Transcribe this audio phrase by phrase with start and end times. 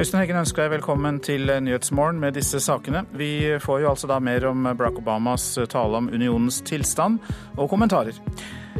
[0.00, 3.02] Øystein Heggen ønsker deg velkommen til Nyhetsmorgen med disse sakene.
[3.12, 7.18] Vi får jo altså da mer om Barack Obamas tale om unionens tilstand
[7.58, 8.16] og kommentarer.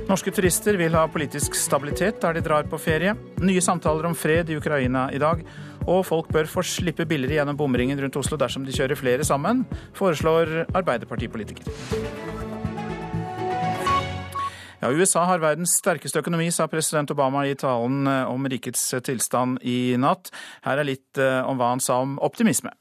[0.09, 3.13] Norske turister vil ha politisk stabilitet der de drar på ferie.
[3.37, 5.45] Nye samtaler om fred i Ukraina i dag.
[5.85, 9.67] Og folk bør få slippe billigere gjennom bomringen rundt Oslo dersom de kjører flere sammen,
[9.93, 12.49] foreslår Arbeiderpartipolitiker.
[14.81, 19.59] Ja, USA har verdens sterkeste økonomi, sa president Obama i talen eh, om rikets tilstand
[19.61, 20.31] i natt.
[20.65, 22.73] Her er litt eh, om hva han sa om optimisme.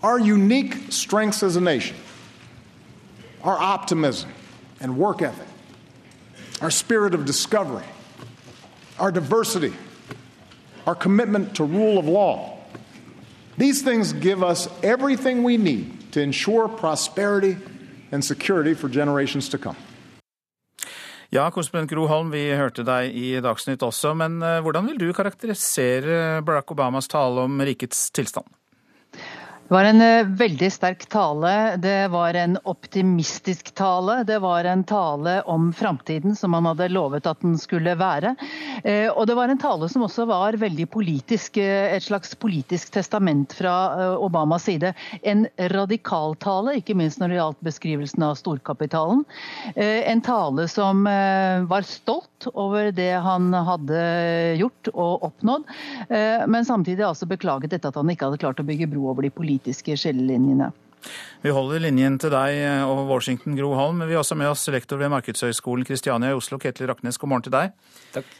[0.00, 1.96] Our unique strengths as a nation,
[3.44, 4.30] our optimism
[4.80, 5.48] and work ethic,
[6.62, 7.84] our spirit of discovery,
[8.98, 9.74] our diversity,
[10.86, 12.56] our commitment to rule of law.
[13.58, 17.58] These things give us everything we need to ensure prosperity
[18.10, 19.76] and security for generations to come.
[21.30, 25.12] Ja, korrespondent Gro Holm, vi hørte deg i Dagsnytt også, men eh, hvordan vil du
[25.14, 28.50] karakterisere Barack Obamas tale om rikets tilstand?
[29.70, 31.76] Det var en eh, veldig sterk tale.
[31.76, 34.24] Det var en optimistisk tale.
[34.26, 38.32] Det var en tale om framtiden som han hadde lovet at den skulle være.
[38.82, 41.60] Eh, og det var en tale som også var veldig politisk.
[41.62, 43.76] Eh, et slags politisk testament fra
[44.18, 44.90] Obamas side.
[45.22, 49.22] En radikal tale, ikke minst når det gjaldt beskrivelsen av storkapitalen.
[49.76, 54.02] En tale som var stolt over det han hadde
[54.58, 55.66] gjort og oppnådd,
[56.50, 59.32] men samtidig altså beklaget dette at han ikke hadde klart å bygge bro over de
[59.34, 60.72] politiske politiske skillelinjene.
[61.40, 64.02] Vi holder linjen til deg og Washington, Gro Holm.
[64.02, 67.18] Men vi har også med oss lektor ved Markedshøgskolen Kristiania i Oslo, Ketil Raknes.
[67.18, 67.72] God morgen til deg.
[68.12, 68.36] Takk.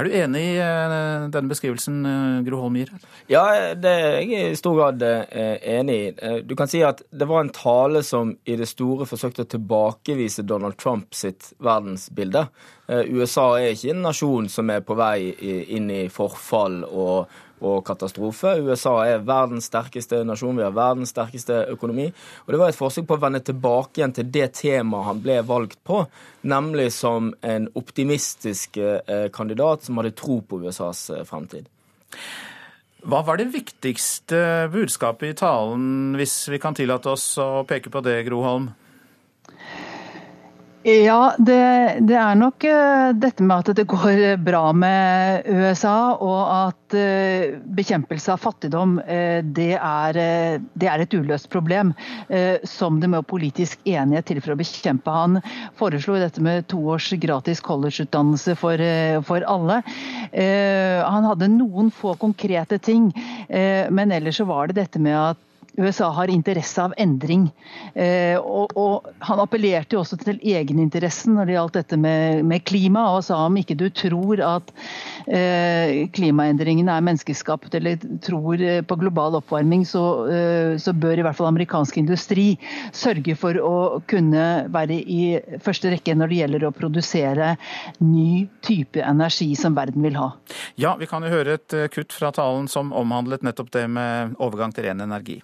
[0.00, 2.88] Er du enig i eh, denne beskrivelsen eh, Gro Holm gir?
[3.28, 6.38] Ja, det er jeg i stor grad eh, enig i.
[6.48, 10.46] Du kan si at det var en tale som i det store forsøkte å tilbakevise
[10.48, 12.46] Donald Trump sitt verdensbilde.
[12.88, 15.28] USA er ikke en nasjon som er på vei
[15.76, 17.30] inn i forfall og
[17.62, 18.56] og katastrofe.
[18.66, 22.08] USA er verdens sterkeste nasjon, vi har verdens sterkeste økonomi.
[22.44, 25.38] Og det var et forsøk på å vende tilbake igjen til det temaet han ble
[25.46, 26.02] valgt på,
[26.48, 31.70] nemlig som en optimistisk eh, kandidat som hadde tro på USAs eh, fremtid.
[33.02, 38.02] Hva var det viktigste budskapet i talen, hvis vi kan tillate oss å peke på
[38.04, 38.68] det, Gro Holm?
[40.82, 41.62] Ja, det,
[42.08, 47.52] det, er nok uh, dette med at det går bra med USA, og at uh,
[47.78, 50.18] bekjempelse av fattigdom uh, det, er,
[50.74, 51.92] det, er, et uløst problem
[52.66, 55.12] som det må politisk enighet til for å bekjempe.
[55.14, 55.38] Han
[55.78, 58.82] foreslo dette med to års gratis collegeutdannelse for,
[59.28, 59.80] for alle.
[60.32, 63.10] Han hadde noen få konkrete ting,
[63.48, 65.40] men ellers så var det dette med at
[65.78, 67.46] USA har interesse av endring.
[67.94, 72.64] Eh, og, og, Han appellerte jo også til egeninteressen når det gjaldt dette med, med,
[72.68, 74.72] klima, og sa om ikke du tror at
[75.26, 81.24] eh, klimaendringene er menneskeskapt eller tror eh, på global oppvarming, så, eh, så, bør i
[81.24, 82.46] hvert fall amerikansk industri
[82.92, 85.22] sørge for å kunne være i
[85.64, 87.54] første rekke når det gjelder å produsere
[88.04, 90.32] ny type energi som verden vil ha.
[90.80, 94.36] Ja, vi kan jo høre et eh, kutt fra talen som omhandlet nettopp det med
[94.42, 95.40] overgang til ren energi.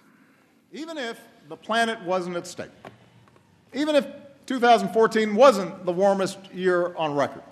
[0.78, 2.70] Even if the planet wasn't at stake,
[3.74, 4.06] even if
[4.46, 7.42] 2014 wasn't the warmest year on record,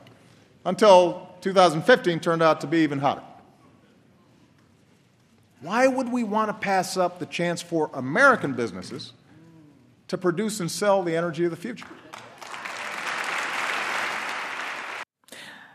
[0.65, 3.23] until 2015 turned out to be even hotter.
[5.61, 9.13] Why would we want to pass up the chance for American businesses
[10.07, 11.87] to produce and sell the energy of the future?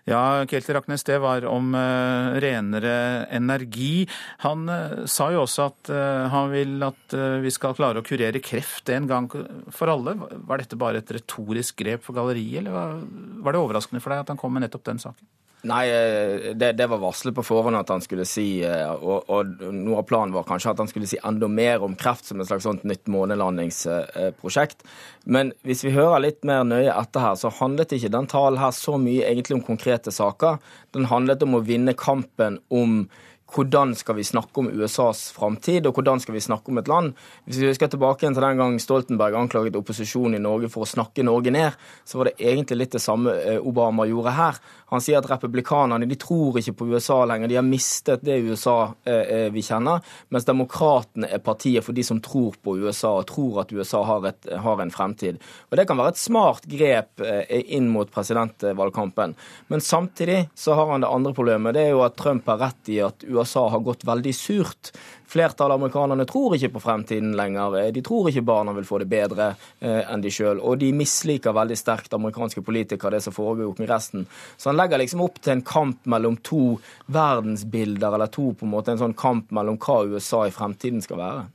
[0.09, 4.07] Ja, Ketil Raknes, det var om uh, renere energi.
[4.41, 8.41] Han uh, sa jo også at uh, han vil at vi skal klare å kurere
[8.43, 9.29] kreft en gang
[9.73, 10.15] for alle.
[10.17, 13.03] Var dette bare et retorisk grep for galleriet, eller
[13.43, 15.27] var det overraskende for deg at han kom med nettopp den saken?
[15.69, 19.51] Nei, eh, det, det, var varslet på forhånd at han skulle si, eh, og, og,
[19.69, 22.49] noe av planen var kanskje at han skulle si enda mer om kreft som et
[22.49, 24.81] slags sånt nytt månelandingsprosjekt.
[25.29, 28.73] Men hvis vi hører litt mer nøye etter her, så handlet ikke den talen her
[28.73, 30.57] så mye egentlig om konkrete saker.
[30.97, 33.03] Den handlet om å vinne kampen om
[33.51, 37.13] hvordan skal vi snakke om USAs framtid, og hvordan skal vi snakke om et land?
[37.45, 41.25] Hvis vi husker tilbake til den gang Stoltenberg anklaget opposisjonen i Norge for å snakke
[41.25, 41.75] Norge ned,
[42.07, 44.59] så var det egentlig litt det samme eh, Obama gjorde her.
[44.91, 48.77] Han sier at republikanerne de tror ikke på USA lenger, de har mistet det USA
[49.03, 49.99] eh, eh, vi kjenner,
[50.31, 54.29] mens demokratene er partiet for de som tror på USA og tror at USA har,
[54.31, 55.41] et, har en fremtid.
[55.69, 59.33] Og Det kan være et smart grep inn mot presidentvalgkampen.
[59.71, 61.75] Men samtidig så har han det andre problemet.
[61.75, 64.91] Det er jo at Trump har rett i at USA USA har gått veldig surt.
[65.31, 67.77] Flertallet av amerikanerne tror ikke på fremtiden lenger.
[67.95, 70.59] De tror ikke barna vil få det bedre enn de sjøl.
[70.59, 74.25] Og de misliker veldig sterkt amerikanske politikere, det som foregår i resten.
[74.57, 78.75] Så han legger liksom opp til en kamp mellom to verdensbilder, eller to på en
[78.75, 81.45] måte en sånn kamp mellom hva USA i fremtiden skal være.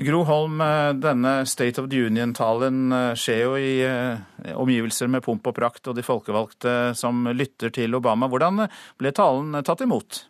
[0.00, 5.24] Gro Holm, eh, denne State of the Union-talen eh, skjer jo i eh, omgivelser med
[5.26, 8.30] pomp og prakt, og de folkevalgte som lytter til Obama.
[8.30, 8.64] Hvordan
[9.00, 10.24] ble talen tatt imot?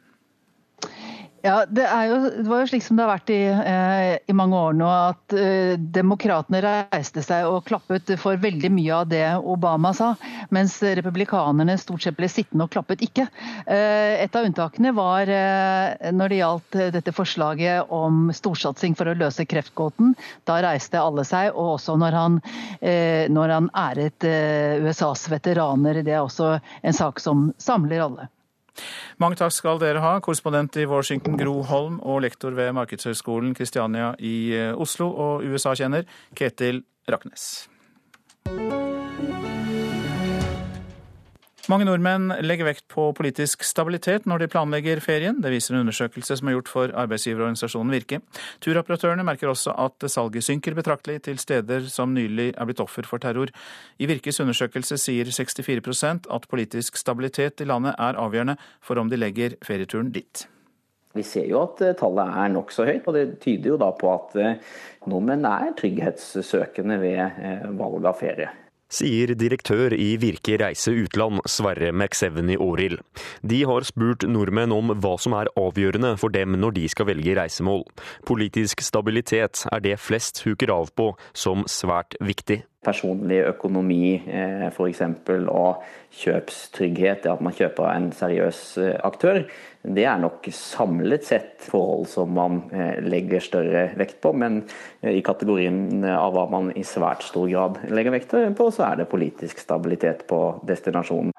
[1.42, 4.58] Ja, det, jo, det, var jo slik som det har vært i, eh, i mange
[4.60, 9.94] år nå, at eh, demokratene reiste seg og klappet for veldig mye av det Obama
[9.96, 10.10] sa,
[10.52, 13.24] mens republikanerne stort sett ble sittende og klappet ikke.
[13.64, 19.16] Eh, et av unntakene var eh, når det gjaldt dette forslaget om storsatsing for å
[19.16, 20.12] løse kreftgåten.
[20.44, 22.36] Da reiste alle seg, og også når han,
[22.84, 26.02] eh, når han æret eh, USAs veteraner.
[26.04, 28.28] Det er også en sak som samler alle.
[29.20, 34.14] Mange takk skal dere ha, korrespondent i Washington Gro Holm og lektor ved Markedshøgskolen Kristiania
[34.18, 37.68] i eh, Oslo og USA-kjenner Ketil Raknes.
[41.68, 45.42] Mange nordmenn legger vekt på politisk stabilitet når de planlegger ferien.
[45.44, 48.20] Det viser en undersøkelse som er gjort for arbeidsgiverorganisasjonen Virke.
[48.64, 53.20] Turoperatørene merker også at salget synker betraktelig til steder som nylig er blitt offer for
[53.20, 53.52] terror.
[54.00, 59.20] I Virkes undersøkelse sier 64% at politisk stabilitet i landet er avgjørende for om de
[59.20, 60.46] legger ferieturen dit.
[61.12, 64.14] Vi ser jo at eh, tallet er nokså høyt, og det tyder jo da på
[64.14, 64.74] at eh,
[65.10, 68.48] nordmenn er trygghetssøkende ved eh, valg av ferie
[68.90, 73.00] sier direktør i Virke reise utland, Sverre McSeveny Aarild.
[73.42, 77.36] De har spurt nordmenn om hva som er avgjørende for dem når de skal velge
[77.38, 77.86] reisemål.
[78.28, 85.02] Politisk stabilitet er det flest huker av på som svært viktig personlig økonomi eh, f.eks.
[85.52, 85.82] og
[86.22, 89.42] kjøpstrygghet, det at man kjøper en seriøs eh, aktør,
[89.82, 94.34] det er nok samlet sett forhold som man eh, legger større vekt på.
[94.36, 94.60] Men
[95.00, 99.10] i kategorien av hva man i svært stor grad legger vekt på, så er det
[99.12, 101.32] politisk stabilitet på destinasjonen.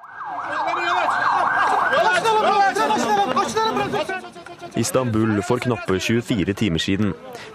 [4.79, 7.09] Istanbul for knappe 24 timer siden.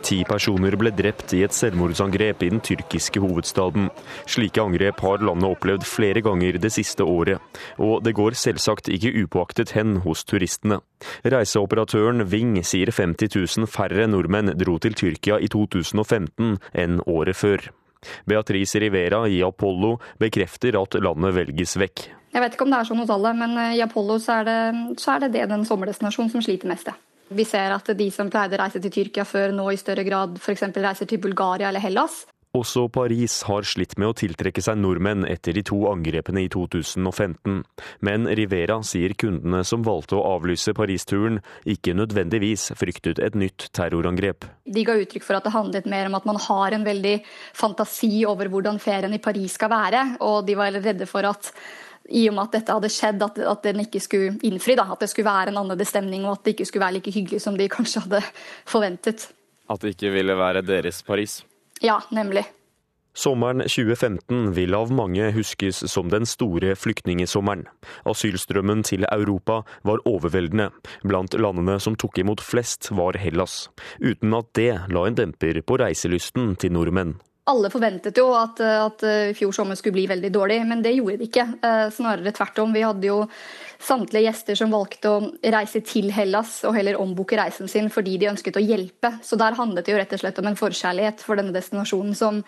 [0.04, 3.88] Ti personer ble drept i et selvmordsangrep i den tyrkiske hovedstaden.
[4.28, 7.40] Slike angrep har landet opplevd flere ganger det siste året,
[7.80, 10.82] og det går selvsagt ikke upåaktet hen hos turistene.
[11.24, 17.70] Reiseoperatøren Ving sier 50 000 færre nordmenn dro til Tyrkia i 2015 enn året før.
[18.28, 22.06] Beatrice Rivera i Apollo bekrefter at landet velges vekk.
[22.36, 24.60] Jeg vet ikke om det er sånn hos alle, men i Apollo så er det,
[25.00, 26.92] så er det, det den sommerdestinasjonen som sliter mest.
[26.92, 27.05] Ja.
[27.28, 30.38] Vi ser at de som pleide å reise til Tyrkia før, nå i større grad
[30.38, 30.68] f.eks.
[30.76, 32.24] reiser til Bulgaria eller Hellas.
[32.56, 37.58] Også Paris har slitt med å tiltrekke seg nordmenn etter de to angrepene i 2015.
[38.06, 44.46] Men Rivera sier kundene som valgte å avlyse Paris-turen, ikke nødvendigvis fryktet et nytt terrorangrep.
[44.64, 47.18] De ga uttrykk for at det handlet mer om at man har en veldig
[47.58, 51.52] fantasi over hvordan ferien i Paris skal være, og de var redde for at
[52.08, 54.76] i og med at dette hadde skjedd, at, at den ikke skulle innfri.
[54.78, 54.88] Da.
[54.92, 57.42] At det skulle være en annerledes stemning, og at det ikke skulle være like hyggelig
[57.42, 58.22] som de kanskje hadde
[58.68, 59.30] forventet.
[59.70, 61.40] At det ikke ville være deres Paris?
[61.82, 62.46] Ja, nemlig.
[63.16, 67.64] Sommeren 2015 vil av mange huskes som den store flyktningsommeren.
[68.04, 70.68] Asylstrømmen til Europa var overveldende.
[71.00, 73.70] Blant landene som tok imot flest, var Hellas.
[74.04, 77.16] Uten at det la en demper på reiselysten til nordmenn.
[77.46, 79.02] Alle forventet jo at, at
[79.38, 81.44] fjor sommer skulle bli veldig dårlig, men det gjorde det ikke.
[81.62, 82.72] Eh, snarere tvert om.
[82.74, 83.20] Vi hadde jo
[83.78, 85.20] samtlige gjester som valgte å
[85.54, 89.12] reise til Hellas og heller ombooke reisen sin fordi de ønsket å hjelpe.
[89.22, 92.42] Så der handlet det jo rett og slett om en forkjærlighet for denne destinasjonen som,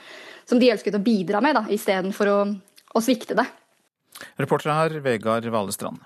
[0.51, 2.39] som de ønsket å bidra med, istedenfor å,
[2.99, 3.47] å svikte det.
[4.43, 6.03] Reporter her, Vegard Valestrand.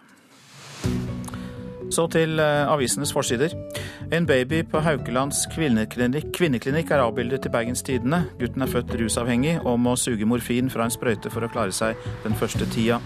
[1.93, 3.53] Så til eh, avisenes forsider.
[4.13, 8.23] En baby på Haukelands kvinneklinikk, kvinneklinikk er avbildet i Bergens Tidende.
[8.41, 12.01] Gutten er født rusavhengig og må suge morfin fra en sprøyte for å klare seg
[12.25, 13.03] den første tida.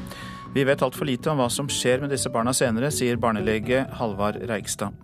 [0.55, 4.39] Vi vet altfor lite om hva som skjer med disse barna senere, sier barnelege Halvard
[4.49, 4.95] Reigstad.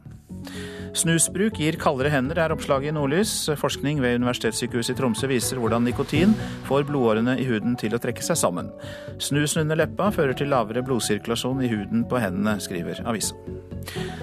[0.92, 3.32] Snusbruk gir kaldere hender, er oppslaget i Nordlys.
[3.56, 6.34] Forskning ved Universitetssykehuset i Tromsø viser hvordan nikotin
[6.68, 8.68] får blodårene i huden til å trekke seg sammen.
[9.16, 13.38] Snusen under leppa fører til lavere blodsirkulasjon i huden på hendene, skriver avisa.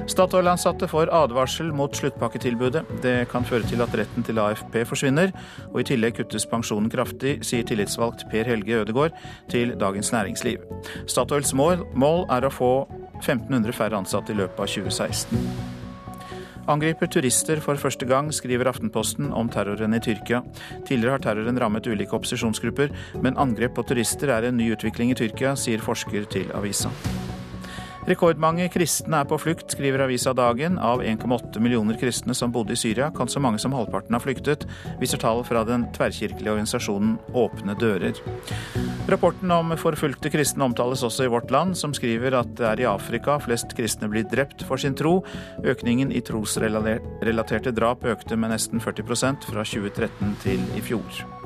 [0.10, 2.86] Statoil-ansatte får advarsel mot sluttpakketilbudet.
[3.02, 5.34] Det kan føre til at retten til AFP forsvinner,
[5.72, 9.18] og i tillegg kuttes pensjonen kraftig, sier tillitsvalgt Per Helge Ødegård
[9.50, 10.62] til Dagens Næringsliv.
[11.10, 12.72] Statoils mål, mål er å få
[13.24, 15.79] 1500 færre ansatte i løpet av 2016
[16.70, 20.44] angriper turister for første gang, skriver Aftenposten om terroren i Tyrkia.
[20.88, 25.18] Tidligere har terroren rammet ulike opposisjonsgrupper, men angrep på turister er en ny utvikling i
[25.18, 26.94] Tyrkia, sier forsker til avisa.
[28.10, 30.80] Rekordmange kristne er på flukt, skriver avisa Dagen.
[30.82, 34.66] Av 1,8 millioner kristne som bodde i Syria, kan så mange som halvparten ha flyktet,
[34.98, 38.18] viser tall fra den tverrkirkelige organisasjonen Åpne dører.
[39.10, 42.90] Rapporten om forfulgte kristne omtales også i Vårt Land, som skriver at det er i
[42.90, 45.20] Afrika flest kristne blir drept for sin tro.
[45.62, 51.39] Økningen i trosrelaterte drap økte med nesten 40% fra 2013 til i fjor.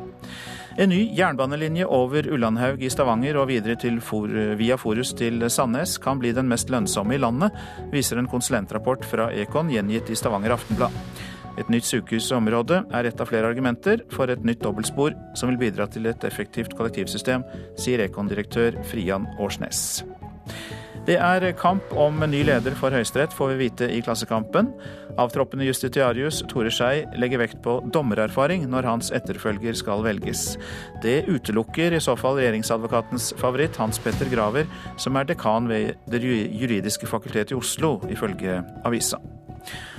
[0.73, 4.27] En ny jernbanelinje over Ullandhaug i Stavanger og videre For,
[4.57, 7.53] via Forus til Sandnes kan bli den mest lønnsomme i landet,
[7.91, 10.91] viser en konsulentrapport fra Ekon gjengitt i Stavanger Aftenblad.
[11.61, 15.85] Et nytt sykehusområde er et av flere argumenter for et nytt dobbeltspor som vil bidra
[15.85, 17.45] til et effektivt kollektivsystem,
[17.77, 20.01] sier Ekon-direktør Frian Årsnes.
[21.03, 24.69] Det er kamp om ny leder for Høyesterett, får vi vite i Klassekampen.
[25.19, 30.53] Avtroppende justitiarius Tore Skei legger vekt på dommererfaring når hans etterfølger skal velges.
[31.03, 36.23] Det utelukker i så fall regjeringsadvokatens favoritt, Hans Petter Graver, som er dekan ved Det
[36.23, 39.19] juridiske fakultet i Oslo, ifølge avisa.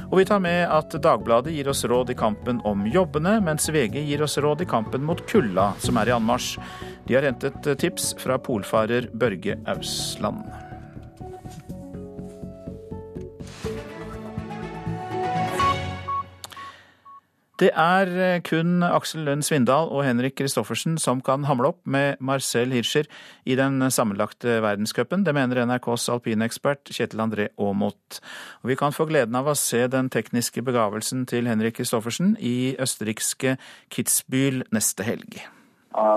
[0.08, 4.00] Og vi tar med at Dagbladet gir oss råd i kampen om jobbene, mens VG
[4.08, 6.56] gir oss råd i kampen mot kulda, som er i anmarsj.
[7.04, 10.63] De har hentet tips fra polfarer Børge Ausland.
[17.62, 22.18] Det er eh, kun Aksel Lund Svindal og Henrik Kristoffersen som kan hamle opp med
[22.18, 23.06] Marcel Hirscher
[23.46, 25.22] i den sammenlagte verdenscupen.
[25.22, 28.18] Det mener NRKs alpinekspert Kjetil André Aamodt.
[28.66, 33.54] Vi kan få gleden av å se den tekniske begavelsen til Henrik Kristoffersen i østerrikske
[33.94, 35.44] Kitzbühel neste helg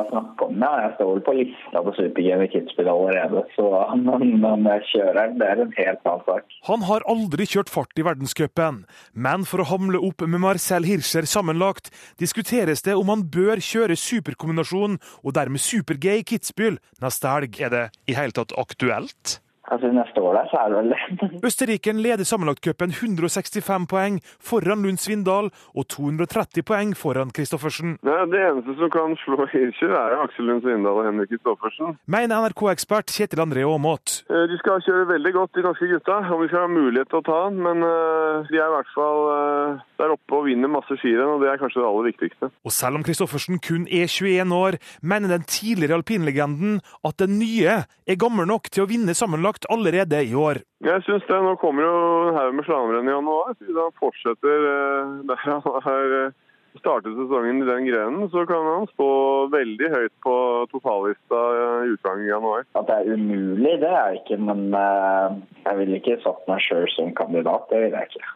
[0.10, 0.72] snakke om det.
[0.84, 3.68] Jeg står vel på lista på Super-G i Kitzbühel allerede, så
[4.08, 6.58] men, jeg kjører det er en helt annen sak.
[6.70, 11.30] Han har aldri kjørt fart i verdenscupen, men for å hamle opp med Marcel Hirscher
[11.30, 11.92] sammenlagt,
[12.22, 17.62] diskuteres det om han bør kjøre superkombinasjon og dermed Super-G i Kitzbühel neste helg.
[17.62, 19.40] Er det i hele tatt aktuelt?
[19.72, 20.92] Altså Neste år der, så er det vel
[21.48, 24.20] Østerrikeren leder sammenlagtcupen 165 poeng
[24.50, 27.98] foran Lund Svindal og 230 poeng foran Kristoffersen.
[28.08, 31.98] Det, det eneste som kan slå Hirscher, er Aksel Lund Svindal og Henrik Kristoffersen.
[32.08, 34.22] Mener NRK-ekspert Kjetil André Aamodt.
[34.30, 37.22] Eh, de skal kjøre veldig godt, de norske gutta, om de skal ha mulighet til
[37.22, 37.60] å ta den.
[37.68, 41.44] Men uh, de er i hvert fall uh, der oppe og vinner masse skirenn, og
[41.44, 42.52] det er kanskje det aller viktigste.
[42.68, 47.82] Og selv om Kristoffersen kun er 21 år, mener den tidligere alpinlegenden at den nye
[48.08, 50.62] er gammel nok til å vinne sammenlagt økt allerede i år.
[50.86, 51.38] Jeg syns det.
[51.42, 51.94] Nå kommer jo
[52.30, 53.56] en haug med slalåmrenn i januar.
[53.58, 56.36] Siden han fortsetter eh, der han har eh,
[56.78, 59.10] startet sesongen i den grenen, så kan han stå
[59.50, 60.36] veldig høyt på
[60.70, 61.40] totallista
[61.88, 62.68] i utgangen i januar.
[62.78, 66.86] At det er umulig, det er ikke, men eh, jeg ville ikke satt meg sjøl
[66.94, 67.66] som kandidat.
[67.72, 68.34] Det vil jeg ikke.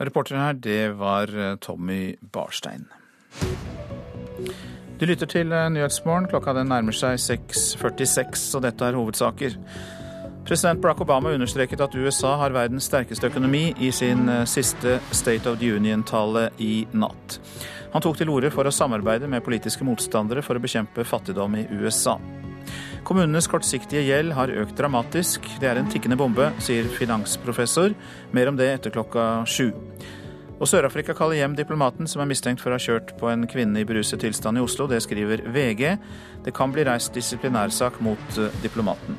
[0.00, 1.28] Reporter her, det var
[1.60, 2.88] Tommy Barstein.
[5.00, 6.26] Du lytter til Nyhetsmorgen.
[6.28, 9.54] Klokka den nærmer seg 6.46, og dette er hovedsaker.
[10.44, 15.48] President Barack Obama understreket at USA har verdens sterkeste økonomi i sin eh, siste State
[15.48, 17.38] of the Union-tale i natt.
[17.94, 21.64] Han tok til orde for å samarbeide med politiske motstandere for å bekjempe fattigdom i
[21.80, 22.18] USA.
[23.08, 25.48] Kommunenes kortsiktige gjeld har økt dramatisk.
[25.64, 27.96] Det er en tikkende bombe, sier finansprofessor.
[28.36, 29.70] Mer om det etter klokka sju.
[30.60, 33.80] Og Sør-Afrika kaller hjem diplomaten som er mistenkt for å ha kjørt på en kvinne
[33.80, 34.84] i beruset tilstand i Oslo.
[34.90, 35.94] Det skriver VG.
[36.44, 39.16] Det kan bli reist disiplinærsak mot eh, diplomaten.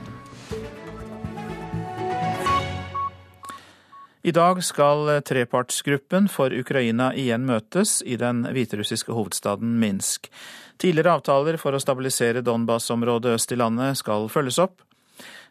[4.22, 10.30] I dag skal eh, trepartsgruppen for Ukraina igjen møtes i den hviterussiske hovedstaden Minsk.
[10.78, 14.86] Tidligere avtaler for å stabilisere Donbas-området øst i landet skal følges opp.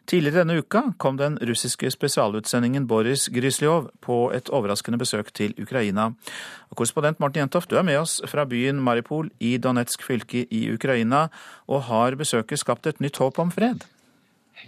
[0.09, 6.09] Tidligere denne uka kom den russiske spesialutsendingen Boris Grislyov på et overraskende besøk til Ukraina.
[6.75, 11.27] Korrespondent Martin Jentoft, du er med oss fra byen Maripol i Donetsk fylke i Ukraina,
[11.67, 13.85] og har besøket skapt et nytt håp om fred?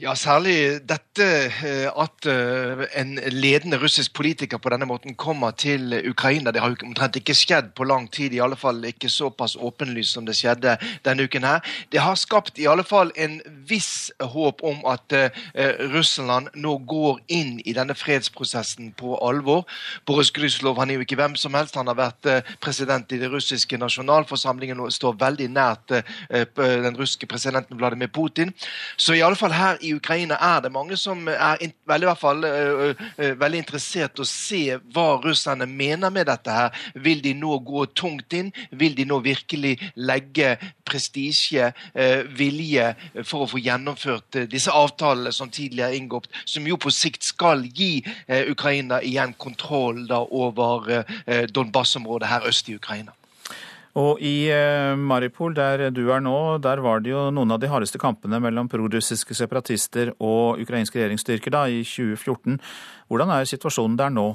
[0.01, 5.93] Ja, særlig dette eh, at eh, en ledende russisk politiker på denne måten kommer til
[6.09, 6.49] Ukraina.
[6.49, 10.17] Det har jo omtrent ikke skjedd på lang tid, i alle fall ikke såpass åpenlyst
[10.17, 11.43] som det skjedde denne uken.
[11.43, 11.61] her.
[11.91, 13.37] Det har skapt i alle fall en
[13.69, 15.29] viss håp om at uh,
[15.93, 19.67] Russland nå går inn i denne fredsprosessen på alvor.
[20.07, 21.77] Boris Gryslov han er jo ikke hvem som helst.
[21.77, 22.31] Han har vært
[22.61, 25.97] president i den russiske nasjonalforsamlingen og står veldig nært
[26.29, 28.53] den russiske presidenten Vladimir Putin.
[28.97, 32.45] Så i alle fall her i Ukraina er det mange som er veldig, hvert fall,
[33.39, 34.61] veldig interessert i å se
[34.95, 36.51] hva russerne mener med dette.
[36.51, 36.71] her.
[36.95, 38.51] Vil de nå gå tungt inn?
[38.71, 41.71] Vil de nå virkelig legge prestisje,
[42.37, 42.89] vilje,
[43.23, 47.65] for å få gjennomført disse avtalene som tidligere er inngått, som jo på sikt skal
[47.65, 48.03] gi
[48.51, 51.03] Ukraina igjen kontroll da over
[51.51, 53.15] Donbas-området her øst i Ukraina?
[53.99, 57.69] Og i eh, Maripol, der du er nå, der var det jo noen av de
[57.69, 62.57] hardeste kampene mellom prorussiske separatister og ukrainske regjeringsstyrker da, i 2014.
[63.11, 64.31] Hvordan er situasjonen der nå?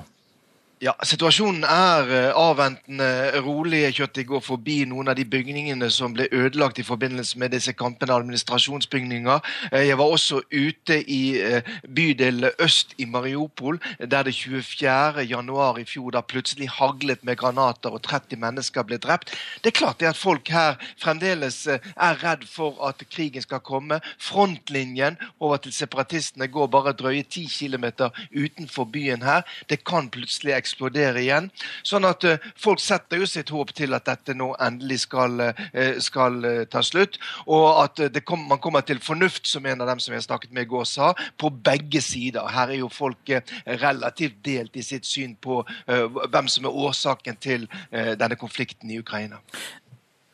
[0.78, 3.80] Ja, Situasjonen er eh, avventende rolig.
[3.82, 7.50] Jeg kjørte i går forbi noen av de bygningene som ble ødelagt i forbindelse med
[7.50, 9.42] disse kampene, administrasjonsbygninger.
[9.72, 15.24] Eh, jeg var også ute i eh, bydel øst i Mariupol, der det 24.
[15.26, 19.34] januar i fjor da plutselig haglet med granater og 30 mennesker ble drept.
[19.64, 23.98] Det er klart det at folk her fremdeles er redd for at krigen skal komme.
[24.22, 27.90] Frontlinjen over til separatistene går bare drøye 10 km
[28.30, 29.42] utenfor byen her.
[29.66, 31.48] Det kan plutselig eksplodere eksplodere igjen.
[31.86, 35.96] Sånn at uh, folk setter jo sitt håp til at dette nå endelig skal, uh,
[36.04, 37.18] skal uh, ta slutt.
[37.48, 40.68] Og at kom, man kommer til fornuft, som en av dem som jeg snakket med
[40.68, 42.46] i går sa, på begge sider.
[42.52, 43.32] Her er jo folk
[43.80, 49.40] relativt delt i sitt syn på hvem som er årsaken til denne konflikten i Ukraina.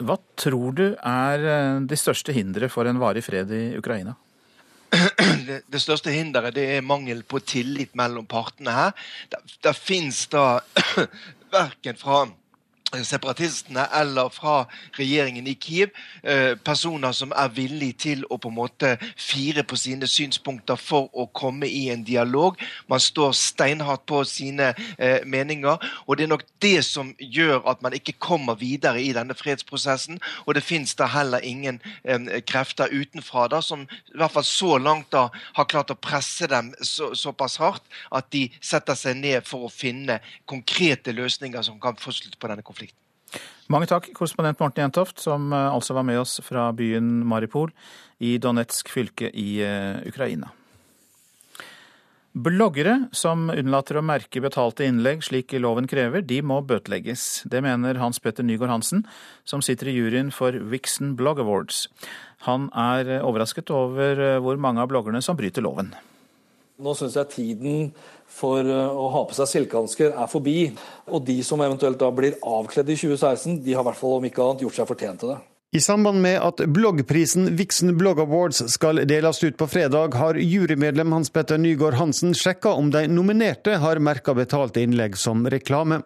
[0.04, 1.46] Hva tror du er
[1.86, 4.16] de største hindre for en varig fred i Ukraina?
[5.72, 8.94] det, største hinderet det er mangel på tillit mellom partene her.
[9.32, 10.60] Det, det fins da
[11.54, 12.24] verken fra
[13.02, 14.64] separatistene eller fra
[14.98, 15.90] regjeringen i Kiev.
[16.22, 21.08] Eh, personer som er villige til å på en måte fire på sine synspunkter for
[21.12, 22.60] å komme i en dialog.
[22.88, 25.80] Man står steinhardt på sine eh, meninger.
[26.06, 30.20] Og det er nok det som gjør at man ikke kommer videre i denne fredsprosessen.
[30.46, 34.78] Og det fins da heller ingen eh, krefter utenfra da, som i hvert fall så
[34.78, 37.84] langt da har klart å presse dem så, såpass hardt
[38.14, 40.20] at de setter seg ned for å finne
[40.50, 42.83] konkrete løsninger som kan få slutt på denne konflikten.
[43.72, 47.72] Mange takk, korrespondent Morten Jentoft, som eh, altså var med oss fra byen Maripol
[48.20, 50.52] i Donetsk fylke i eh, Ukraina.
[52.34, 57.44] Bloggere som unnlater å merke betalte innlegg slik loven krever, de må bøtelegges.
[57.46, 59.04] Det mener Hans Petter Nygaard Hansen,
[59.46, 61.86] som sitter i juryen for Vixen Blog Awards.
[62.48, 65.94] Han er overrasket over eh, hvor mange av bloggerne som bryter loven.
[66.82, 67.84] Nå syns jeg tiden
[68.34, 70.58] for eh, å ha på seg silkehansker er forbi.
[71.10, 74.28] Og de som eventuelt da blir avkledd i 2016, de har i hvert fall om
[74.28, 75.40] ikke annet gjort seg fortjent til det.
[75.74, 81.10] I samband med at bloggprisen Vixen Blog Awards skal deles ut på fredag, har jurymedlem
[81.16, 86.04] Hans Petter Nygaard Hansen sjekka om de nominerte har merka betalte innlegg som reklame.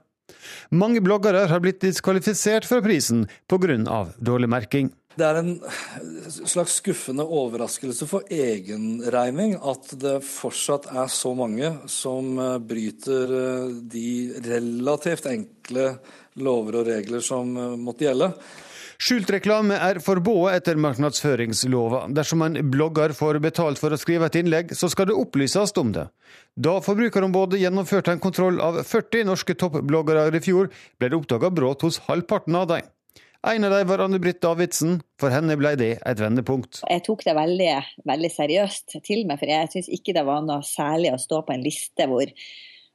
[0.72, 4.07] Mange bloggere har blitt diskvalifisert fra prisen pga.
[4.16, 4.90] dårlig merking.
[5.18, 5.54] Det er en
[6.46, 13.74] slags skuffende overraskelse for egenregning at det fortsatt er så mange som eh, bryter eh,
[13.94, 14.09] de
[14.46, 15.90] relativt enkle
[16.38, 18.31] lover og regler som eh, måtte gjelde.
[18.98, 22.04] Skjult reklame er forbudt etter markedsføringslova.
[22.14, 25.92] Dersom en blogger får betalt for å skrive et innlegg, så skal det opplyses om
[25.94, 26.09] det.
[26.59, 31.87] Da Forbrukerombudet gjennomførte en kontroll av 40 norske toppbloggere i fjor, ble det oppdaga brudd
[31.87, 32.90] hos halvparten av dem.
[33.46, 34.98] En av dem var Anne-Britt Davidsen.
[35.20, 36.81] For henne ble det et vendepunkt.
[36.90, 37.70] Jeg tok det veldig,
[38.09, 41.55] veldig seriøst til meg, for jeg syns ikke det var noe særlig å stå på
[41.55, 42.33] en liste hvor,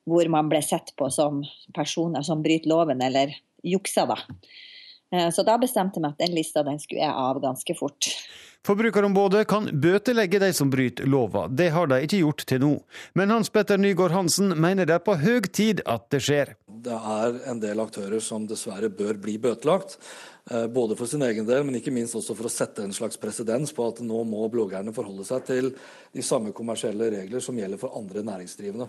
[0.09, 1.41] hvor man ble sett på som
[1.75, 3.31] personer som bryter loven eller
[3.63, 4.19] jukser, da.
[5.13, 8.11] Eh, så da bestemte jeg meg at den lista den skulle jeg av ganske fort.
[8.63, 11.49] Forbrukerombudet kan bøtelegge de som bryter lova.
[11.51, 12.73] Det har de ikke gjort til nå.
[13.19, 16.53] Men Hans Petter Nygaard Hansen mener det er på høy tid at det skjer.
[16.83, 19.97] Det er en del aktører som dessverre bør bli bøtelagt.
[20.51, 23.19] Eh, både for sin egen del, men ikke minst også for å sette en slags
[23.19, 25.69] presedens på at nå må bloggerne forholde seg til
[26.15, 28.87] de samme kommersielle regler som gjelder for andre næringsdrivende.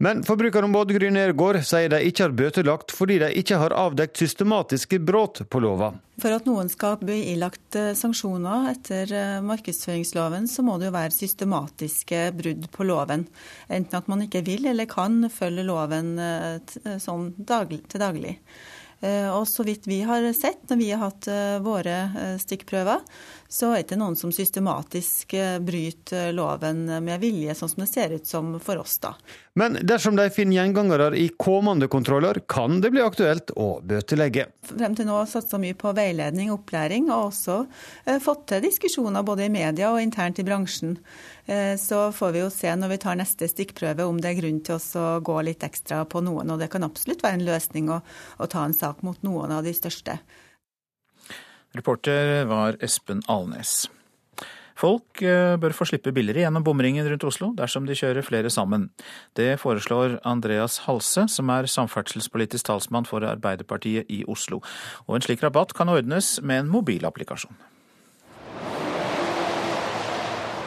[0.00, 5.00] Men Forbrukerombudet Gry Nergård sier de ikke har bøtelagt fordi de ikke har avdekt systematiske
[5.02, 5.90] brudd på lova.
[6.22, 10.94] For at noen skal bli ilagt eh, sanksjoner etter eh, markedsføringsloven, så må det jo
[10.94, 13.26] være systematiske brudd på loven.
[13.66, 16.14] Enten at man ikke vil eller kan følge loven
[17.02, 18.38] sånn daglig, til daglig.
[19.00, 23.04] Eh, og så vidt vi har sett når vi har hatt eh, våre eh, stikkprøver,
[23.48, 25.34] så er det ikke noen som systematisk
[25.64, 29.14] bryter loven med vilje, sånn som det ser ut som for oss, da.
[29.58, 34.46] Men dersom de finner gjengangere i kommende kontroller, kan det bli aktuelt å bøtelegge.
[34.68, 37.58] Frem til nå har satsa mye på veiledning og opplæring, og også
[38.22, 40.98] fått til diskusjoner både i media og internt i bransjen.
[41.48, 44.60] Eh, så får vi jo se når vi tar neste stikkprøve om det er grunn
[44.64, 46.52] til å gå litt ekstra på noen.
[46.52, 48.02] Og det kan absolutt være en løsning å,
[48.36, 50.18] å ta en sak mot noen av de største.
[51.76, 53.88] Reporter var Espen Alnes.
[54.78, 58.88] Folk eh, bør få slippe billigere gjennom bomringen rundt Oslo dersom de kjører flere sammen.
[59.34, 64.62] Det foreslår Andreas Halse, som er samferdselspolitisk talsmann for Arbeiderpartiet i Oslo.
[65.08, 67.58] Og en slik rabatt kan ordnes med en mobilapplikasjon.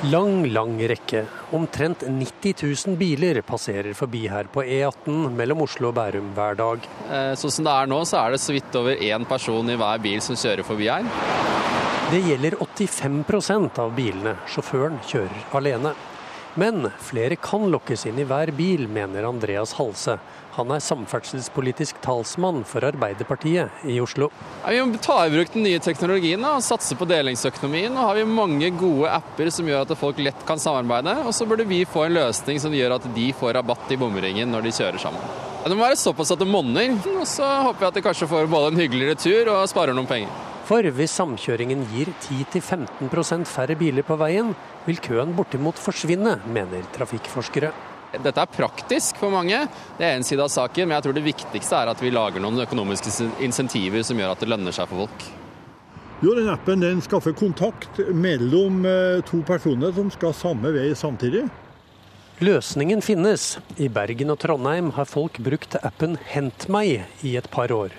[0.09, 2.55] Lang, lang rekke Omtrent 90
[2.87, 6.87] 000 biler passerer forbi her på E18 mellom Oslo og Bærum hver dag.
[7.37, 10.01] Sånn som det er nå, så er det så vidt over én person i hver
[10.01, 11.05] bil som kjører forbi her.
[12.09, 14.33] Det gjelder 85% av bilene.
[14.49, 15.93] Sjåføren kjører alene.
[16.57, 20.17] Men flere kan lokkes inn i hver bil, mener Andreas Halse.
[20.57, 24.27] Han er samferdselspolitisk talsmann for Arbeiderpartiet i Oslo.
[24.67, 27.93] Vi må ta i bruk den nye teknologien og satse på delingsøkonomien.
[27.95, 31.13] Nå har vi mange gode apper som gjør at folk lett kan samarbeide.
[31.23, 34.51] Og så burde vi få en løsning som gjør at de får rabatt i bomringen
[34.51, 35.23] når de kjører sammen.
[35.63, 36.97] Det må være såpass at det monner.
[37.15, 40.09] Og så håper jeg at de kanskje får både en hyggeligere tur og sparer noen
[40.09, 40.33] penger.
[40.67, 44.51] For hvis samkjøringen gir 10-15% færre biler på veien,
[44.85, 47.71] vil køen bortimot forsvinne, mener trafikkforskere.
[48.11, 49.61] Dette er praktisk for mange,
[49.97, 52.43] det er en side av saken, men jeg tror det viktigste er at vi lager
[52.43, 55.27] noen økonomiske insentiver som gjør at det lønner seg for folk.
[56.21, 61.47] Jo, den Appen den skaffer kontakt mellom eh, to personer som skal samme vei samtidig.
[62.41, 63.55] Løsningen finnes.
[63.81, 67.95] I Bergen og Trondheim har folk brukt appen Hent meg i et par år.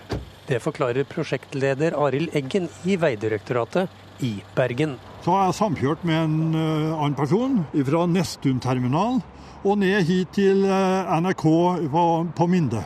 [0.46, 4.96] Det forklarer prosjektleder Arild Eggen i Vegdirektoratet i Bergen.
[5.22, 9.22] Så har jeg samkjørt med en uh, annen person fra Nesttun terminal
[9.62, 11.44] og ned hit til eh, NRK
[11.92, 12.82] på, på Minde.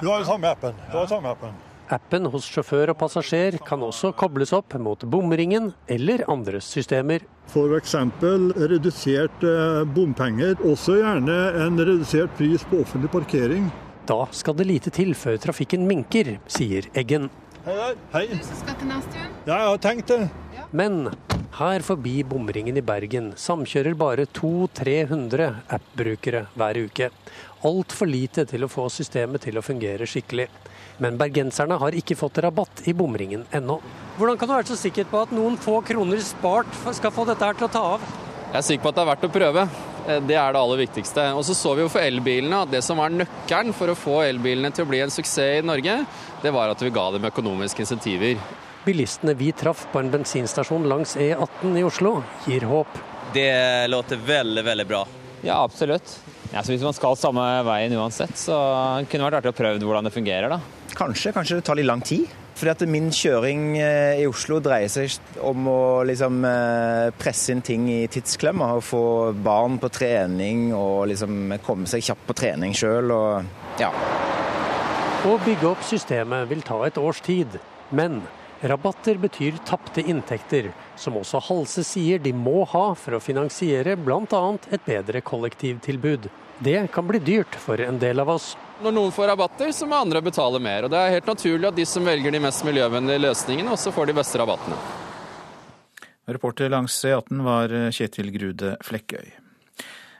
[0.00, 0.74] Du har jo samme appen.
[0.90, 1.54] Du har samme appen.
[1.92, 7.26] Appen hos sjåfør og passasjer kan også kobles opp mot bomringen eller andre systemer.
[7.52, 7.94] F.eks.
[8.72, 13.68] redusert eh, bompenger, også gjerne en redusert pris på offentlig parkering.
[14.08, 17.30] Da skal det lite til før trafikken minker, sier Eggen.
[17.64, 18.00] Hei der.
[18.12, 18.26] Hei.
[18.32, 19.28] Du skal til Nesttun?
[19.46, 20.24] Ja, jeg har tenkt det.
[20.74, 21.06] Men
[21.54, 25.44] her forbi bomringen i Bergen samkjører bare 200-300
[25.76, 27.10] app-brukere hver uke.
[27.62, 30.48] Altfor lite til å få systemet til å fungere skikkelig.
[30.98, 33.78] Men bergenserne har ikke fått rabatt i bomringen ennå.
[34.18, 37.46] Hvordan kan du være så sikker på at noen få kroner spart skal få dette
[37.46, 38.10] her til å ta av?
[38.50, 39.66] Jeg er sikker på at det er verdt å prøve.
[40.08, 41.28] Eh, det er det aller viktigste.
[41.38, 44.20] Og så så vi jo for elbilene at det som var nøkkelen for å få
[44.26, 46.00] elbilene til å bli en suksess i Norge,
[46.42, 48.42] det var at vi ga dem økonomiske insentiver.
[48.84, 52.98] Bilistene vi traff på en bensinstasjon langs E18 i Oslo, gir håp.
[53.34, 55.06] Det låter veldig, veldig bra.
[55.44, 56.20] Ja, absolutt.
[56.52, 58.56] Ja, hvis man skal samme veien uansett, så
[59.08, 60.52] kunne det vært artig å prøve hvordan det fungerer.
[60.52, 60.60] da.
[60.94, 61.32] Kanskje.
[61.34, 62.28] Kanskje det tar litt lang tid.
[62.54, 67.64] Fordi at Min kjøring eh, i Oslo dreier seg om å liksom eh, presse inn
[67.66, 68.70] ting i tidsklemma.
[68.78, 69.02] Og få
[69.34, 73.10] barn på trening og liksom komme seg kjapt på trening sjøl.
[73.82, 73.90] Ja.
[75.24, 77.58] Å bygge opp systemet vil ta et års tid.
[77.90, 78.22] Men
[78.60, 84.42] Rabatter betyr tapte inntekter, som også Halse sier de må ha for å finansiere bl.a.
[84.70, 86.30] et bedre kollektivtilbud.
[86.64, 88.54] Det kan bli dyrt for en del av oss.
[88.82, 90.86] Når noen får rabatter, så må andre betale mer.
[90.86, 94.10] Og Det er helt naturlig at de som velger de mest miljøvennlige løsningene, også får
[94.10, 94.78] de beste rabattene.
[96.24, 99.43] Reporter langs E18 var Kjetil Grude Flekkøy.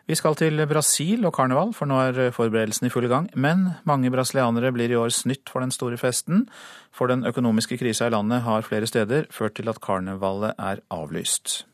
[0.05, 3.31] Vi skal til Brasil og karneval, for nå er forberedelsene i full gang.
[3.41, 6.45] Men mange brasilianere blir i år snytt for den store festen.
[6.93, 11.65] For den økonomiske krisa i landet har flere steder ført til at karnevalet er avlyst.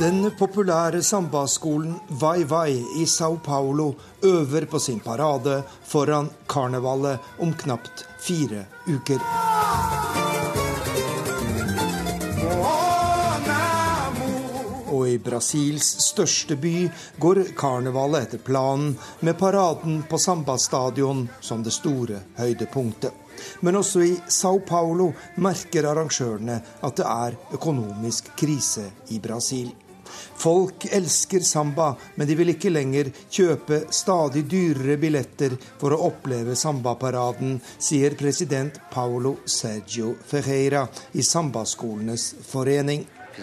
[0.00, 3.92] Den populære sambaskolen Vai Vai i Sao Paulo
[4.24, 9.20] øver på sin parade foran karnevalet om knapt fire uker.
[14.94, 16.86] Og i Brasils største by
[17.18, 18.94] går karnevalet etter planen,
[19.26, 23.10] med paraden på Samba-stadion som det store høydepunktet.
[23.66, 25.10] Men også i Sao Paulo
[25.42, 29.72] merker arrangørene at det er økonomisk krise i Brasil.
[30.38, 36.54] Folk elsker samba, men de vil ikke lenger kjøpe stadig dyrere billetter for å oppleve
[36.58, 40.84] sambaparaden, sier president Paulo Sergio Ferreira
[41.18, 43.06] i Sambaskolenes forening.
[43.36, 43.42] E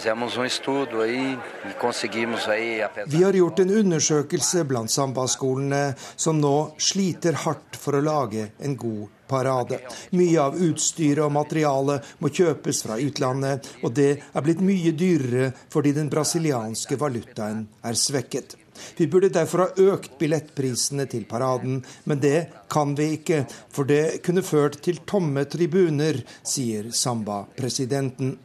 [3.05, 8.77] Vi har gjort en undersøkelse blant sambaskolene, som nå sliter hardt for å lage en
[8.79, 9.81] god parade.
[10.15, 15.51] Mye av utstyret og materialet må kjøpes fra utlandet, og det er blitt mye dyrere
[15.71, 18.55] fordi den brasilianske valutaen er svekket.
[18.97, 23.43] Vi burde derfor ha økt billettprisene til paraden, men det kan vi ikke,
[23.75, 28.37] for det kunne ført til tomme tribuner, sier Samba-presidenten.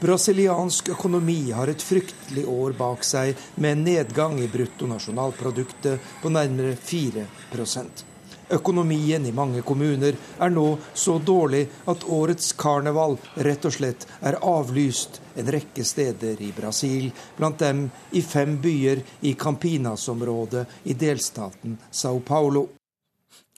[0.00, 6.76] Brasiliansk økonomi har et fryktelig år bak seg, med en nedgang i bruttonasjonalproduktet på nærmere
[6.78, 8.04] 4%
[8.48, 14.38] Økonomien i mange kommuner er nå så dårlig at årets karneval rett og slett er
[14.40, 17.84] avlyst en rekke steder i Brasil, blant dem
[18.16, 22.68] i fem byer i Campinas-området i delstaten Sao Paulo.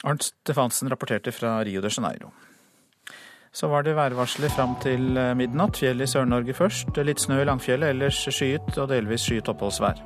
[0.02, 2.32] Arnt Stefansen rapporterte fra Rio de Janeiro.
[3.52, 5.78] Så var det værvarsler fram til eh, midnatt.
[5.82, 6.94] Fjell i Sør-Norge først.
[7.02, 9.98] Litt snø i Langfjellet, ellers skyet og delvis skyet oppholdsvær.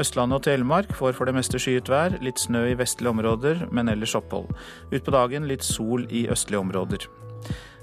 [0.00, 2.16] Østlandet og Telemark får for det meste skyet vær.
[2.24, 4.48] Litt snø i vestlige områder, men ellers opphold.
[4.88, 7.04] Utpå dagen litt sol i østlige områder.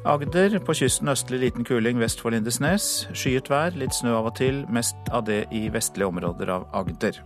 [0.09, 3.05] Agder på kysten østlig liten kuling vest for Lindesnes.
[3.13, 7.21] Skyet vær, litt snø av og til, mest av det i vestlige områder av Agder.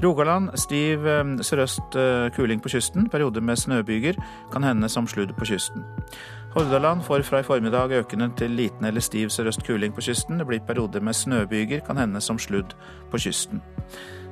[0.00, 4.16] Rogaland stiv eh, sørøst eh, kuling på kysten, perioder med snøbyger,
[4.52, 5.84] kan hende som sludd på kysten.
[6.50, 10.40] Hordaland får fra i formiddag økende til liten eller stiv sørøst kuling på kysten.
[10.40, 12.74] Det blir perioder med snøbyger, kan hende som sludd
[13.10, 13.62] på kysten.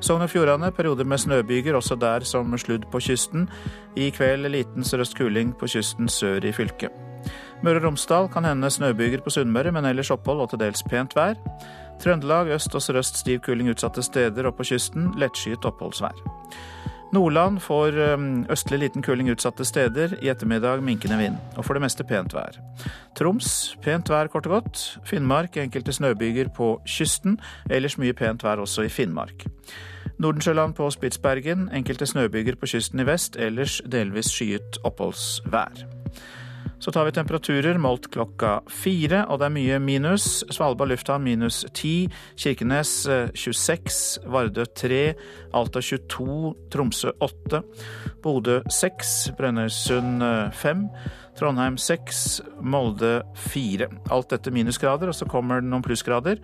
[0.00, 3.46] Sogn og Fjordane perioder med snøbyger, også der som sludd på kysten.
[3.96, 6.90] I kveld liten sørøst kuling på kysten sør i fylket.
[7.62, 11.14] Møre og Romsdal kan hende snøbyger på Sunnmøre, men ellers opphold og til dels pent
[11.16, 11.38] vær.
[12.02, 16.18] Trøndelag øst og sørøst stiv kuling utsatte steder, og på kysten lettskyet oppholdsvær.
[17.12, 17.96] Nordland får
[18.52, 22.58] østlig liten kuling utsatte steder, i ettermiddag minkende vind, og for det meste pent vær.
[23.16, 24.82] Troms pent vær kort og godt.
[25.08, 27.38] Finnmark enkelte snøbyger på kysten,
[27.70, 29.46] ellers mye pent vær også i Finnmark.
[30.18, 35.97] Nordensjøland på Spitsbergen enkelte snøbyger på kysten i vest, ellers delvis skyet oppholdsvær.
[36.78, 40.44] Så tar vi temperaturer målt klokka fire, og det er mye minus.
[40.54, 42.06] Svalbard lufthavn minus 10,
[42.38, 42.92] Kirkenes
[43.34, 45.00] 26, Vardø 3,
[45.58, 47.62] Alta 22, Tromsø 8,
[48.22, 50.22] Bodø 6, Brønnøysund
[50.54, 50.86] 5,
[51.38, 52.24] Trondheim 6,
[52.62, 53.16] Molde
[53.50, 53.90] 4.
[54.14, 56.38] Alt dette minusgrader, og så kommer det noen plussgrader.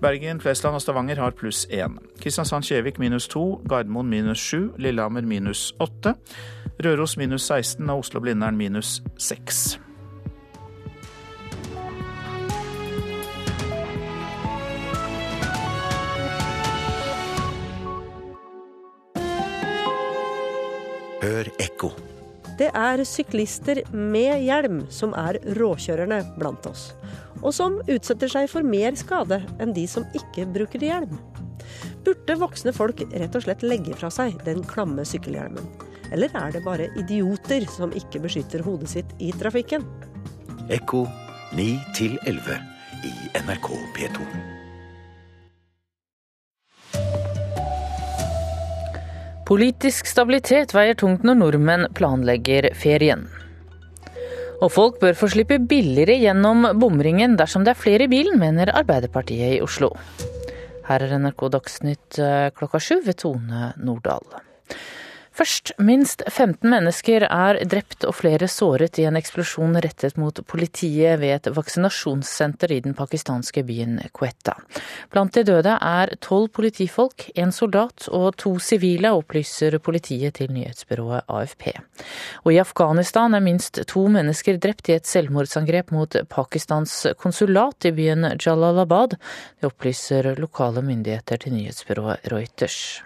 [0.00, 1.96] Bergen, Flesland og Stavanger har pluss én.
[2.22, 6.14] Kristiansand-Kjevik minus to, Gardermoen minus sju, Lillehammer minus åtte.
[6.78, 9.80] Røros minus 16 og Oslo-Blindern minus seks.
[21.22, 21.90] Hør ekko.
[22.58, 26.92] Det er syklister med hjelm som er råkjørerne blant oss,
[27.42, 31.18] og som utsetter seg for mer skade enn de som ikke bruker hjelm.
[32.06, 35.66] Burde voksne folk rett og slett legge fra seg den klamme sykkelhjelmen?
[36.12, 39.84] Eller er det bare idioter som ikke beskytter hodet sitt i trafikken?
[40.72, 41.04] Ekko
[41.56, 41.68] 9
[42.28, 42.60] 11
[43.04, 43.12] i
[43.44, 44.28] NRK P2.
[49.48, 53.22] Politisk stabilitet veier tungt når nordmenn planlegger ferien.
[54.58, 58.72] Og folk bør få slippe billigere gjennom bomringen dersom det er flere i bilen, mener
[58.74, 59.92] Arbeiderpartiet i Oslo.
[60.88, 62.18] Her er NRK Dagsnytt
[62.58, 64.24] klokka sju ved Tone Nordahl.
[65.38, 71.20] Først, minst 15 mennesker er drept og flere såret i en eksplosjon rettet mot politiet
[71.20, 74.56] ved et vaksinasjonssenter i den pakistanske byen Quetta.
[75.14, 81.30] Blant de døde er tolv politifolk, en soldat og to sivile, opplyser politiet til nyhetsbyrået
[81.30, 81.70] AFP.
[82.42, 87.94] Og i Afghanistan er minst to mennesker drept i et selvmordsangrep mot Pakistans konsulat i
[87.94, 89.14] byen Jalalabad.
[89.60, 93.04] Det opplyser lokale myndigheter til nyhetsbyrået Reuters.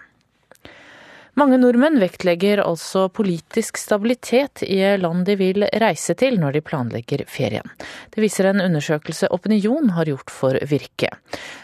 [1.33, 7.23] Mange nordmenn vektlegger altså politisk stabilitet i land de vil reise til når de planlegger
[7.25, 7.65] ferien.
[8.13, 11.09] Det viser en undersøkelse Opinion har gjort for Virke.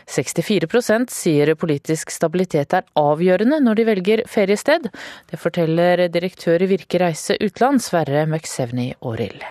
[0.09, 4.89] 64% sier politisk stabilitet er avgjørende når de velger feriested.
[5.29, 9.45] Det forteller direktør i Virke Reise Utland, Sverre McSevny Aarild.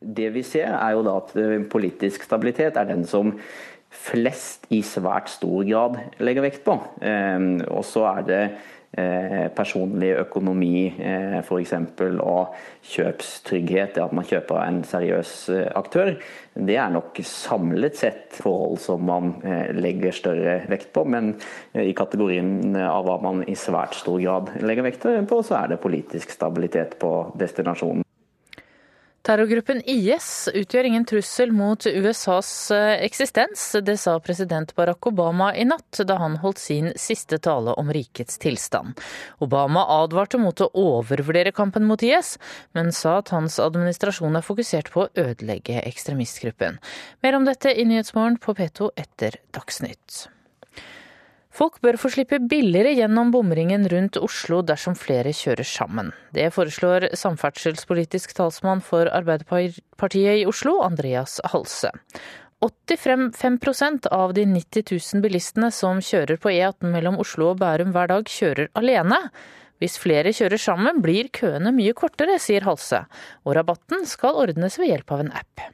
[0.00, 1.36] Det vi ser er jo da at
[1.68, 3.36] politisk stabilitet er den som
[3.92, 6.80] flest i svært stor grad legger vekt på.
[7.68, 8.42] Og så er det
[9.54, 10.88] personlig økonomi
[11.44, 11.74] f.eks.
[12.24, 12.54] og
[12.88, 15.34] kjøpstrygghet, det at man kjøper en seriøs
[15.76, 16.14] aktør,
[16.56, 19.36] det er nok samlet sett forhold som man
[19.76, 21.04] legger større vekt på.
[21.04, 21.34] Men
[21.76, 25.82] i kategorien av hva man i svært stor grad legger vekt på, så er det
[25.84, 28.07] politisk stabilitet på destinasjonen.
[29.26, 32.70] Terrorgruppen IS utgjør ingen trussel mot USAs
[33.02, 33.64] eksistens.
[33.82, 38.38] Det sa president Barack Obama i natt, da han holdt sin siste tale om rikets
[38.40, 38.96] tilstand.
[39.44, 42.36] Obama advarte mot å overvurdere kampen mot IS,
[42.78, 46.80] men sa at hans administrasjon er fokusert på å ødelegge ekstremistgruppen.
[47.26, 50.28] Mer om dette i Nyhetsmorgen på P2 etter Dagsnytt.
[51.58, 56.12] Folk bør få slippe billigere gjennom bomringen rundt Oslo dersom flere kjører sammen.
[56.30, 61.90] Det foreslår samferdselspolitisk talsmann for Arbeiderpartiet i Oslo, Andreas Halse.
[62.62, 68.12] 85% av de 90 000 bilistene som kjører på E18 mellom Oslo og Bærum hver
[68.12, 69.18] dag, kjører alene.
[69.82, 73.02] Hvis flere kjører sammen, blir køene mye kortere, sier Halse.
[73.46, 75.66] Og rabatten skal ordnes ved hjelp av en app.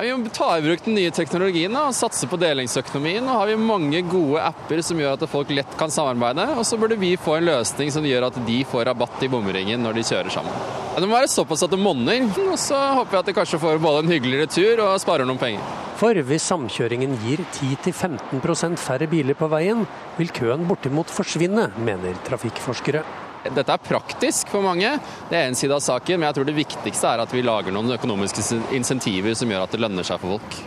[0.00, 3.24] Vi må ta i bruk den nye teknologien og satse på delingsøkonomien.
[3.26, 6.46] Nå har vi mange gode apper som gjør at folk lett kan samarbeide.
[6.56, 9.84] Og så burde vi få en løsning som gjør at de får rabatt i bomringen
[9.84, 10.56] når de kjører sammen.
[10.96, 13.80] Det må være såpass at det monner, og så håper jeg at de kanskje får
[13.82, 15.64] både en hyggeligere tur og sparer noen penger.
[16.00, 19.84] For hvis samkjøringen gir 10-15% færre biler på veien,
[20.16, 23.04] vil køen bortimot forsvinne, mener trafikkforskere.
[23.40, 24.90] Dette er praktisk for mange,
[25.30, 27.72] det er en side av saken, men jeg tror det viktigste er at vi lager
[27.72, 28.44] noen økonomiske
[28.76, 30.58] insentiver som gjør at det lønner seg for folk.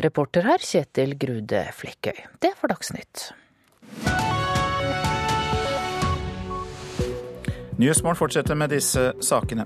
[0.00, 2.24] Reporter her Kjetil Grude Flekkøy.
[2.40, 3.30] Det var Dagsnytt.
[7.80, 9.64] Nyhetsmorgen fortsetter med disse sakene.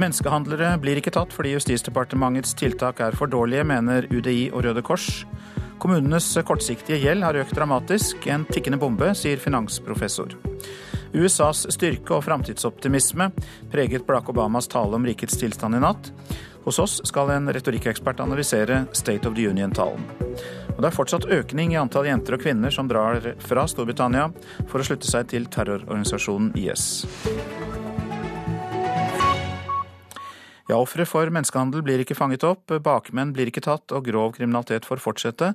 [0.00, 5.26] Menneskehandlere blir ikke tatt fordi Justisdepartementets tiltak er for dårlige, mener UDI og Røde Kors.
[5.80, 8.24] Kommunenes kortsiktige gjeld har økt dramatisk.
[8.32, 10.36] En tikkende bombe, sier finansprofessor.
[11.12, 13.30] USAs styrke og framtidsoptimisme
[13.72, 16.12] preget Barack Obamas tale om rikets tilstand i natt.
[16.64, 20.04] Hos oss skal en retorikkekspert analysere State of the Union-talen.
[20.76, 24.30] Og Det er fortsatt økning i antall jenter og kvinner som drar fra Storbritannia
[24.68, 27.04] for å slutte seg til terrororganisasjonen IS.
[30.70, 34.84] Ja, Ofre for menneskehandel blir ikke fanget opp, bakmenn blir ikke tatt og grov kriminalitet
[34.86, 35.48] får fortsette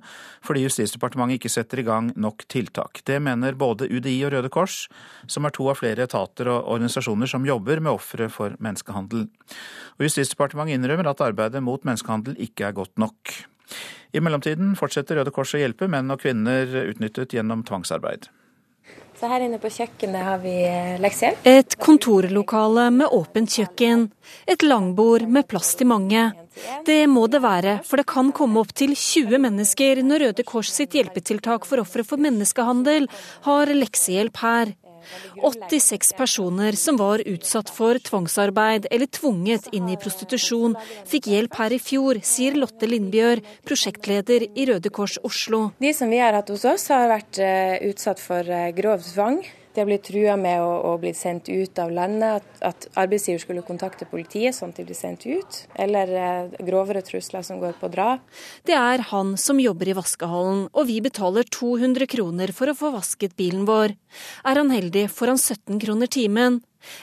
[0.44, 3.00] fordi Justisdepartementet ikke setter i gang nok tiltak.
[3.08, 4.90] Det mener både UDI og Røde Kors,
[5.32, 9.30] som er to av flere etater og organisasjoner som jobber med ofre for menneskehandel.
[9.96, 13.38] Og Justisdepartementet innrømmer at arbeidet mot menneskehandel ikke er godt nok.
[14.12, 18.28] I mellomtiden fortsetter Røde Kors å hjelpe menn og kvinner utnyttet gjennom tvangsarbeid.
[19.16, 21.46] Så her inne på kjøkkenet har vi eh, leksehjelp.
[21.48, 24.10] Et kontorlokale med åpent kjøkken.
[24.52, 26.26] Et langbord med plass til mange.
[26.88, 30.96] Det må det være, for det kan komme opptil 20 mennesker når Røde Kors sitt
[30.96, 33.10] hjelpetiltak for ofre for menneskehandel
[33.48, 34.76] har leksehjelp her.
[35.42, 40.78] 86 personer som var utsatt for tvangsarbeid eller tvunget inn i prostitusjon,
[41.10, 45.70] fikk hjelp her i fjor, sier Lotte Lindbjør, prosjektleder i Røde Kors Oslo.
[45.82, 49.44] De som vi har hatt hos oss, har vært eh, utsatt for eh, grov tvang.
[49.76, 53.42] De har blitt trua med å, å, bli sendt ut av landet, at, at, arbeidsgiver
[53.44, 55.58] skulle kontakte politiet sånn at de blir sendt ut.
[55.76, 58.24] Eller eh, grovere trusler som går på drap.
[58.64, 62.94] Det er han som jobber i vaskehallen, og vi betaler 200 kroner for å få
[62.96, 63.98] vasket bilen vår.
[64.48, 66.62] Er han heldig, får han 17 kroner timen.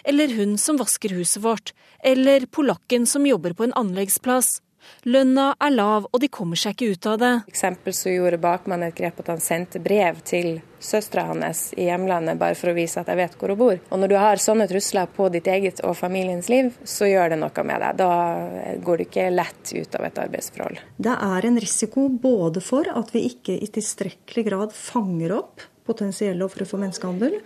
[0.08, 1.74] Eller hun som vasker huset vårt.
[2.00, 4.62] Eller polakken som jobber på en anleggsplass.
[5.08, 7.32] Lønna er lav, og de kommer seg ikke ut av det.
[7.46, 11.86] For eksempel så gjorde bakmannen et grep at han sendte brev til søstera hans i
[11.86, 13.80] hjemlandet, bare for å vise at jeg vet hvor hun bor.
[13.90, 17.40] Og når du har sånne trusler på ditt eget og familiens liv, så gjør det
[17.42, 18.00] noe med deg.
[18.00, 20.80] Da går du ikke lett ut av et arbeidsforhold.
[21.02, 26.44] Det er en risiko både for at vi ikke i tilstrekkelig grad fanger opp potensielle
[26.46, 27.40] ofre for menneskehandel.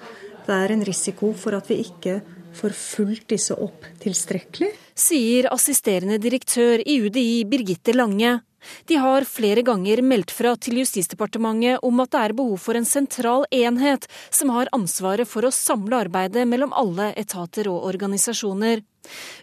[0.47, 2.21] Det er en risiko for at vi ikke
[2.57, 4.73] får fulgt disse opp tilstrekkelig.
[4.97, 8.39] Sier assisterende direktør i UDI Birgitte Lange.
[8.89, 12.89] De har flere ganger meldt fra til Justisdepartementet om at det er behov for en
[12.89, 18.83] sentral enhet som har ansvaret for å samle arbeidet mellom alle etater og organisasjoner.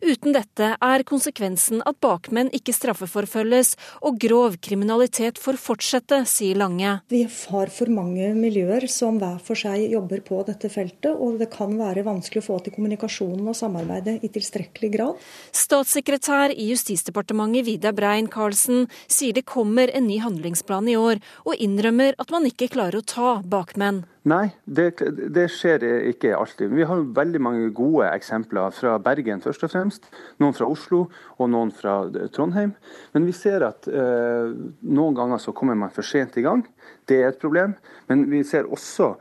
[0.03, 3.73] Uten dette er konsekvensen at bakmenn ikke straffeforfølges
[4.03, 6.99] og grov kriminalitet får fortsette, sier Lange.
[7.11, 11.49] Vi har for mange miljøer som hver for seg jobber på dette feltet, og det
[11.53, 15.27] kan være vanskelig å få til kommunikasjonen og samarbeidet i tilstrekkelig grad.
[15.55, 22.17] Statssekretær i Justisdepartementet Vidar Brein-Karlsen sier det kommer en ny handlingsplan i år, og innrømmer
[22.19, 24.03] at man ikke klarer å ta bakmenn.
[24.23, 25.01] Nei, det,
[25.35, 25.83] det, skjer
[26.13, 26.71] ikke alltid.
[26.71, 30.07] Vi har veldig mange gode eksempler fra Bergen først og fremst.
[30.39, 31.01] Noen fra Oslo
[31.35, 31.97] og noen fra
[32.31, 32.71] Trondheim.
[33.11, 34.53] Men vi ser at eh,
[34.87, 36.63] noen ganger så kommer man for sent i gang.
[37.03, 37.75] Det er et problem.
[38.07, 39.13] Men vi ser også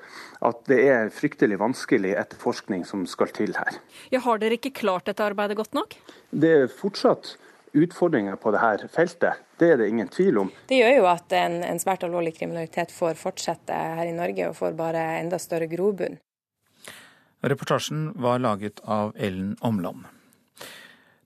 [0.47, 3.83] at det er fryktelig vanskelig etterforskning som skal til her.
[4.15, 5.99] Ja, har dere ikke klart dette arbeidet godt nok?
[6.31, 7.35] Det er fortsatt
[7.73, 9.41] utfordringer på dette feltet.
[9.59, 10.51] Det er det ingen tvil om.
[10.69, 14.59] Det gjør jo at en, en svært alvorlig kriminalitet får fortsette her i Norge, og
[14.59, 16.19] får bare enda større grobunn.
[17.43, 20.05] Reportasjen var laget av Ellen Omland.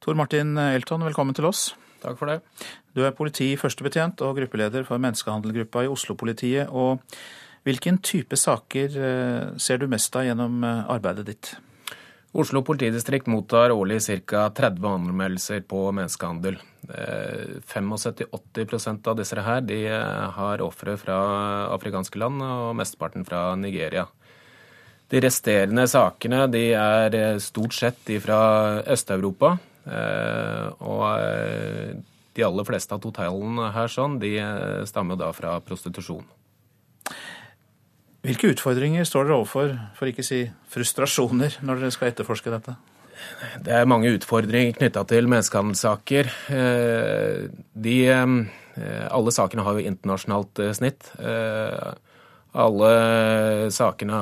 [0.00, 1.74] Tor Martin Elton, velkommen til oss.
[2.00, 2.38] Takk for det.
[2.94, 6.70] Du er politi førstebetjent og gruppeleder for menneskehandelgruppa i Oslo-politiet.
[6.70, 7.02] og
[7.66, 11.48] Hvilken type saker eh, ser du mest av gjennom eh, arbeidet ditt?
[12.36, 14.50] Oslo politidistrikt mottar årlig ca.
[14.50, 16.58] 30 anmeldelser på menneskehandel.
[16.86, 21.16] 75-80 eh, av disse her de eh, har ofre fra
[21.72, 24.04] afrikanske land, og mesteparten fra Nigeria.
[25.08, 28.40] De resterende sakene de er eh, stort sett fra
[28.84, 29.56] Øst-Europa.
[29.86, 31.04] Og
[32.34, 34.32] de aller fleste av totalen her sånn, de
[34.90, 36.24] stammer da fra prostitusjon.
[38.26, 40.40] Hvilke utfordringer står dere overfor, for ikke å si
[40.72, 42.74] frustrasjoner, når dere skal etterforske dette?
[43.62, 46.32] Det er mange utfordringer knytta til menneskehandelssaker.
[46.56, 47.46] Eh,
[47.86, 51.12] de, eh, alle sakene har jo internasjonalt eh, snitt.
[52.56, 52.92] Alle
[53.70, 54.20] sakene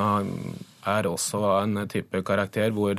[0.85, 2.99] er også av en type karakter hvor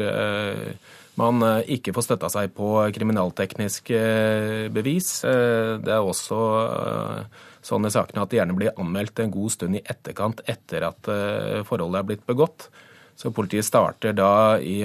[1.20, 3.99] man ikke får støtta seg på kriminaltekniske
[4.74, 5.10] bevis.
[5.22, 6.39] Det er også
[7.66, 11.09] sånne sakene at det gjerne blir anmeldt en god stund i etterkant etter at
[11.66, 12.68] forholdet er blitt begått.
[13.18, 14.84] Så politiet starter da i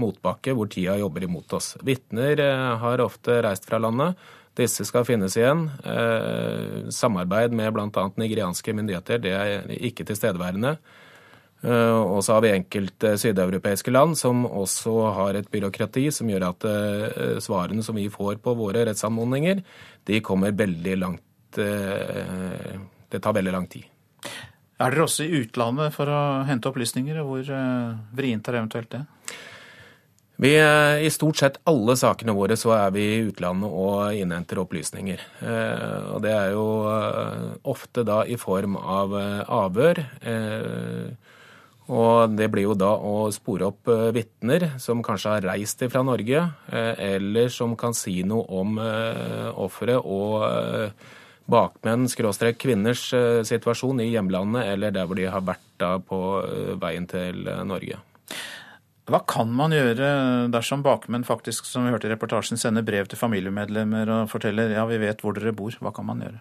[0.00, 1.74] motbakke hvor tida jobber imot oss.
[1.84, 4.16] Vitner eh, har ofte reist fra landet.
[4.56, 5.66] Disse skal finnes igjen.
[5.84, 8.06] Eh, samarbeid med bl.a.
[8.16, 10.76] nigerianske myndigheter det er ikke tilstedeværende.
[11.64, 16.50] Eh, og så har vi enkelte sydeuropeiske land som også har et byråkrati som gjør
[16.52, 16.70] at
[17.44, 19.62] svarene som vi får på våre rettsanmodninger,
[20.06, 21.25] de kommer veldig langt
[21.56, 23.84] Det tar veldig lang tid.
[24.76, 27.48] Er dere også i utlandet for å hente opplysninger, hvor
[28.16, 29.04] vrient er eventuelt det?
[30.36, 30.52] Vi,
[31.06, 35.22] I stort sett alle sakene våre så er vi i utlandet og innhenter opplysninger.
[35.40, 40.02] Eh, og det er jo eh, ofte da i form av eh, avhør.
[41.86, 46.40] Og det blir jo da å spore opp vitner som kanskje har reist fra Norge,
[46.74, 48.74] eller som kan si noe om
[49.62, 50.42] offeret og
[51.50, 53.08] bakmenn, skråstrek kvinners
[53.46, 56.20] situasjon i hjemlandet, eller der hvor de har vært da på
[56.82, 58.00] veien til Norge.
[59.06, 60.06] Hva kan man gjøre
[60.50, 64.82] dersom bakmenn faktisk, som vi hørte i reportasjen, sender brev til familiemedlemmer og forteller ja,
[64.90, 65.76] vi vet hvor dere bor.
[65.78, 66.40] Hva kan man gjøre?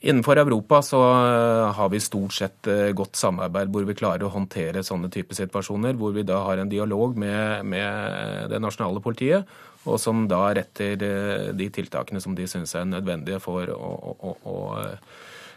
[0.00, 4.34] Innenfor Europa så eh, har vi stort sett eh, godt samarbeid hvor vi klarer å
[4.34, 5.96] håndtere sånne typer situasjoner.
[5.96, 9.48] Hvor vi da har en dialog med, med det nasjonale politiet,
[9.86, 14.14] og som da retter eh, de tiltakene som de syns er nødvendige for å, å,
[14.20, 14.58] å, å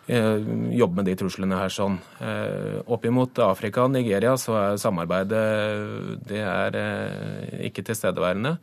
[0.09, 0.41] Eh,
[0.73, 1.99] jobbe med de truslene her sånn.
[2.25, 5.41] Eh, Oppimot Afrika og Nigeria så er samarbeidet
[6.25, 8.55] det er eh, ikke tilstedeværende.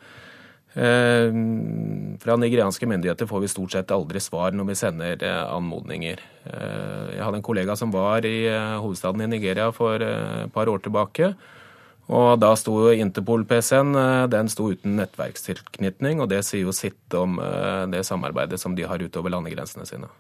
[0.77, 6.21] Fra nigerianske myndigheter får vi stort sett aldri svar når vi sender anmodninger.
[6.45, 11.33] Jeg hadde en kollega som var i hovedstaden i Nigeria for et par år tilbake.
[12.07, 17.41] Og da sto Interpol-PC-en eh, den sto uten nettverkstilknytning, og det sier jo sitt om
[17.43, 20.11] eh, det samarbeidet som de har utover landegrensene sine.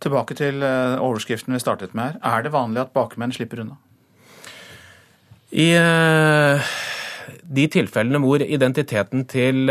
[0.00, 2.22] Tilbake til eh, overskriften vi startet med her.
[2.24, 3.76] Er det vanlig at bakmenn slipper unna?
[5.52, 5.68] I
[7.46, 9.70] de tilfellene hvor identiteten til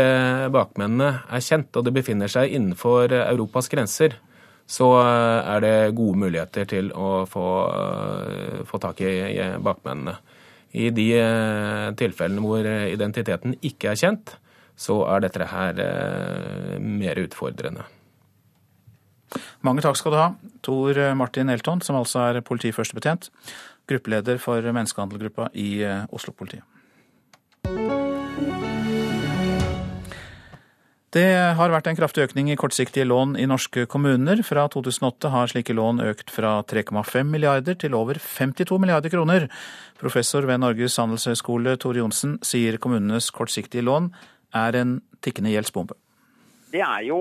[0.52, 4.16] bakmennene er kjent, og det befinner seg innenfor Europas grenser,
[4.66, 7.44] så er det gode muligheter til å få,
[8.66, 9.12] få tak i
[9.62, 10.16] bakmennene.
[10.76, 14.34] I de eh, tilfellene hvor eh, identiteten ikke er kjent,
[14.76, 17.86] så er dette her eh, mer utfordrende.
[19.64, 20.28] Mange takk skal du ha,
[20.64, 23.30] Tor Martin Elton, som altså er politiførstebetjent,
[23.88, 25.80] gruppeleder for menneskehandelgruppa i
[26.14, 26.75] Oslo-politiet.
[31.16, 34.42] Det har vært en kraftig økning i kortsiktige lån i norske kommuner.
[34.44, 39.46] Fra 2008 har slike lån økt fra 3,5 milliarder til over 52 milliarder kroner.
[39.96, 44.10] Professor ved Norges handelshøyskole Tore Johnsen sier kommunenes kortsiktige lån
[44.52, 45.96] er en tikkende gjeldsbombe.
[46.72, 47.18] Det er jo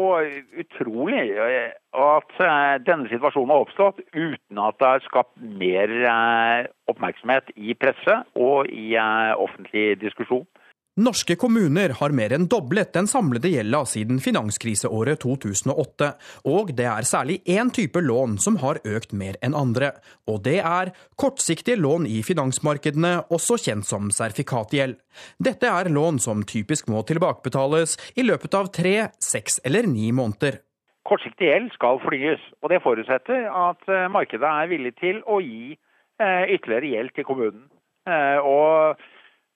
[0.60, 6.66] utrolig eh, at eh, denne situasjonen har oppstått uten at det har skapt mer eh,
[6.90, 10.48] oppmerksomhet i presse og i offentlig diskusjon.
[10.96, 16.08] Norske kommuner har mer enn doblet den samlede gjelda siden finanskriseåret 2008,
[16.48, 19.90] og det er særlig én type lån som har økt mer enn andre,
[20.24, 24.94] og det er kortsiktige lån i finansmarkedene, også kjent som sertifikatgjeld.
[25.36, 30.62] Dette er lån som typisk må tilbakebetales i løpet av tre, seks eller ni måneder.
[31.04, 35.76] Kortsiktig gjeld skal flyes, og det forutsetter at eh, markedet er villig til å gi
[35.76, 37.68] eh, ytterligere gjeld til kommunen.
[38.08, 39.04] Eh, og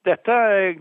[0.08, 0.36] dette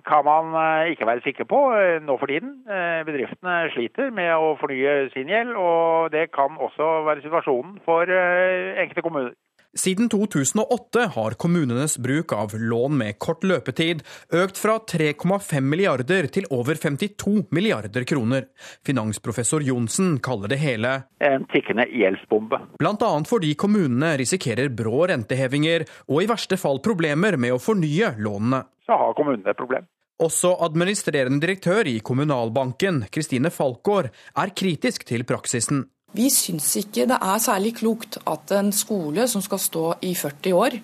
[0.07, 2.53] kan man eh, ikke være sikker på eh, nå for tiden.
[2.71, 8.07] Eh, bedriftene sliter med å fornye sin gjeld, og det kan også være situasjonen for
[8.07, 9.35] enkelte kommuner.
[9.77, 14.01] Siden 2008 har kommunenes bruk av lån med kort løpetid
[14.33, 18.49] økt fra 3,5 milliarder til over 52 milliarder kroner.
[18.87, 22.63] Finansprofessor Johnsen kaller det hele En tikkende gjeldsbombe.
[22.81, 23.13] Bl.a.
[23.29, 28.97] fordi kommunene risikerer brå rentehevinger og i verste fall problemer med å fornye lånene så
[28.97, 29.87] har kommunene et problem.
[30.19, 35.85] Også administrerende direktør i Kommunalbanken, Kristine Falkår, er kritisk til praksisen.
[36.17, 40.55] Vi syns ikke det er særlig klokt at en skole som skal stå i 40
[40.57, 40.79] år,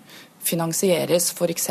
[0.45, 1.71] finansieres f.eks.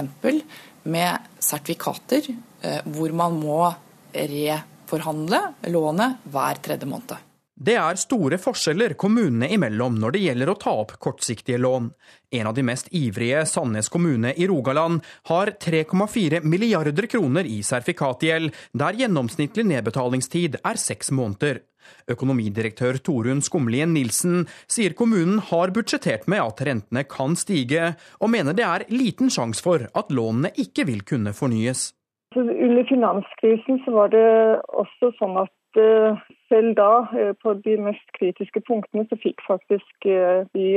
[0.90, 2.32] med sertifikater,
[2.62, 3.68] eh, hvor man må
[4.14, 7.22] reforhandle lånet hver tredje måned.
[7.54, 11.92] Det er store forskjeller kommunene imellom når det gjelder å ta opp kortsiktige lån.
[12.34, 18.50] En av de mest ivrige, Sandnes kommune i Rogaland, har 3,4 milliarder kroner i sertifikatgjeld,
[18.74, 21.62] der gjennomsnittlig nedbetalingstid er seks måneder.
[22.12, 28.58] Økonomidirektør Torunn Skumlien Nilsen sier kommunen har budsjettert med at rentene kan stige, og mener
[28.58, 31.92] det er liten sjanse for at lånene ikke vil kunne fornyes.
[32.36, 34.30] Under finanskrisen så var det
[34.74, 36.18] også sånn at Eh,
[36.50, 40.68] selv da, eh, på de mest kritiske punktene, så fikk faktisk eh, vi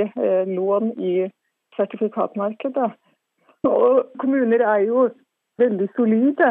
[0.57, 1.29] lån i
[1.77, 2.91] sertifikatmarkedet.
[3.69, 5.09] Og kommuner er jo
[5.59, 6.49] veldig solide.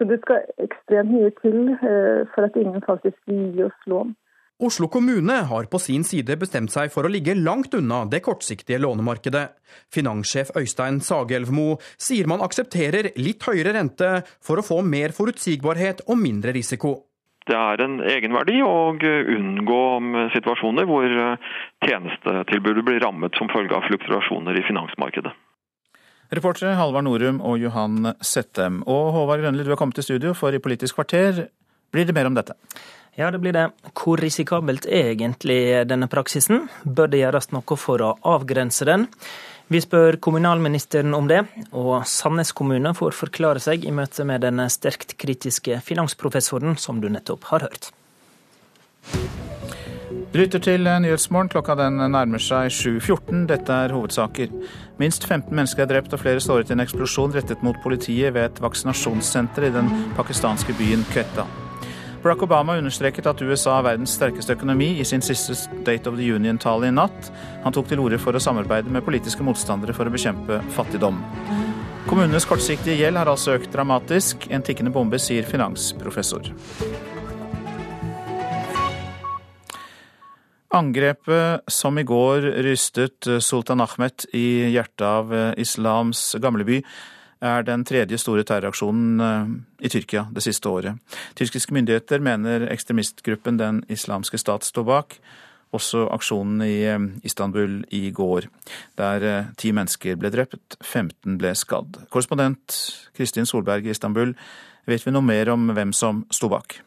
[0.00, 1.74] Så det skal ekstremt mye til
[2.32, 4.14] for at ingen faktisk vil gi oss lån.
[4.60, 8.80] Oslo kommune har på sin side bestemt seg for å ligge langt unna det kortsiktige
[8.80, 9.44] lånemarkedet.
[9.92, 14.10] Finanssjef Øystein Sagelvmo sier man aksepterer litt høyere rente
[14.44, 16.96] for å få mer forutsigbarhet og mindre risiko.
[17.48, 18.92] Det er en egenverdi å
[19.36, 19.82] unngå
[20.36, 21.08] situasjoner hvor
[21.86, 25.32] tjenestetilbudet blir rammet som følge av fluktuasjoner i finansmarkedet.
[26.30, 28.84] Reportere Halvard Norum og Johan Settem.
[28.86, 31.48] Og Håvard Grønli, du har kommet til studio, for i Politisk kvarter
[31.90, 32.54] blir det mer om dette.
[33.18, 33.64] Ja, det blir det.
[33.98, 36.68] Hvor risikabelt er egentlig denne praksisen?
[36.86, 39.08] Bør det gjøres noe for å avgrense den?
[39.70, 44.62] Vi spør kommunalministeren om det, og Sandnes kommune får forklare seg i møte med den
[44.70, 47.90] sterkt kritiske finansprofessoren som du nettopp har hørt.
[50.30, 51.50] Du lytter til Nyhetsmorgen.
[51.50, 53.48] Klokka den nærmer seg 7.14.
[53.50, 54.52] Dette er hovedsaker.
[55.00, 58.50] Minst 15 mennesker er drept og flere såret i en eksplosjon rettet mot politiet ved
[58.50, 59.88] et vaksinasjonssenter i den
[60.18, 61.46] pakistanske byen Quetta.
[62.20, 66.26] Barack Obama understreket at USA er verdens sterkeste økonomi i sin siste State of the
[66.34, 67.30] Union-tale i natt.
[67.64, 71.16] Han tok til orde for å samarbeide med politiske motstandere for å bekjempe fattigdom.
[72.10, 74.50] Kommunenes kortsiktige gjeld har altså økt dramatisk.
[74.52, 76.52] En tikkende bombe, sier finansprofessor.
[80.70, 86.78] Angrepet som i går rystet Sultan Ahmed i hjertet av islams gamleby,
[87.40, 89.52] er den tredje store terroraksjonen eh,
[89.86, 90.98] i Tyrkia det siste året.
[91.38, 95.16] Tyrkiske myndigheter mener ekstremistgruppen Den islamske stat står bak.
[95.72, 98.50] Også aksjonen i eh, Istanbul i går,
[99.00, 102.02] der eh, ti mennesker ble drept, 15 ble skadd.
[102.10, 102.76] Korrespondent
[103.16, 104.36] Kristin Solberg i Istanbul,
[104.86, 106.80] vet vi noe mer om hvem som sto bak?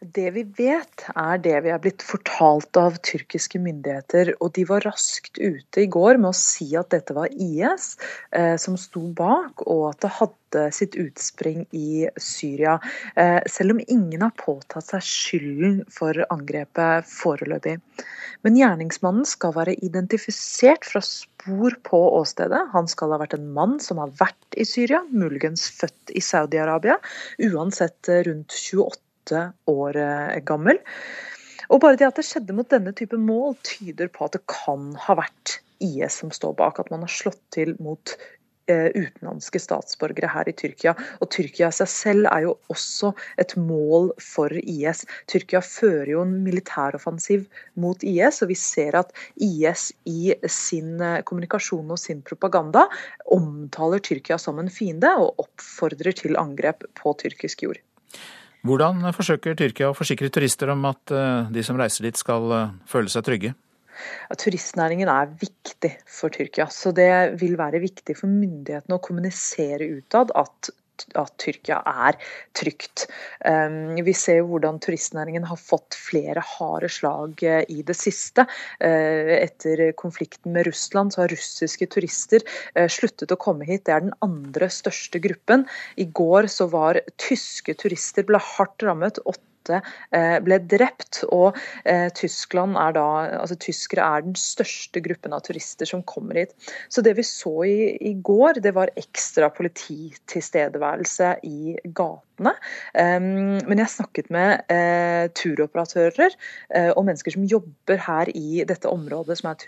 [0.00, 4.34] Det vi vet, er det vi er blitt fortalt av tyrkiske myndigheter.
[4.44, 7.94] Og de var raskt ute i går med å si at dette var IS
[8.36, 12.76] eh, som sto bak, og at det hadde sitt utspring i Syria.
[13.16, 17.78] Eh, selv om ingen har påtatt seg skylden for angrepet foreløpig.
[18.44, 22.66] Men gjerningsmannen skal være identifisert fra spor på åstedet.
[22.76, 27.00] Han skal ha vært en mann som har vært i Syria, muligens født i Saudi-Arabia.
[27.48, 30.78] Uansett rundt 28 åtte år eh, gammel.
[31.68, 34.94] Og bare det at det skjedde mot denne type mål, tyder på at det kan
[34.94, 36.78] ha vært IS som står bak.
[36.78, 38.12] At man har slått til mot
[38.70, 40.94] eh, utenlandske statsborgere her i Tyrkia.
[41.18, 43.10] Og Tyrkia seg selv er jo også
[43.42, 45.02] et mål for IS.
[45.26, 51.18] Tyrkia fører jo en militæroffensiv mot IS, og vi ser at IS i sin eh,
[51.26, 52.86] kommunikasjon og sin propaganda
[53.34, 57.82] omtaler Tyrkia som en fiende, og oppfordrer til angrep på tyrkisk jord.
[58.66, 62.74] Hvordan forsøker Tyrkia å forsikre turister om at eh, de som reiser dit skal eh,
[62.90, 63.52] føle seg trygge?
[64.36, 70.34] Turistnæringen er viktig for Tyrkia, så det vil være viktig for myndighetene å kommunisere utad
[70.36, 70.70] at
[71.18, 72.18] at Tyrkia er
[72.56, 73.06] trygt.
[73.48, 78.46] Ehm, vi ser jo hvordan turistnæringen har fått flere harde slag eh, i det siste.
[78.80, 82.44] Eh, etter konflikten med Russland så har russiske turister
[82.74, 83.86] eh, sluttet å komme hit.
[83.86, 85.66] Det er den andre største gruppen.
[85.96, 89.20] I går så var tyske turister ble hardt rammet.
[89.66, 89.80] 8 åtte
[90.14, 91.22] eh, ble drept.
[91.32, 93.06] Og eh, Tyskland er da,
[93.40, 96.54] altså Tyskere er den største gruppen av turister som kommer hit.
[96.88, 102.52] Så det vi så i, i går, det var ekstra polititilstedeværelse i gatene.
[102.92, 106.34] Um, men jeg snakket med uh, turoperatører
[106.92, 109.60] og mennesker som jobber her i dette området, som er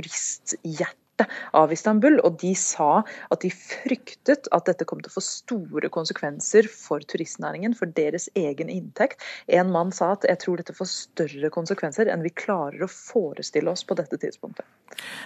[1.19, 5.23] turisthjerte av Istanbul, og de sa at de fryktet at dette kom til å få
[5.25, 9.21] store konsekvenser for turistnæringen, for deres egen inntekt.
[9.49, 13.71] En mann sa at jeg tror dette får større konsekvenser enn vi klarer å forestille
[13.71, 14.65] oss på dette tidspunktet.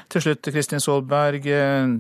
[0.09, 1.47] Til slutt, Kristin Solberg.
[1.47, 1.93] Eh,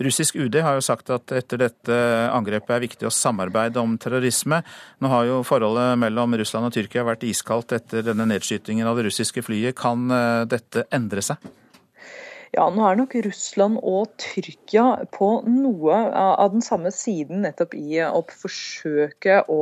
[0.00, 1.96] russisk UD har jo sagt at etter dette
[2.30, 4.62] angrepet er viktig å samarbeide om terrorisme.
[5.00, 9.08] Nå har jo forholdet mellom Russland og Tyrkia vært iskaldt etter denne nedskytingen av det
[9.10, 9.76] russiske flyet.
[9.78, 11.50] Kan eh, dette endre seg?
[12.50, 18.00] Ja, nå er nok Russland og Tyrkia på noe av den samme siden nettopp i
[18.02, 19.58] å forsøke å,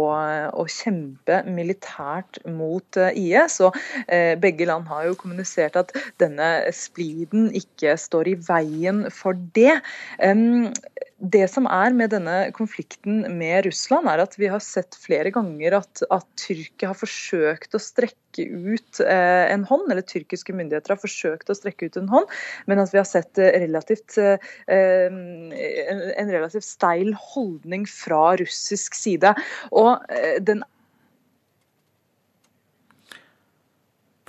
[0.57, 3.59] å kjempe militært mot eh, IS.
[3.67, 3.77] Og
[4.07, 9.83] eh, begge land har jo kommunisert at denne spliden ikke står i veien for det.
[10.25, 10.73] Um,
[11.19, 15.81] det som er med denne konflikten med Russland, er at vi har sett flere ganger
[15.81, 21.03] at, at Tyrkia har forsøkt å strekke ut eh, en hånd, eller tyrkiske myndigheter har
[21.03, 22.31] forsøkt å strekke ut en hånd,
[22.71, 24.39] men at vi har sett eh, relativt, eh,
[24.71, 29.35] en relativt steil holdning fra russisk side.
[29.75, 29.99] Og
[30.47, 30.63] den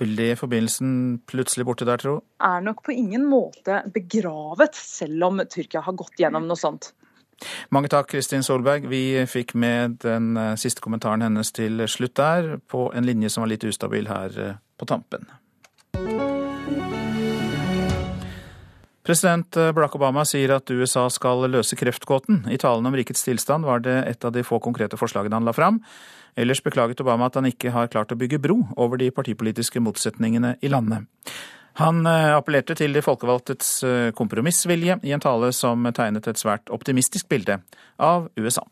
[0.00, 0.92] Veldig forbindelsen
[1.28, 2.14] plutselig borte der, tro?
[2.40, 6.94] Er nok på ingen måte begravet, selv om Tyrkia har gått gjennom noe sånt.
[7.72, 8.88] Mange takk, Kristin Solberg.
[8.88, 13.44] Vi fikk med den eh, siste kommentaren hennes til slutt der, på en linje som
[13.44, 15.28] var litt ustabil her eh, på tampen.
[19.10, 22.44] President eh, Barack Obama sier at USA skal løse kreftgåten.
[22.46, 25.54] I talen om rikets tilstand var det et av de få konkrete forslagene han la
[25.56, 25.80] fram.
[26.38, 30.52] Ellers beklaget Obama at han ikke har klart å bygge bro over de partipolitiske motsetningene
[30.62, 31.08] i landet.
[31.82, 36.70] Han eh, appellerte til de folkevalgtes eh, kompromissvilje i en tale som tegnet et svært
[36.70, 37.58] optimistisk bilde
[37.98, 38.62] av USA.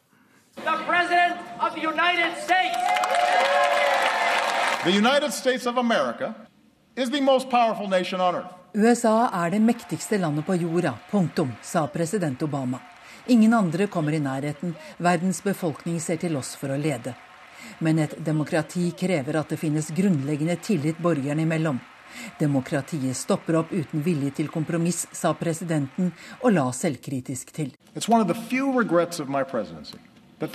[8.74, 12.78] USA er det mektigste landet på jorda, punktum, sa president Obama.
[13.26, 14.74] Ingen andre kommer i nærheten.
[14.98, 17.14] Verdens befolkning ser til oss for å lede.
[17.80, 21.80] Men et demokrati krever at det finnes grunnleggende tillit borgerne imellom.
[22.38, 26.12] Demokratiet stopper opp uten vilje til kompromiss, sa presidenten,
[26.42, 27.72] og la selvkritisk til.
[30.38, 30.54] Det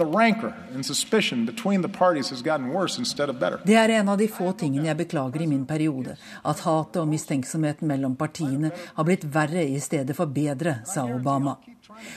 [3.76, 6.16] er en av de få tingene jeg beklager i min periode.
[6.48, 11.58] At hatet og mistenksomheten mellom partiene har blitt verre i stedet for bedre, sa Obama.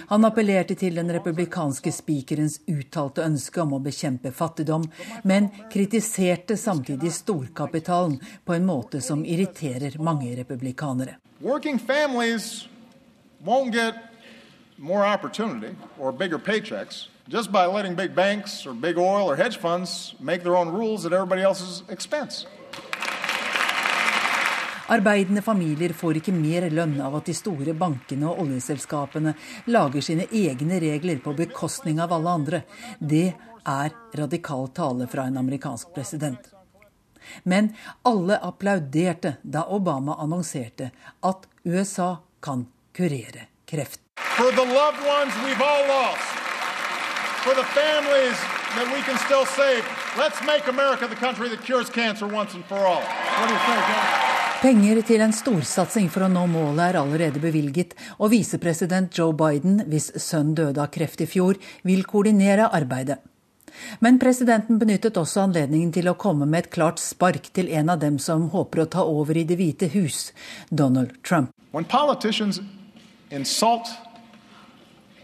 [0.07, 4.87] Han appellerte til den republikanske spikerens uttalte ønske om å bekjempe fattigdom,
[5.27, 11.19] men kritiserte samtidig storkapitalen på en måte som irriterer mange republikanere.
[11.41, 12.69] Working families
[13.45, 13.95] won't get
[14.79, 19.59] more opportunity or bigger paychecks just by letting big banks or big oil or hedge
[19.59, 22.47] funds make their own rules at everybody else's expense.
[24.89, 29.33] Arbeidende familier får ikke mer lønn av at de store bankene og oljeselskapene
[29.74, 32.61] lager sine egne regler på bekostning av alle andre.
[33.01, 33.33] Det
[33.66, 36.53] er radikal tale fra en amerikansk president.
[37.43, 37.72] Men
[38.07, 40.93] alle applauderte da Obama annonserte
[41.27, 44.01] at USA kan kurere kreft.
[44.39, 46.55] For the loved ones we've all lost,
[47.47, 48.38] for the families
[48.76, 49.82] that we can still save,
[50.22, 53.03] let's make America the country that cures cancer once and for all.
[53.38, 54.07] What do you think, John?
[54.62, 59.82] Penger til en storsatsing for å nå målet er allerede bevilget, og visepresident Joe Biden,
[59.86, 63.20] hvis sønn døde av kreft i fjor, vil koordinere arbeidet.
[64.01, 68.01] Men presidenten benyttet også anledningen til å komme med et klart spark til en av
[68.03, 70.32] dem som håper å ta over i Det hvite hus,
[70.70, 71.53] Donald Trump.
[71.70, 72.59] When politicians
[73.30, 73.92] insult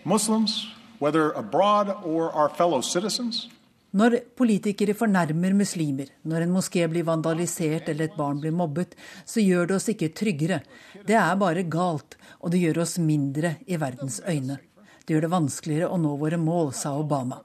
[0.05, 0.69] Muslims,
[1.09, 3.49] abroad or our fellow citizens,
[3.93, 8.95] når politikere fornærmer muslimer, når en moské blir vandalisert eller et barn blir mobbet,
[9.29, 10.63] så gjør det oss ikke tryggere.
[11.05, 14.63] Det er bare galt, og det gjør oss mindre i verdens øyne.
[15.05, 17.43] Det gjør det vanskeligere å nå våre mål, sa Obama.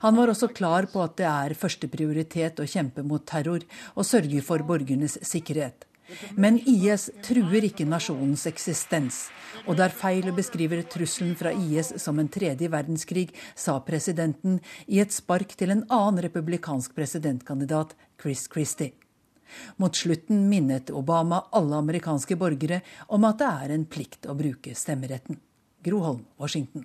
[0.00, 3.60] Han var også klar på at det er førsteprioritet å kjempe mot terror
[3.94, 5.84] og sørge for borgernes sikkerhet.
[6.36, 9.26] Men IS truer ikke nasjonens eksistens.
[9.66, 14.60] Og det er feil å beskrive trusselen fra IS som en tredje verdenskrig, sa presidenten
[14.86, 18.94] i et spark til en annen republikansk presidentkandidat, Chris Christie.
[19.80, 24.74] Mot slutten minnet Obama alle amerikanske borgere om at det er en plikt å bruke
[24.76, 25.40] stemmeretten.
[25.84, 26.84] Groholm, Washington.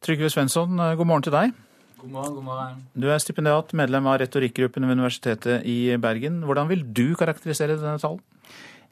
[0.00, 1.58] Trygve Svensson, god morgen til deg.
[2.00, 2.76] God morgen, god morgen.
[2.96, 6.38] Du er stipendiat, medlem av retorikkgruppen ved Universitetet i Bergen.
[6.48, 8.22] Hvordan vil du karakterisere denne talen?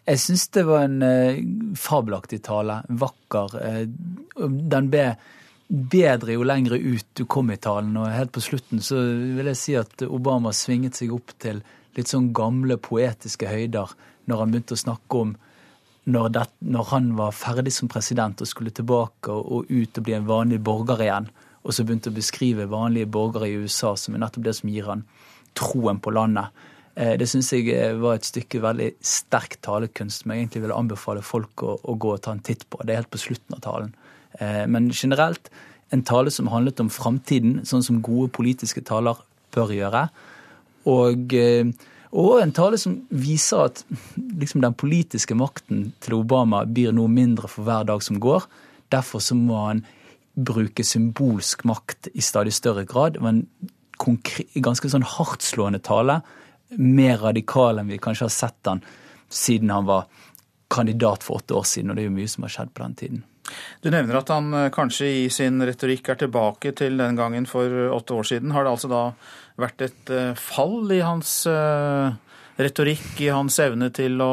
[0.08, 1.38] Jeg syns det var en eh,
[1.76, 2.82] fabelaktig tale.
[3.00, 3.56] Vakker.
[3.56, 5.06] Uh, den ble
[5.68, 7.96] bedre jo lengre ut du kom i talen.
[7.96, 11.64] Og helt på slutten så vil jeg si at Obama svinget seg opp til
[11.96, 13.96] litt sånn gamle poetiske høyder
[14.28, 15.36] når han begynte å snakke om
[16.08, 20.04] når, det, når han var ferdig som president og skulle tilbake og, og ut og
[20.04, 21.32] bli en vanlig borger igjen
[21.68, 24.88] og så begynte å beskrive vanlige borgere i USA som er nettopp det som gir
[24.88, 25.04] han
[25.58, 26.48] troen på landet.
[26.96, 30.78] Eh, det syns jeg eh, var et stykke veldig sterk talekunst som jeg egentlig ville
[30.78, 32.80] anbefale folk å, å, gå og ta en titt på.
[32.82, 33.92] Det er helt på slutten av talen.
[34.40, 35.52] Eh, men generelt
[35.94, 39.20] en tale som handlet om framtiden, sånn som gode politiske taler
[39.54, 40.08] bør gjøre.
[40.88, 41.38] Og
[42.08, 43.82] Og en tale som viser at
[44.16, 48.46] liksom, den politiske makten til Obama blir noe mindre for hver dag som går.
[48.88, 49.82] Derfor så må han
[50.38, 53.18] bruke symbolsk makt i stadig større grad.
[53.22, 53.46] Men
[53.98, 56.20] ganske sånn hardtslående tale.
[56.78, 58.84] Mer radikal enn vi kanskje har sett han
[59.28, 60.06] siden han var
[60.72, 61.90] kandidat for åtte år siden.
[61.90, 63.26] Og det er jo mye som har skjedd på den tiden.
[63.80, 67.72] Du nevner at han eh, kanskje i sin retorikk er tilbake til den gangen for
[67.96, 68.52] åtte år siden.
[68.52, 69.02] Har det altså da
[69.60, 72.12] vært et eh, fall i hans eh,
[72.58, 74.32] retorikk, i hans evne til å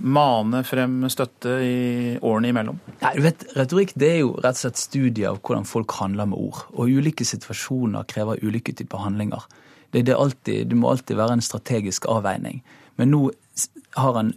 [0.00, 1.80] mane frem støtte i
[2.16, 2.78] årene imellom?
[3.02, 6.30] Nei, du vet, Retorikk det er jo rett og slett studiet av hvordan folk handler
[6.32, 6.62] med ord.
[6.72, 9.44] Og ulike situasjoner krever ulike typer handlinger.
[9.92, 12.62] Det, det, alltid, det må alltid være en strategisk avveining.
[12.96, 13.26] Men nå
[14.00, 14.32] har han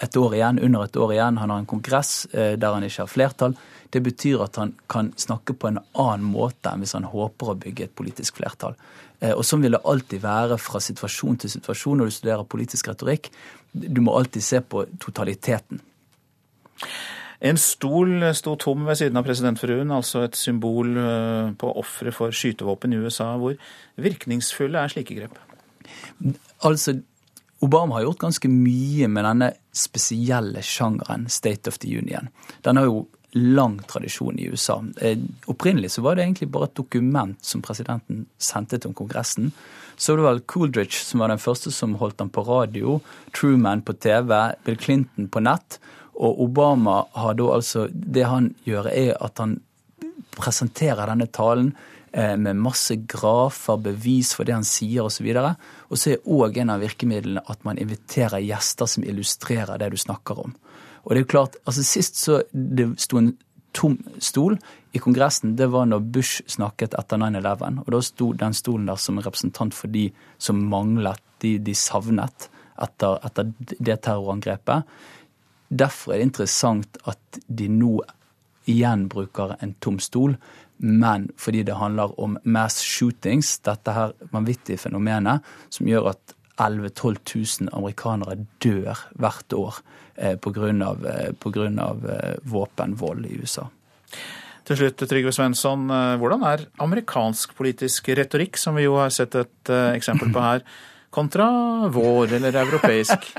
[0.00, 1.38] et år igjen, under et år igjen.
[1.40, 3.56] Han har en kongress eh, der han ikke har flertall.
[3.92, 7.58] Det betyr at han kan snakke på en annen måte enn hvis han håper å
[7.60, 8.76] bygge et politisk flertall.
[9.20, 12.90] Eh, og sånn vil det alltid være fra situasjon til situasjon når du studerer politisk
[12.90, 13.30] retorikk.
[13.72, 15.82] Du må alltid se på totaliteten.
[17.40, 22.36] En stol sto tom ved siden av presidentfruen, altså et symbol eh, på ofre for
[22.36, 23.32] skytevåpen i USA.
[23.40, 23.56] Hvor
[24.00, 25.38] virkningsfulle er slike grep?
[26.66, 26.98] Altså,
[27.64, 32.28] Obama har gjort ganske mye med denne spesielle sjangeren State of the Union.
[32.64, 34.80] Den har jo lang tradisjon i USA.
[35.00, 39.52] Eh, opprinnelig så var det egentlig bare et dokument som presidenten sendte til Kongressen.
[39.96, 43.00] Så det var vel Coolidge som var den første som holdt den på radio,
[43.36, 45.78] Truman på TV, Bill Clinton på nett.
[46.20, 49.60] Og Obama har da altså Det han gjør, er at han
[50.36, 51.74] presenterer denne talen
[52.12, 55.28] Eh, med masse grafer, bevis for det han sier osv.
[55.30, 59.98] Og så er òg en av virkemidlene at man inviterer gjester som illustrerer det du
[60.00, 60.56] snakker om.
[61.04, 63.34] Og det er jo klart, altså Sist så det sto en
[63.76, 64.58] tom stol
[64.92, 67.82] i Kongressen, det var når Bush snakket etter 9-11.
[67.84, 71.74] Og da sto den stolen der som en representant for de som manglet, de, de
[71.78, 72.48] savnet
[72.80, 74.88] etter, etter det terrorangrepet.
[75.70, 78.00] Derfor er det interessant at de nå
[78.70, 80.34] igjen bruker en tom stol
[80.82, 86.88] men fordi det handler om mass shootings, dette her vanvittige fenomenet som gjør at 11
[86.96, 87.18] 000-12
[87.68, 89.80] 000 amerikanere dør hvert år
[90.20, 90.68] pga.
[90.70, 93.66] Eh, eh, våpenvold i USA.
[94.70, 99.34] Til slutt, Trygve Svensson, eh, hvordan er amerikansk politisk retorikk, som vi jo har sett
[99.34, 100.62] et eh, eksempel på her,
[101.16, 101.48] kontra
[101.90, 103.32] vår eller europeisk?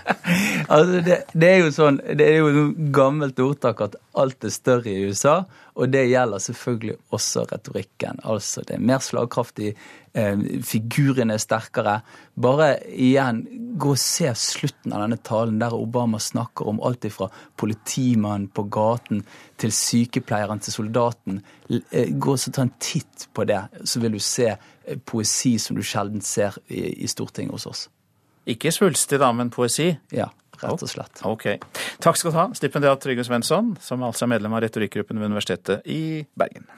[0.74, 4.52] altså, det, det, er jo sånn, det er jo et gammelt ordtak at alt er
[4.52, 5.38] større i USA.
[5.76, 8.20] Og det gjelder selvfølgelig også retorikken.
[8.24, 9.74] Altså det er mer slagkraftig,
[10.16, 11.98] eh, figurene er sterkere.
[12.32, 13.42] Bare igjen,
[13.76, 17.28] gå og se slutten av denne talen der Obama snakker om alt ifra
[17.60, 19.20] politimannen på gaten
[19.60, 21.42] til sykepleieren til soldaten.
[21.68, 25.76] Eh, gå og ta en titt på det, så vil du se eh, poesi som
[25.76, 27.88] du sjelden ser i, Stortinget hos oss.
[28.46, 29.92] Ikke svulstig, da, men poesi?
[30.14, 30.30] Ja
[30.62, 31.22] rett og slett.
[31.26, 31.46] Ok.
[32.02, 35.86] Takk skal du ha, stipendiat Trygve Svensson, som altså er medlem av retorikkgruppen ved Universitetet
[35.90, 36.68] i Bergen.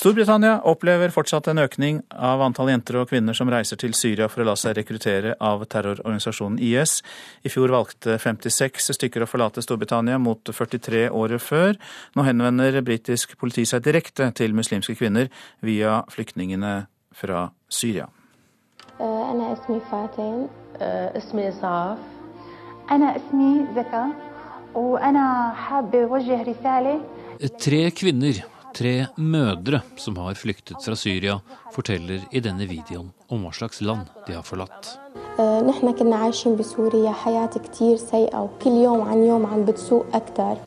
[0.00, 4.40] Storbritannia opplever fortsatt en økning av antall jenter og kvinner som reiser til Syria for
[4.40, 7.02] å la seg rekruttere av terrororganisasjonen IS.
[7.44, 11.76] I fjor valgte 56 stykker å forlate Storbritannia, mot 43 året før.
[12.16, 15.28] Nå henvender britisk politi seg direkte til muslimske kvinner
[15.66, 18.08] via flyktningene fra Syria.
[19.00, 20.48] أنا اسمي فاتن
[21.16, 21.98] اسمي إسعاف
[22.90, 24.06] أنا اسمي زكا.
[24.74, 27.00] وأنا حابة أوجه رسالة
[27.40, 28.36] Tre kvinner,
[28.76, 31.38] tre mødre som har flyktet fra Syria,
[31.74, 34.90] forteller i denne videoen om hva slags land de har forlatt.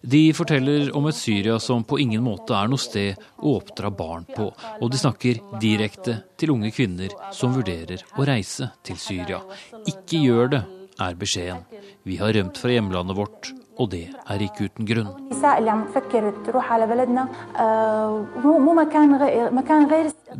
[0.01, 4.25] De forteller om et Syria som på ingen måte er noe sted å oppdra barn
[4.29, 9.43] på, og de snakker direkte til unge kvinner som vurderer å reise til Syria.
[9.85, 10.63] Ikke gjør det,
[11.01, 11.63] er beskjeden.
[12.05, 15.09] Vi har rømt fra hjemlandet vårt og det er ikke uten grunn.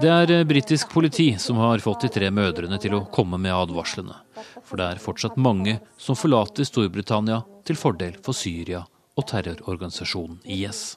[0.04, 4.16] Det er britisk politi som har fått de tre mødrene til å komme med advarslene.
[4.64, 10.96] For det er fortsatt mange som forlater Storbritannia til fordel for Syria og terrororganisasjonen IS.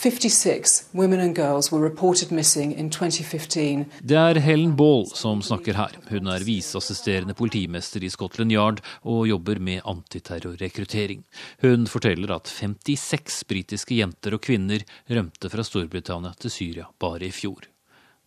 [0.00, 2.72] There's a wide range of women who've travelled 56 women and girls were reported missing
[2.72, 3.84] in 2015.
[4.00, 5.90] Det er Helen Ball som snakker her.
[6.10, 11.24] Hun er viseassisterende politimester i Scotland Yard og jobber med antiterrorrekruttering.
[11.60, 17.30] Hun forteller at 56 britiske jenter og kvinner rømte fra Storbritannia til Syria bare i
[17.30, 17.62] fjor.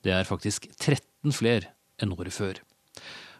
[0.03, 2.61] Det er faktisk 13 flere enn året før.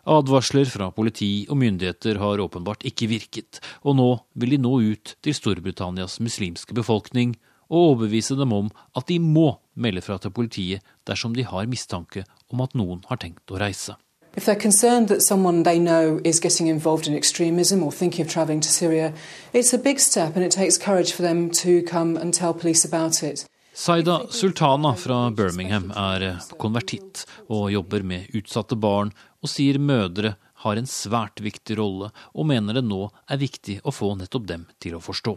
[0.06, 5.16] Advarsler fra politi og myndigheter har åpenbart ikke virket, og nå vil de nå ut
[5.26, 7.36] til Storbritannias muslimske befolkning
[7.70, 12.26] og overbevise dem om at de må melde fra til politiet dersom de har mistanke
[12.52, 13.98] om at noen har tenkt å reise.
[14.36, 18.32] If they're concerned that someone they know is getting involved in extremism or thinking of
[18.32, 19.14] travelling to Syria,
[19.54, 22.86] it's a big step and it takes courage for them to come and tell police
[22.86, 23.46] about it.
[23.74, 29.12] Saida Sultana fra Birmingham er konvertitt og jobber med utsatte barn,
[29.44, 33.92] og sier mødre har en svært viktig rolle, og mener det nå er viktig å
[33.92, 35.36] få nettopp dem til å forstå.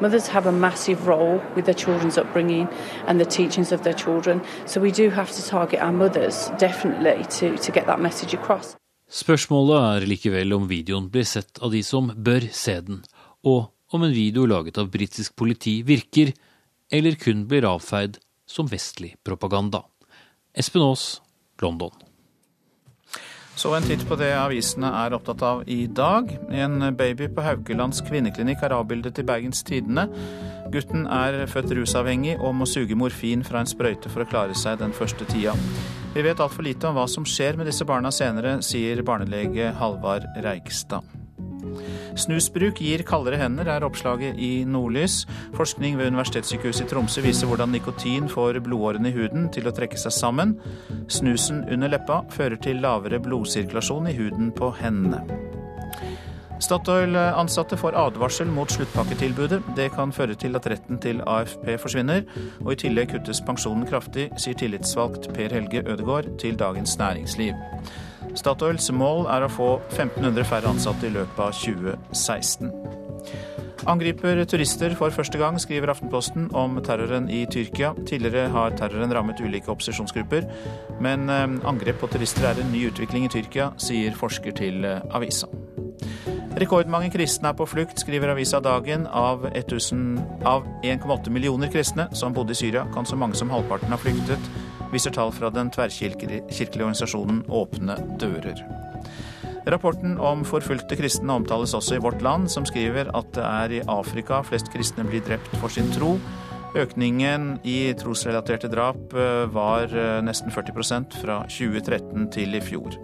[0.00, 2.68] Mothers have a massive role with their children's upbringing
[3.06, 7.24] and the teachings of their children, so we do have to target our mothers definitely
[7.38, 8.76] to, to get that message across.
[9.10, 13.04] Spørsmålet er likevel om videoen blir sett av de som bør se den,
[13.46, 16.32] og om en video laget av britisk politi virker,
[16.90, 19.84] eller kun blir avfeid som vestlig propaganda.
[20.56, 21.20] Espen Aas,
[21.62, 21.94] London.
[23.56, 26.32] Så en titt på det avisene er opptatt av i dag.
[26.50, 30.08] En baby på Haukelands kvinneklinikk er avbildet i Bergens Tidende.
[30.74, 34.80] Gutten er født rusavhengig og må suge morfin fra en sprøyte for å klare seg
[34.82, 35.54] den første tida.
[36.14, 40.26] Vi vet altfor lite om hva som skjer med disse barna senere, sier barnelege Halvard
[40.42, 41.23] Reigstad.
[42.18, 45.24] Snusbruk gir kaldere hender, er oppslaget i Nordlys.
[45.56, 50.00] Forskning ved Universitetssykehuset i Tromsø viser hvordan nikotin får blodårene i huden til å trekke
[50.00, 50.56] seg sammen.
[51.08, 55.24] Snusen under leppa fører til lavere blodsirkulasjon i huden på hendene.
[56.64, 59.60] Statoil-ansatte får advarsel mot sluttpakketilbudet.
[59.76, 62.22] Det kan føre til at retten til AFP forsvinner,
[62.62, 67.58] og i tillegg kuttes pensjonen kraftig, sier tillitsvalgt Per Helge Ødegård til Dagens Næringsliv.
[68.38, 72.72] Statoils mål er å få 1500 færre ansatte i løpet av 2016.
[73.90, 77.92] Angriper turister for første gang, skriver Aftenposten om terroren i Tyrkia.
[78.08, 80.46] Tidligere har terroren rammet ulike opposisjonsgrupper,
[81.04, 85.04] men eh, angrep på turister er en ny utvikling i Tyrkia, sier forsker til eh,
[85.12, 85.50] avisa.
[86.54, 89.08] Rekordmange kristne er på flukt, skriver avisa Dagen.
[89.10, 94.52] Av 1,8 millioner kristne som bodde i Syria, kan så mange som halvparten ha flyktet
[94.94, 98.62] viser tall fra den tverrkirkelige organisasjonen Åpne dører.
[99.66, 103.84] Rapporten om forfulgte kristne omtales også i Vårt Land, som skriver at det er i
[103.88, 106.18] Afrika flest kristne blir drept for sin tro.
[106.74, 112.96] Økningen i trosrelaterte drap eh, var eh, nesten 40% fra 2013 til i fjor.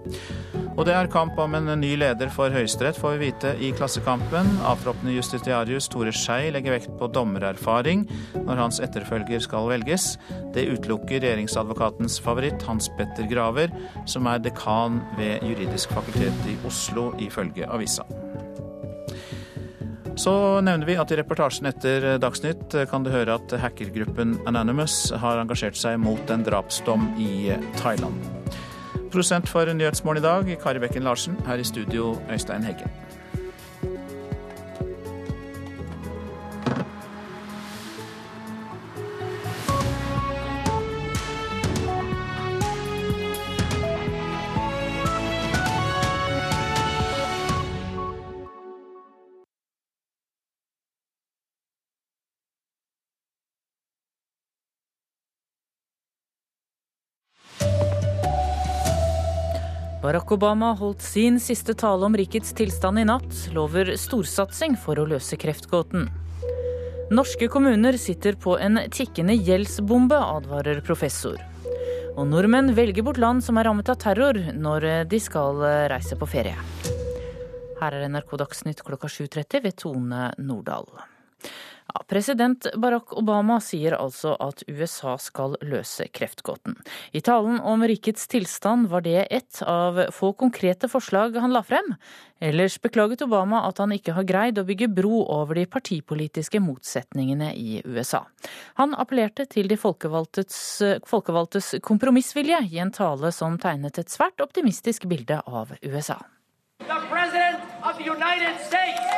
[0.75, 4.49] Og det er kamp om en ny leder for Høyesterett, får vi vite i Klassekampen.
[4.67, 8.07] Avtroppende justitiarius Tore Skei legger vekt på dommererfaring
[8.39, 10.15] når hans etterfølger skal velges.
[10.55, 13.71] Det utelukker regjeringsadvokatens favoritt, Hans Petter Graver,
[14.09, 18.09] som er dekan ved Juridisk fakultet i Oslo, ifølge avisa.
[20.21, 25.41] Så nevner vi at i reportasjen etter Dagsnytt kan du høre at hackergruppen Anonymous har
[25.41, 28.21] engasjert seg mot en drapsdom i Thailand.
[29.15, 31.41] Prosent for Nyhetsmorgen i dag, Kari Bekken Larsen.
[31.49, 32.93] Her i studio, Øystein Heggen.
[60.01, 65.05] Barack Obama holdt sin siste tale om rikets tilstand i natt, lover storsatsing for å
[65.11, 66.07] løse kreftgåten.
[67.13, 71.37] Norske kommuner sitter på en tikkende gjeldsbombe, advarer professor.
[72.15, 75.61] Og nordmenn velger bort land som er rammet av terror, når de skal
[75.93, 76.57] reise på ferie.
[77.83, 80.89] Her er NRK Dagsnytt klokka 7.30 ved Tone Nordahl.
[81.95, 86.77] Ja, president Barack Obama sier altså at USA skal løse kreftgåten.
[87.11, 91.95] I talen om rikets tilstand var det ett av få konkrete forslag han la frem.
[92.39, 97.51] Ellers beklaget Obama at han ikke har greid å bygge bro over de partipolitiske motsetningene
[97.59, 98.23] i USA.
[98.79, 105.43] Han appellerte til de folkevalgtes, kompromissvilje i en tale som tegnet et svært optimistisk bilde
[105.43, 106.23] av USA.
[106.87, 109.10] The President of the United States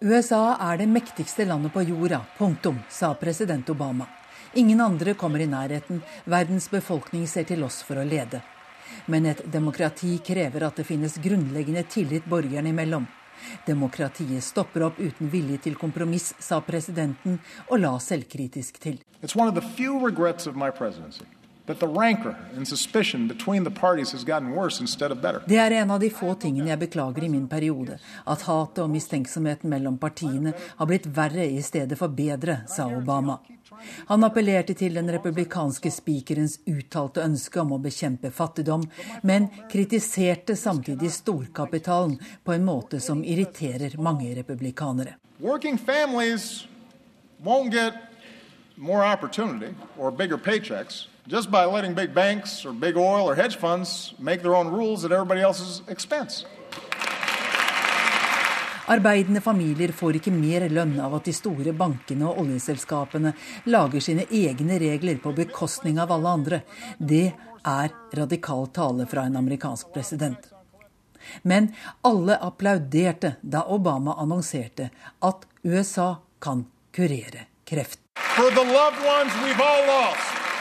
[0.00, 4.06] USA er det mektigste landet på jorda, punktum, sa president Obama.
[4.54, 6.02] Ingen andre kommer i nærheten.
[6.24, 8.42] Verdens befolkning ser til oss for å lede.
[9.06, 13.06] Men et demokrati krever at det finnes grunnleggende tillit borgerne imellom.
[13.66, 17.40] Demokratiet stopper opp uten vilje til kompromiss, sa presidenten,
[17.70, 19.00] og la selvkritisk til.
[19.22, 21.24] It's one of the few regrets of my presidency.
[21.66, 21.80] Det
[25.56, 27.96] er en av de få tingene jeg beklager i min periode.
[28.28, 33.38] At hatet og mistenksomheten mellom partiene har blitt verre i stedet for bedre, sa Obama.
[34.10, 38.84] Han appellerte til den republikanske spikerens uttalte ønske om å bekjempe fattigdom,
[39.22, 45.16] men kritiserte samtidig storkapitalen på en måte som irriterer mange republikanere.
[45.40, 46.68] Working families
[47.40, 47.94] won't get
[48.76, 53.56] more opportunity or bigger paychecks just by letting big banks or big oil or hedge
[53.56, 56.46] funds make their own rules at everybody else's expense.
[58.86, 63.32] Arbeidende familier får ikke mer lønn av at de store bankene og oljeselskapene
[63.72, 66.58] lager sine egne regler på bekostning av alle andre.
[66.98, 67.32] Det
[67.64, 70.50] er radikal tale fra en amerikansk president.
[71.42, 71.70] Men
[72.04, 74.90] alle applauderte da Obama annonserte
[75.24, 78.00] at USA kan kurere kreft.
[78.36, 80.53] For the loved ones we've all lost,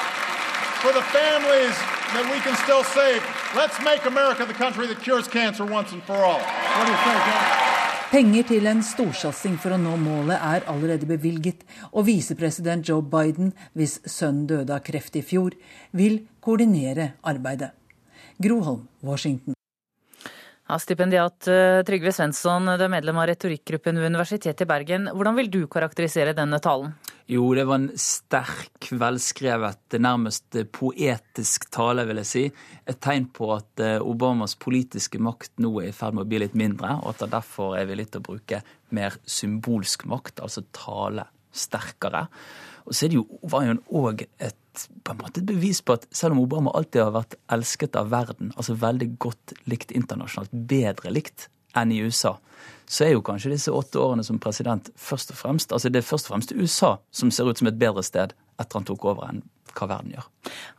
[0.84, 1.76] for the families
[2.16, 3.22] that we can still save,
[3.56, 6.42] let's make America the country that cures cancer once and for all.
[6.76, 7.44] What do you think, John?
[8.12, 11.64] Penger til en storsatsing for å nå målet er allerede bevilget,
[11.96, 15.56] og visepresident Joe Biden, hvis sønnen døde av kreft i fjor,
[15.98, 17.72] vil koordinere arbeidet.
[18.44, 19.56] Groholm, Washington.
[20.70, 25.10] Ja, stipendiat eh, Trygve Svensson, du er medlem av retorikkgruppen ved Universitetet i Bergen.
[25.16, 26.94] Hvordan vil du karakterisere denne talen?
[27.32, 32.43] Jo, det var en sterk, velskrevet, nærmest poetisk tale, vil jeg si.
[32.89, 36.41] Et tegn på at eh, Obamas politiske makt nå er i ferd med å bli
[36.43, 38.59] litt mindre, og at han derfor er villig til å bruke
[38.93, 42.26] mer symbolsk makt, altså tale sterkere.
[42.84, 46.43] Og så er det jo, var jo òg et et bevis på at selv om
[46.47, 51.47] Obama alltid har vært elsket av verden, altså veldig godt likt internasjonalt, bedre likt
[51.80, 52.36] enn i USA,
[52.86, 56.07] så er jo kanskje disse åtte årene som president først og fremst altså det er
[56.07, 59.30] først og fremst USA som ser ut som et bedre sted etter han tok over
[59.30, 59.43] enn
[59.74, 60.26] hva verden gjør.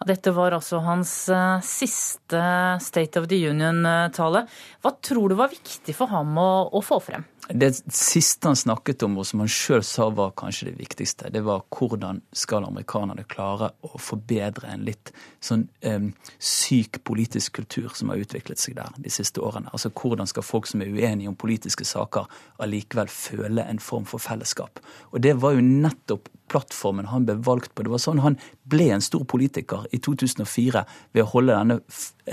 [0.07, 2.43] Dette var altså hans uh, siste
[2.79, 4.45] State of the Union-tale.
[4.85, 7.27] Hva tror du var viktig for ham å, å få frem?
[7.49, 11.43] Det siste han snakket om, og som han sjøl sa var kanskje det viktigste, det
[11.45, 15.13] var hvordan skal amerikanerne klare å forbedre en litt
[15.45, 19.69] sånn um, syk politisk kultur som har utviklet seg der de siste årene.
[19.77, 22.31] Altså hvordan skal folk som er uenige om politiske saker,
[22.65, 24.81] allikevel føle en form for fellesskap.
[25.13, 27.85] Og det var jo nettopp plattformen han ble valgt på.
[27.85, 31.81] Det var sånn han ble en stor politiker i 2004 ved å holde denne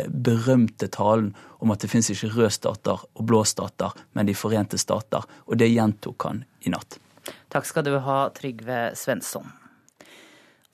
[0.08, 4.78] berømte talen om at det finnes ikke røde stater og blå stater, men De forente
[4.78, 5.26] stater.
[5.48, 7.00] Og det gjentok han i natt.
[7.52, 9.50] Takk skal du ha, Trygve Svensson.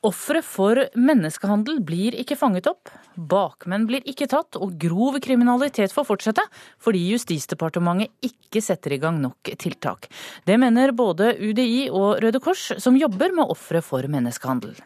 [0.05, 6.05] Ofre for menneskehandel blir ikke fanget opp, bakmenn blir ikke tatt, og grov kriminalitet får
[6.05, 6.43] fortsette
[6.83, 10.05] fordi Justisdepartementet ikke setter i gang nok tiltak.
[10.45, 14.77] Det mener både UDI og Røde Kors, som jobber med ofre for menneskehandel.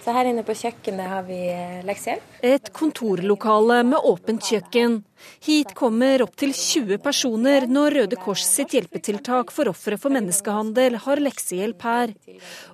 [0.00, 2.40] Så her inne på kjøkkenet har vi eh, leksehjelp.
[2.46, 5.02] Et kontorlokale med åpent kjøkken.
[5.44, 11.20] Hit kommer opptil 20 personer når Røde Kors sitt hjelpetiltak for ofre for menneskehandel har
[11.20, 12.14] leksehjelp her.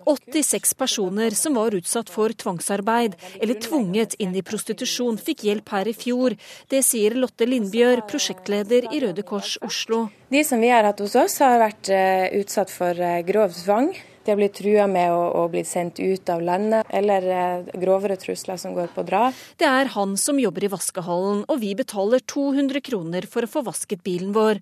[0.07, 5.91] 86 personer som var utsatt for tvangsarbeid eller tvunget inn i prostitusjon, fikk hjelp her
[5.91, 6.39] i fjor.
[6.70, 10.07] Det sier Lotte Lindbjørg, prosjektleder i Røde Kors Oslo.
[10.31, 13.97] De som vi har hatt hos oss, har vært eh, utsatt for eh, grov tvang.
[14.27, 18.16] De har blitt trua med å, å, bli sendt ut av landet, eller eh, grovere
[18.18, 19.37] trusler som går på drap.
[19.62, 23.62] Det er han som jobber i vaskehallen, og vi betaler 200 kroner for å få
[23.68, 24.59] vasket bilen vår.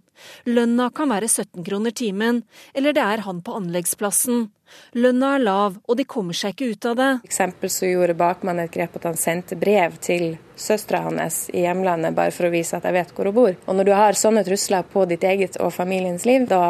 [0.52, 2.42] Lønna kan være 17 kroner timen,
[2.76, 4.50] eller det er han på anleggsplassen.
[4.94, 7.10] Lønna er lav, og de kommer seg ikke ut av det.
[7.24, 11.64] For eksempel så gjorde bakmannen et grep at han sendte brev til søstera hans i
[11.64, 13.56] hjemlandet bare for å vise at jeg vet hvor hun bor.
[13.66, 16.62] Og når du har sånne trusler på ditt eget og familiens liv, da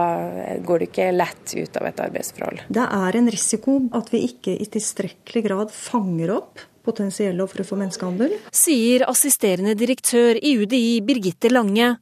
[0.64, 2.64] går du ikke lett ut av et arbeidsforhold.
[2.72, 7.80] Det er en risiko at vi ikke i tilstrekkelig grad fanger opp potensielle ofre for
[7.80, 8.36] menneskehandel.
[8.54, 11.94] Sier assisterende direktør i UDI Birgitte Lange.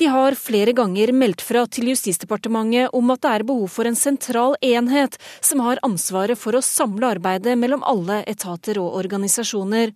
[0.00, 3.98] De har flere ganger meldt fra til Justisdepartementet om at det er behov for en
[3.98, 9.94] sentral enhet som har ansvaret for å samle arbeidet mellom alle etater og organisasjoner.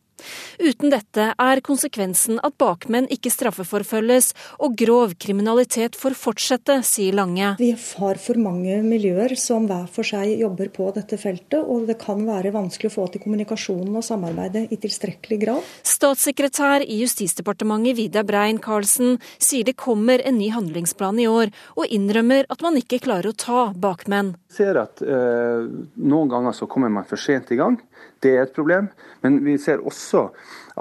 [0.63, 4.33] Uten dette er konsekvensen at bakmenn ikke straffeforfølges
[4.63, 7.55] og grov kriminalitet får fortsette, sier Lange.
[7.59, 11.99] Vi har for mange miljøer som hver for seg jobber på dette feltet, og det
[12.01, 15.73] kan være vanskelig å få til kommunikasjonen og samarbeidet i tilstrekkelig grad.
[15.87, 21.91] Statssekretær i Justisdepartementet Vidar Brein Karlsen sier det kommer en ny handlingsplan i år, og
[21.91, 24.37] innrømmer at man ikke klarer å ta bakmenn.
[24.53, 25.69] Ser at eh,
[26.05, 27.79] Noen ganger så kommer man for sent i gang.
[28.21, 28.91] Det er et problem.
[29.25, 30.27] Men vi ser også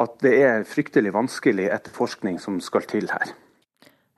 [0.01, 3.31] at det er fryktelig vanskelig etterforskning som skal til her.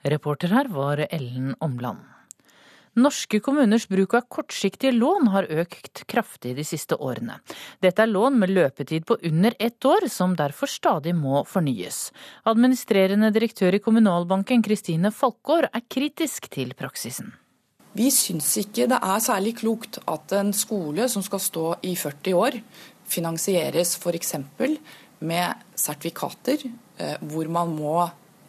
[0.10, 2.02] Reporter her var Ellen Omland.
[2.94, 7.40] Norske kommuners bruk av kortsiktige lån har økt kraftig de siste årene.
[7.82, 12.12] Dette er lån med løpetid på under ett år, som derfor stadig må fornyes.
[12.46, 17.34] Administrerende direktør i Kommunalbanken, Kristine Falkår er kritisk til praksisen.
[17.94, 22.34] Vi syns ikke det er særlig klokt at en skole som skal stå i 40
[22.34, 22.58] år,
[23.14, 24.36] finansieres f.eks.
[25.22, 27.98] med sertifikater eh, hvor man må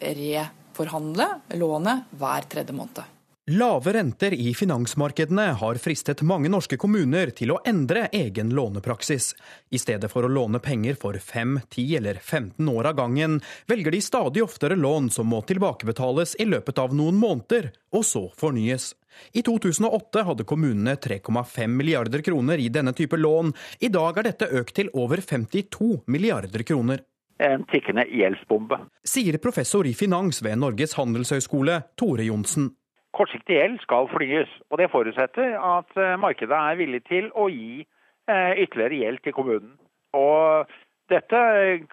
[0.01, 1.29] reforhandle
[1.61, 3.14] lånet hver tredje måned.
[3.47, 9.35] Lave renter i finansmarkedene har fristet mange norske kommuner til å endre egen lånepraksis.
[9.69, 13.35] I stedet for å låne penger for 5, 10 eller 15 år av gangen,
[13.69, 18.23] velger de stadig oftere lån som må tilbakebetales i løpet av noen måneder, og så
[18.33, 18.95] fornyes.
[19.37, 23.53] I 2008 hadde kommunene 3,5 milliarder kroner i denne type lån.
[23.85, 27.05] I dag er dette økt til over 52 milliarder kroner.
[27.45, 28.81] En tikkende gjeldsbombe.
[29.05, 32.71] Sier professor i finans ved Norges handelshøyskole, Tore Johnsen.
[33.15, 37.85] Kortsiktig gjeld skal flyes, og det forutsetter at eh, markedet er villig til å gi
[37.85, 39.77] eh, ytterligere gjeld til kommunen.
[40.19, 40.73] Og
[41.13, 41.43] dette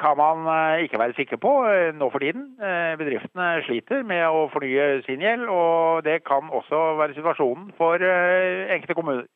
[0.02, 1.52] kan man eh, ikke være sikker på
[1.98, 2.48] nå for tiden.
[2.98, 8.98] Bedriftene sliter med å fornye sin gjeld, og det kan også være situasjonen for enkelte
[8.98, 9.28] kommuner.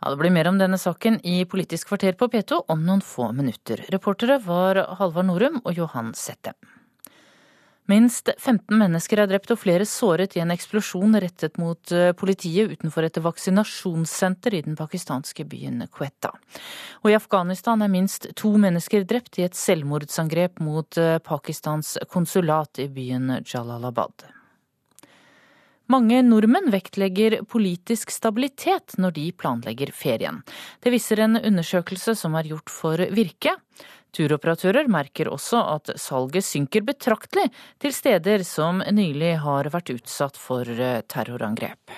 [0.00, 3.30] Ja, Det blir mer om denne saken i Politisk kvarter på P2 om noen få
[3.32, 3.84] minutter.
[3.92, 6.56] Reportere var Halvard Norum og Johan Sette.
[7.84, 12.72] Minst 15 mennesker er drept og flere såret i en eksplosjon rettet mot eh, politiet
[12.72, 16.30] utenfor et vaksinasjonssenter i den pakistanske byen Quetta.
[17.02, 22.80] Og i Afghanistan er minst to mennesker drept i et selvmordsangrep mot eh, Pakistans konsulat
[22.80, 24.30] i byen Jalalabad.
[25.92, 30.40] Mange nordmenn vektlegger politisk stabilitet når de planlegger ferien.
[30.80, 33.52] Det viser en undersøkelse som er gjort for Virke.
[34.14, 37.48] Turoperatører merker også at salget synker betraktelig
[37.82, 41.96] til steder som nylig har vært utsatt for eh, terrorangrep.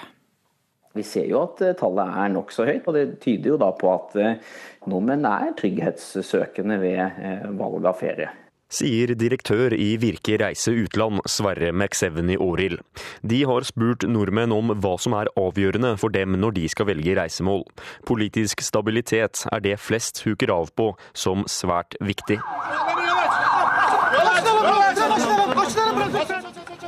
[0.97, 3.93] Vi ser jo at eh, tallet er nokså høyt, og det tyder jo da på
[3.93, 4.41] at eh,
[4.89, 8.33] nordmenn er trygghetssøkende ved valg av ferie
[8.73, 12.81] sier direktør i Virke reise utland, Sverre McSeveny Aarild.
[13.23, 17.17] De har spurt nordmenn om hva som er avgjørende for dem når de skal velge
[17.19, 17.65] reisemål.
[18.09, 22.41] Politisk stabilitet er det flest huker av på som svært viktig.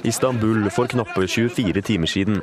[0.08, 2.38] Istanbul for knappe 24 timer siden.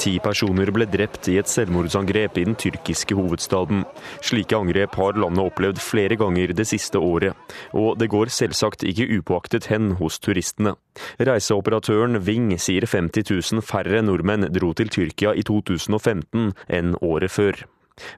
[0.00, 3.82] Ti personer ble drept i et selvmordsangrep i den tyrkiske hovedstaden.
[4.24, 7.36] Slike angrep har landet opplevd flere ganger det siste året,
[7.76, 10.76] og det går selvsagt ikke upåaktet hen hos turistene.
[11.20, 17.66] Reiseoperatøren Ving sier 50 000 færre nordmenn dro til Tyrkia i 2015 enn året før.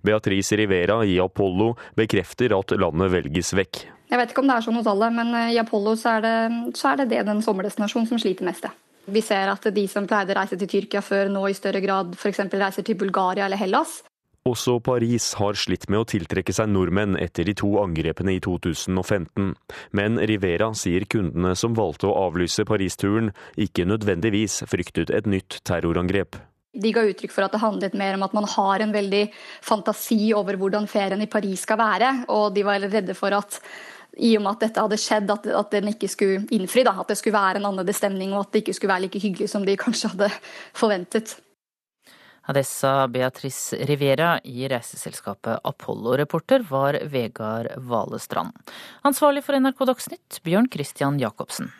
[0.06, 3.82] Beatrice Rivera i Apollo bekrefter at landet velges vekk.
[4.12, 6.38] Jeg vet ikke om det er sånn hos alle, men i Apollo så er det,
[6.78, 8.68] så er det, det den sommerdestinasjonen som sliter mest.
[9.06, 12.14] Vi ser at de som pleide å reise til Tyrkia før, nå i større grad
[12.14, 12.44] f.eks.
[12.52, 14.00] reiser til Bulgaria eller Hellas.
[14.46, 19.52] Også Paris har slitt med å tiltrekke seg nordmenn etter de to angrepene i 2015.
[19.94, 26.40] Men Rivera sier kundene som valgte å avlyse Paris-turen, ikke nødvendigvis fryktet et nytt terrorangrep.
[26.72, 29.26] De ga uttrykk for at det handlet mer om at man har en veldig
[29.62, 33.60] fantasi over hvordan ferien i Paris skal være, og de var redde for at
[34.20, 36.84] i og med at dette hadde skjedd, at, at den ikke skulle innfri.
[36.84, 39.22] Da, at det skulle være en annerledes stemning, og at det ikke skulle være like
[39.22, 40.28] hyggelig som de kanskje hadde
[40.76, 41.36] forventet.
[42.52, 48.50] Det sa Beatrice Rivera i reiseselskapet Apollo-reporter var Vegard Valestrand.
[49.06, 51.70] Ansvarlig for NRK Dagsnytt, Bjørn Christian Jacobsen.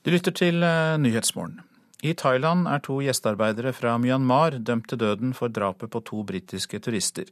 [0.00, 1.60] Du lytter til eh, Nyhetsmorgen.
[2.00, 6.80] I Thailand er to gjestearbeidere fra Myanmar dømt til døden for drapet på to britiske
[6.80, 7.28] turister.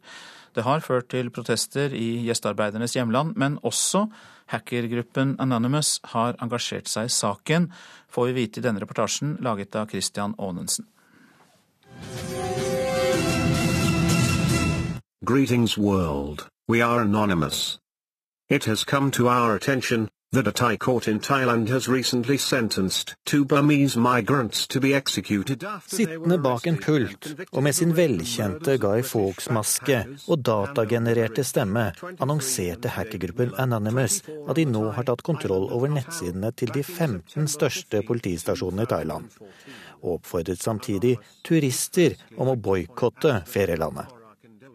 [0.54, 4.06] Det har ført til protester i gjestearbeidernes hjemland, men også
[4.52, 7.70] hackergruppen Anonymous har engasjert seg i saken,
[8.12, 10.84] får vi vite i denne reportasjen laget av Christian Aanensen.
[15.24, 17.78] Greetings world, we are anonymous.
[18.50, 23.16] It has come to our attention that a Thai court in Thailand has recently sentenced
[23.24, 29.00] two Burmese migrants to be executed Sittende bak en pult og med sin velkjente Guy
[29.02, 31.86] Fawkes-maske og datagenererte stemme
[32.20, 38.02] annonserte hackergruppen Anonymous at de nå har tatt kontroll over nettsidene til de 15 største
[38.04, 39.32] politistasjonene i Thailand,
[40.02, 44.12] og oppfordret samtidig turister om å boikotte ferielandet.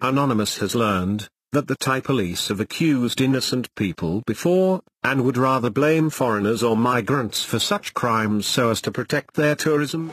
[0.02, 5.70] Anonymous has learned that the Thai police have accused innocent people before, and would rather
[5.70, 10.10] blame foreigners or migrants for such crimes so as to protect their tourism.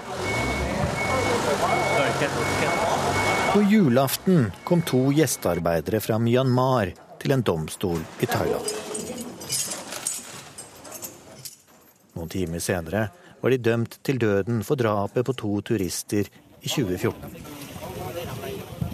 [3.52, 8.68] På julaften kom to gjestearbeidere fra Myanmar til en domstol i Thailand.
[12.14, 13.08] Noen timer senere
[13.40, 16.28] var de dømt til døden for drapet på to turister
[16.60, 17.69] i 2014.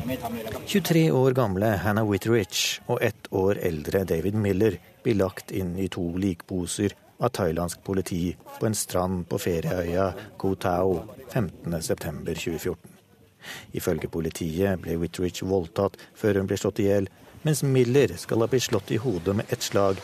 [0.06, 5.88] 23 år gamle Hannah Whitteridge og ett år eldre David Miller blir lagt inn i
[5.90, 8.20] to likposer av thailandsk politi
[8.58, 11.00] på en strand på ferieøya Koh Tao
[11.32, 12.76] 15.9.2014.
[13.78, 17.10] Ifølge politiet ble Whitteridge voldtatt før hun ble slått i hjel,
[17.42, 19.98] mens Miller skal ha blitt slått i hodet med ett slag.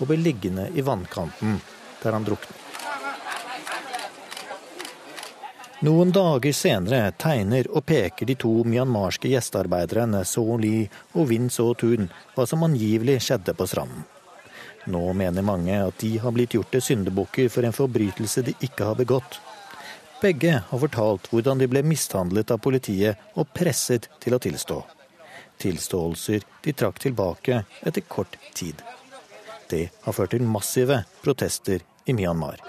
[0.00, 1.60] og ble liggende i vannkanten,
[2.02, 2.61] der han druknet.
[5.82, 10.84] Noen dager senere tegner og peker de to myanmarske gjestearbeiderne So Li
[11.18, 12.06] og Win So Tun
[12.36, 14.04] hva som angivelig skjedde på stranden.
[14.94, 18.86] Nå mener mange at de har blitt gjort til syndebukker for en forbrytelse de ikke
[18.86, 19.40] har begått.
[20.22, 24.78] Begge har fortalt hvordan de ble mishandlet av politiet og presset til å tilstå.
[25.66, 28.78] Tilståelser de trakk tilbake etter kort tid.
[29.66, 32.62] Det har ført til massive protester i Myanmar.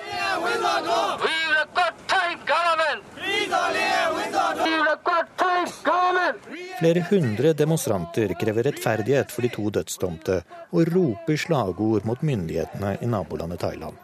[6.80, 10.40] Flere hundre demonstranter krever rettferdighet for de to dødsdomte,
[10.72, 14.00] og roper slagord mot myndighetene i nabolandet Thailand.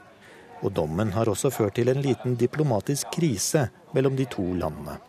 [0.62, 5.00] Og dommen har også ført til en liten diplomatisk krise mellom de to landene.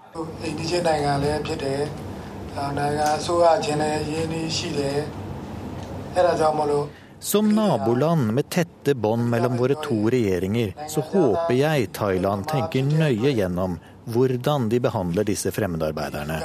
[7.21, 13.35] Som naboland med tette bånd mellom våre to regjeringer, så håper jeg Thailand tenker nøye
[13.37, 13.77] gjennom
[14.13, 16.41] hvordan de behandler disse fremmedarbeiderne,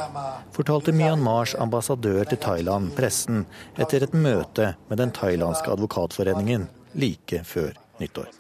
[0.56, 3.46] fortalte Myanmars ambassadør til Thailand pressen
[3.78, 8.32] etter et møte med den thailandske advokatforeningen like før nyttår.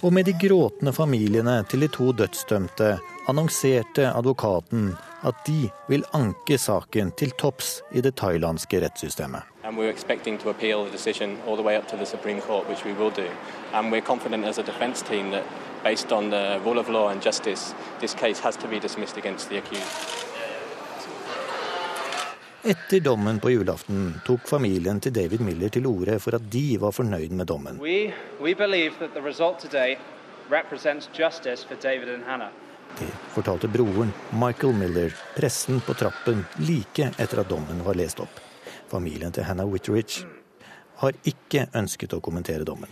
[0.00, 2.92] Og med de gråtende familiene til de to dødsdømte
[3.28, 4.92] annonserte advokaten
[5.26, 9.42] at de vil anke saken til topps i det thailandske rettssystemet.
[9.64, 12.68] And we're expecting to appeal the decision all the way up to the Supreme Court,
[12.68, 13.28] which we will do.
[13.72, 15.44] And we're confident as a defence team that,
[15.84, 19.48] based on the rule of law and justice, this case has to be dismissed against
[19.48, 20.24] the accused.
[22.62, 26.90] Etter dommen på julaften tok familien til David Miller til orde for at de var
[26.90, 27.78] fornøyd med dommen.
[27.80, 28.54] We, we
[32.98, 38.47] det fortalte broren Michael Miller pressen på trappen like etter at dommen var lest opp.
[38.88, 40.24] Familien til Hannah Witteridge
[41.02, 42.90] har ikke ønsket å kommentere dommen.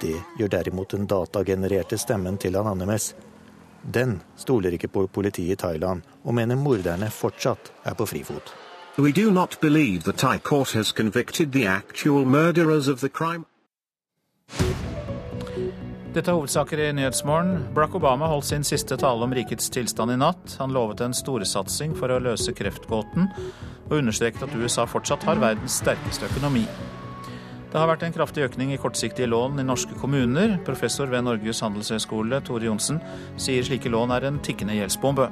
[0.00, 3.12] Det gjør derimot den datagenererte stemmen til Anonymous.
[3.82, 8.54] Den stoler ikke på politiet i Thailand, og mener morderne fortsatt er på frifot.
[8.98, 13.44] We do not believe the Thai court has convicted the actual murderers of the crime.
[16.08, 17.68] Dette er hovedsaker i Nyhetsmorgen.
[17.76, 20.56] Barack Obama holdt sin siste tale om rikets tilstand i natt.
[20.58, 23.28] Han lovet en storsatsing for å løse kreftgåten,
[23.88, 26.64] og understreket at USA fortsatt har verdens sterkeste økonomi.
[27.68, 30.56] Det har vært en kraftig økning i kortsiktige lån i norske kommuner.
[30.64, 33.00] Professor ved Norges handelshøyskole, Tore Johnsen,
[33.36, 35.28] sier slike lån er en tikkende gjeldsbombe.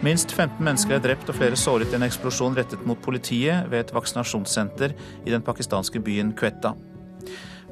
[0.00, 3.82] Minst 15 mennesker er drept og flere såret i en eksplosjon rettet mot politiet ved
[3.82, 4.94] et vaksinasjonssenter
[5.26, 6.72] i den pakistanske byen Quetta.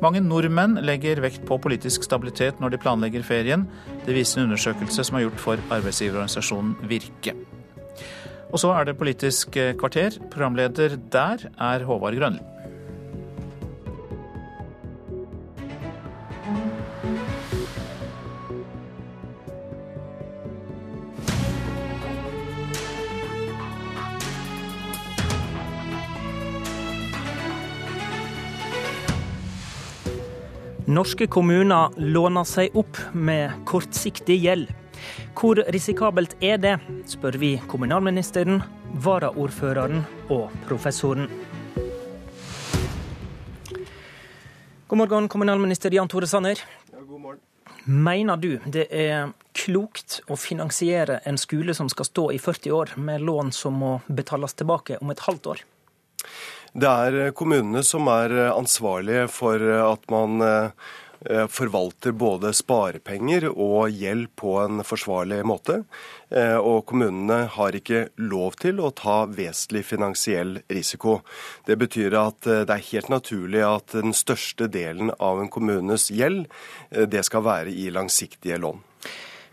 [0.03, 3.65] Mange nordmenn legger vekt på politisk stabilitet når de planlegger ferien.
[4.05, 7.35] Det viser en undersøkelse som er gjort for arbeidsgiverorganisasjonen Virke.
[8.49, 10.16] Og så er det Politisk kvarter.
[10.33, 12.41] Programleder der er Håvard Grønli.
[30.89, 34.70] Norske kommuner låner seg opp med kortsiktig gjeld.
[35.39, 36.77] Hvor risikabelt er det,
[37.07, 38.62] spør vi kommunalministeren,
[39.05, 41.29] varaordføreren og professoren.
[44.89, 46.61] God morgen, kommunalminister Jan Tore Sanner.
[46.93, 47.41] Ja, god morgen.
[47.85, 52.95] Mener du det er klokt å finansiere en skole som skal stå i 40 år,
[52.97, 55.62] med lån som må betales tilbake om et halvt år?
[56.73, 60.43] Det er eh, kommunene som er eh, ansvarlige for eh, at man
[61.53, 65.83] forvalter både sparepenger og gjeld på en forsvarlig måte.
[66.61, 71.21] Og kommunene har ikke lov til å ta vesentlig finansiell risiko.
[71.69, 76.47] Det betyr at det er helt naturlig at den største delen av en kommunes gjeld,
[76.91, 78.88] det skal være i langsiktige lån.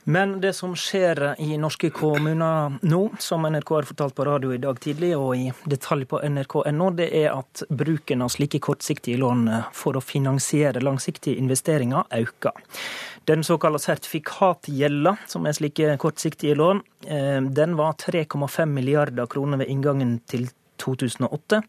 [0.07, 4.59] Men det som skjer i norske kommuner nå, som NRK har fortalt på radio i
[4.61, 9.47] dag tidlig og i detalj på nrk.no, det er at bruken av slike kortsiktige lån
[9.73, 12.61] for å finansiere langsiktige investeringer øker.
[13.25, 19.73] Den såkalte sertifikatgjelda, som er slike kortsiktige lån, eh, den var 3,5 milliarder kroner ved
[19.73, 20.45] inngangen til
[20.77, 21.63] 2008.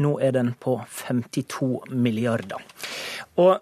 [0.00, 2.64] Nå er den på 52 milliarder.
[3.36, 3.60] Og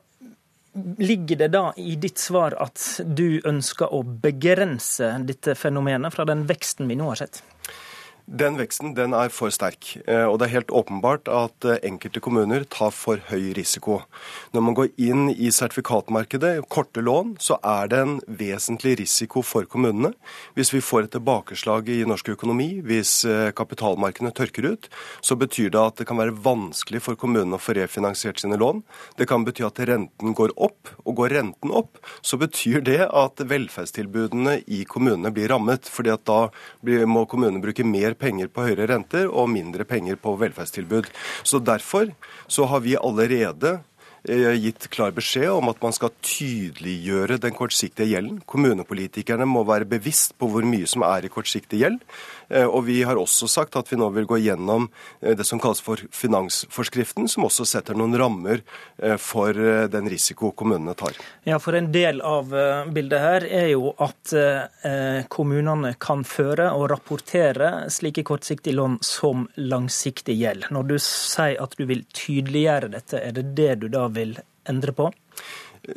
[0.98, 6.44] Ligger det da i ditt svar at du ønsker å begrense dette fenomenet fra den
[6.46, 7.42] veksten vi nå har sett?
[8.30, 9.96] Den veksten den er for sterk.
[10.06, 13.96] Eh, og det er helt åpenbart at eh, enkelte kommuner tar for høy risiko.
[14.54, 19.66] Når man går inn i sertifikatmarkedet, korte lån, så er det en vesentlig risiko for
[19.66, 20.12] kommunene.
[20.54, 24.86] Hvis vi får et tilbakeslag i norsk økonomi, hvis eh, kapitalmarkedene tørker ut,
[25.26, 28.84] så betyr det at det kan være vanskelig for kommunene å få refinansiert sine lån.
[29.18, 30.94] Det kan bety at renten går opp.
[31.02, 35.90] Og går renten opp, så betyr det at velferdstilbudene i kommunene blir rammet.
[35.90, 36.46] fordi at da
[37.10, 41.10] må kommunene bruke mer penger på høyere renter og mindre penger på velferdstilbud.
[41.42, 42.12] Så Derfor
[42.50, 43.80] så har vi allerede
[44.28, 48.40] eh, gitt klar beskjed om at man skal tydeliggjøre den kortsiktige gjelden.
[48.46, 52.00] Kommunepolitikerne må være bevisst på hvor mye som er i kortsiktig gjeld.
[52.50, 54.88] Eh, og vi har også sagt at vi nå vil gå gjennom
[55.20, 58.64] eh, det som kalles for finansforskriften, som også setter noen rammer
[58.98, 59.54] eh, for
[59.90, 61.16] den risiko kommunene tar.
[61.46, 62.50] Ja, for en del av
[62.94, 64.32] bildet her er jo at
[65.32, 70.68] kommunene kan føre og rapportere slike kortsiktige lån som langsiktig gjeld.
[70.74, 74.36] Når du sier at du vil tydeliggjøre dette, er det det du da vil
[74.70, 75.10] endre på?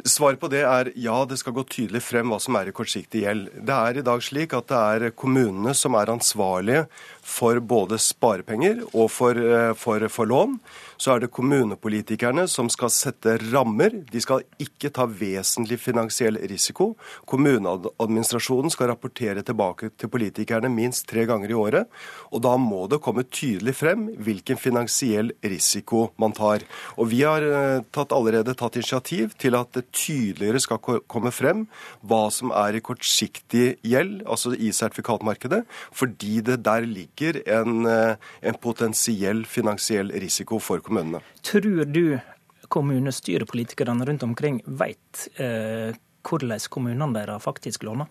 [0.08, 3.26] Svaret på det er ja, det skal gå tydelig frem hva som er i kortsiktig
[3.26, 3.50] gjeld.
[3.68, 6.86] Det er i dag slik at det er kommunene som er ansvarlige
[7.24, 9.40] for både sparepenger og for,
[9.80, 10.58] for, for lån
[11.04, 13.96] så er det kommunepolitikerne som skal sette rammer.
[14.08, 16.94] De skal ikke ta vesentlig finansiell risiko.
[17.30, 21.92] Kommuneadministrasjonen skal rapportere tilbake til politikerne minst tre ganger i året.
[22.32, 26.64] Og da må det komme tydelig frem hvilken finansiell risiko man tar.
[26.96, 31.66] Og vi har eh, tatt, allerede tatt initiativ til at det tydeligere skal komme frem
[32.08, 38.16] hva som er i kortsiktig gjeld, altså i sertifikatmarkedet, fordi det der ligger en, eh,
[38.42, 41.22] en potensiell finansiell risiko for kommunene kommunene.
[41.42, 42.20] Tror du
[42.68, 48.08] kommunestyrepolitikerne rundt omkring vet eh, hvordan kommunene deres faktisk låner?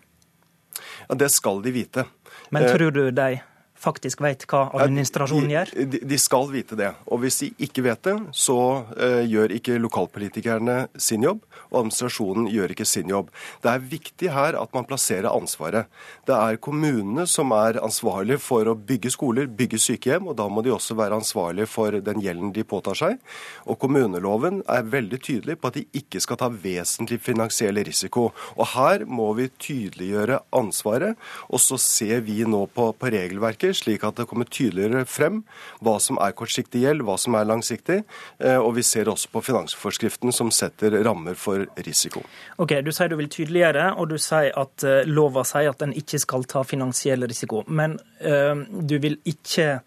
[1.07, 2.05] Ja, Det skal de vite.
[2.49, 3.41] Men tror du de
[3.83, 5.71] faktisk vet hva administrasjonen gjør?
[5.91, 6.91] De, de, skal vite det.
[7.11, 8.57] Og hvis de ikke vet det, så
[8.87, 13.31] uh, gjør ikke lokalpolitikerne sin jobb, og administrasjonen gjør ikke sin jobb.
[13.63, 15.91] Det er viktig her at man plasserer ansvaret.
[16.27, 20.63] Det er kommunene som er ansvarlige for å bygge skoler, bygge sykehjem, og da må
[20.65, 23.19] de også være ansvarlige for den gjelden de påtar seg.
[23.67, 28.29] Og kommuneloven er veldig tydelig på at de ikke skal ta vesentlig finansiell risiko.
[28.55, 31.19] Og her må vi tydeliggjøre ansvaret,
[31.49, 35.41] og så ser vi nå på, på regelverket slik at det kommer tydeligere frem
[35.83, 38.01] hva som er kortsiktig gjeld, hva som er langsiktig.
[38.39, 42.23] Eh, og vi ser også på finansforskriften som setter rammer for risiko.
[42.57, 45.93] Ok, Du sier du vil tydeliggjøre, og du sier at eh, lova sier at en
[45.93, 47.63] ikke skal ta finansiell risiko.
[47.67, 49.79] Men øh, du vil ikke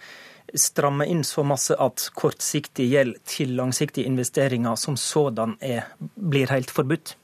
[0.54, 6.70] stramme inn så masse at kortsiktig gjeld til langsiktige investeringer som sådan er, blir helt
[6.70, 7.16] forbudt?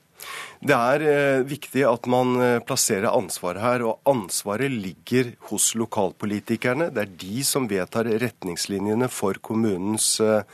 [0.63, 6.91] Det er eh, viktig at man eh, plasserer ansvaret her, og ansvaret ligger hos lokalpolitikerne.
[6.95, 10.45] Det er de som vedtar retningslinjene for kommunens eh,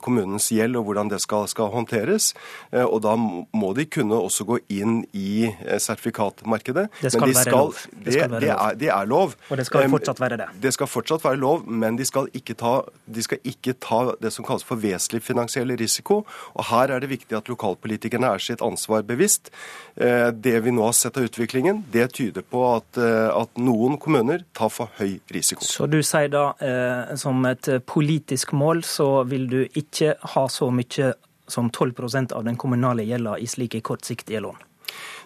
[0.00, 2.32] kommunens gjeld og hvordan det skal, skal, håndteres.
[2.72, 6.86] Eh, og da må de kunne også gå inn i eh, sertifikatmarkedet.
[7.00, 7.80] Det skal, de være lov.
[7.90, 9.34] Det, skal være det, er, det, er, lov.
[9.48, 10.48] Og det skal fortsatt være det.
[10.62, 12.74] Det skal fortsatt være lov, men de skal ikke ta,
[13.06, 16.22] de skal ikke ta det som kalles for vesentlig finansiell risiko.
[16.54, 19.50] Og her er det viktig at lokalpolitikerne er sitt ansvar bevisst.
[19.96, 24.70] Det vi nå har sett av utviklingen, det tyder på at, at noen kommuner tar
[24.72, 25.64] for høy risiko.
[25.66, 30.48] Så du sier da eh, som et politisk mål så vil vil du ikke ha
[30.48, 31.14] så mye
[31.50, 34.66] som 12% av den kommunale gjelda i slike kortsiktige lån?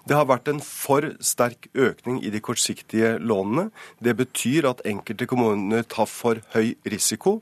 [0.04, 3.70] Det har vært en for sterk økning i de kortsiktige lånene.
[3.98, 7.38] Det betyr at enkelte kommuner tar for høy risiko.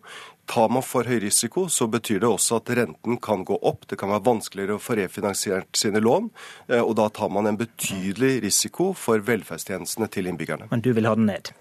[0.47, 3.89] Tar man for høy risiko, så betyr det også at renten kan gå opp.
[3.91, 6.31] Det kan være vanskeligere å få refinansiert sine lån,
[6.69, 10.71] eh, og da tar man en betydelig risiko for velferdstjenestene til innbyggerne.
[10.71, 11.53] Men du vil ha den ned?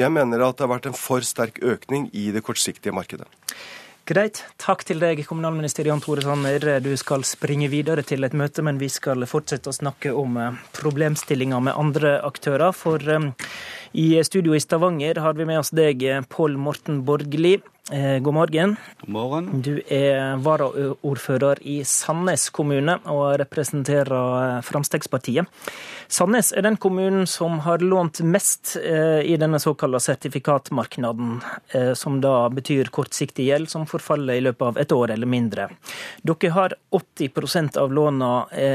[0.00, 3.28] Jeg mener at det har vært en for sterk økning i det kortsiktige markedet.
[4.02, 4.40] Greit.
[4.58, 6.64] Takk til deg, kommunalminister Jan Tore Sanner.
[6.82, 10.72] Du skal springe videre til et møte, men vi skal fortsette å snakke om problemstillinga
[10.74, 12.74] problemstillinger med andre aktører.
[12.74, 13.28] For eh,
[13.94, 17.60] i studio i Stavanger har vi med oss deg, eh, Pål Morten Borgli.
[17.92, 18.76] Eh, god morgen.
[19.00, 19.48] God morgen.
[19.62, 25.46] Du er varaordfører i Sandnes kommune og representerer eh, Fremskrittspartiet.
[26.08, 32.48] Sandnes er den kommunen som har lånt mest eh, i denne såkalte sertifikatmarkedet, som da
[32.52, 35.68] betyr kortsiktig gjeld som forfaller i løpet av et år eller mindre.
[36.22, 38.32] Dere har 80% av låna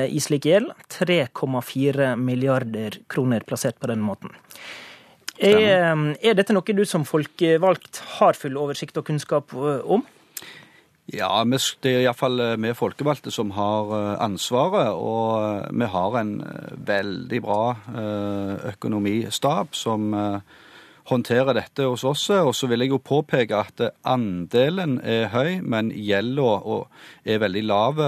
[0.10, 4.34] i slik gjeld, 3,4 milliarder kroner plassert på den måten.
[5.38, 10.06] Er, er, dette noe du som folkevalgt har full oversikt og kunnskap eh, om?
[11.08, 14.92] Ja, det er iallfall eh, vi folkevalgte som har eh, ansvaret.
[14.92, 16.34] Og vi har en
[16.88, 17.62] veldig bra
[18.74, 20.12] økonomistab som
[21.08, 22.26] håndterer dette hos oss.
[22.36, 26.84] Og så vil jeg jo påpeke at andelen er høy, men gjelda
[27.24, 28.04] er veldig lav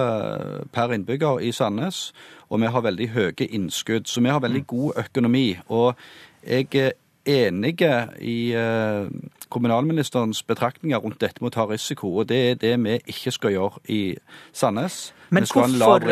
[0.75, 2.09] per innbygger i Sandnes.
[2.49, 5.53] Og vi har veldig høye innskudd, så vi har veldig god økonomi.
[5.69, 5.95] Og
[6.43, 7.75] jeg er enig
[8.21, 8.53] i
[9.49, 13.55] kommunalministerens betraktninger rundt dette med å ta risiko, og det er det vi ikke skal
[13.55, 14.01] gjøre i
[14.53, 15.09] Sandnes.
[15.33, 16.05] Men hvorfor,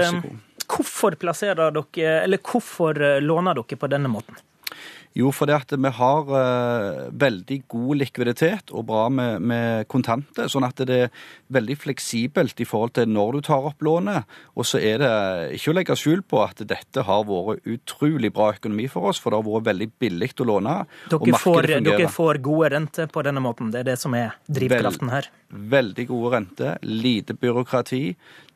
[0.66, 4.38] hvorfor, plasserer dere, eller hvorfor låner dere på denne måten?
[5.18, 10.50] Jo, fordi at vi har uh, veldig god likviditet og bra med, med kontanter.
[10.52, 11.14] Sånn at det er
[11.54, 14.28] veldig fleksibelt i forhold til når du tar opp lånet.
[14.54, 15.14] Og så er det
[15.58, 19.34] ikke å legge skjul på at dette har vært utrolig bra økonomi for oss, for
[19.34, 20.78] det har vært veldig billig å låne.
[21.10, 23.74] Dere, får, dere får, gode renter på denne måten.
[23.74, 25.32] Det er det som er drivkraften her.
[25.48, 28.04] Veldig gode renter, lite byråkrati.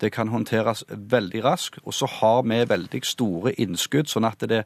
[0.02, 1.80] Det kan håndteres veldig raskt.
[1.86, 4.64] Og så har vi veldig store innskudd, sånn at det,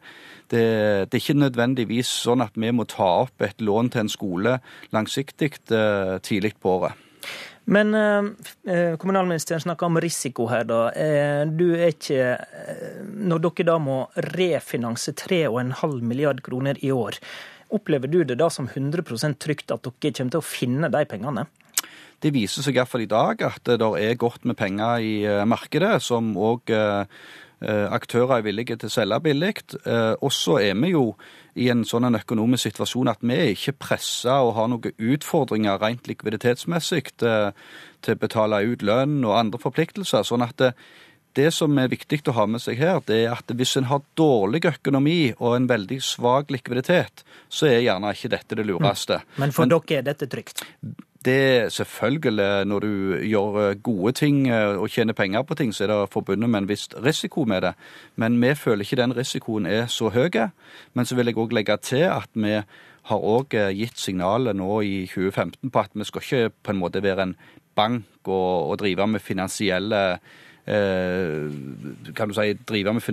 [0.52, 0.66] det,
[1.12, 1.38] det er ikke
[1.86, 4.60] nødvendigvis sånn at vi må ta opp et lån til en skole
[4.92, 6.94] langsiktig eh, tidlig på året.
[7.66, 8.24] Men eh,
[8.68, 10.92] eh kommunalministeren snakker om risiko her, da.
[10.94, 12.38] Eh, du er ikke
[13.26, 17.18] Når dere da må refinanse 3,5 milliard kroner i år,
[17.70, 21.48] opplever du det da som 100% trygt at dere kommer til å finne de pengene?
[22.22, 26.36] Det viser seg iallfall i dag at det er godt med penger i markedet, som
[26.38, 26.72] òg
[27.62, 29.54] aktører er villige til å selge billig.
[30.20, 31.06] Og så er vi jo
[31.56, 36.10] i en sånn økonomisk situasjon at vi er ikke pressa og har noen utfordringer rent
[36.12, 37.56] likviditetsmessig til,
[38.04, 40.28] til å betale ut lønn og andre forpliktelser.
[40.28, 40.74] sånn at det,
[41.36, 44.04] det som er viktig å ha med seg her, det er at hvis en har
[44.20, 49.20] dårlig økonomi og en veldig svak likviditet, så er gjerne ikke dette det lureste.
[49.24, 49.36] Mm.
[49.44, 50.64] Men for Men, dere er dette trygt?
[51.26, 55.84] Det selvfølgelig, når du gjør eh, gode ting eh, og tjener penger på ting, så
[55.84, 57.74] er det forbundet med en viss risiko med det.
[58.16, 60.30] Men vi føler ikke den risikoen er så høy.
[60.94, 62.60] Men så vil jeg òg legge til at vi
[63.10, 66.82] har òg eh, gitt signalet nå i 2015 på at vi skal ikke på en
[66.82, 67.36] måte være en
[67.76, 70.20] bank og, og drive med finansielle
[70.66, 73.04] kan du si, drive med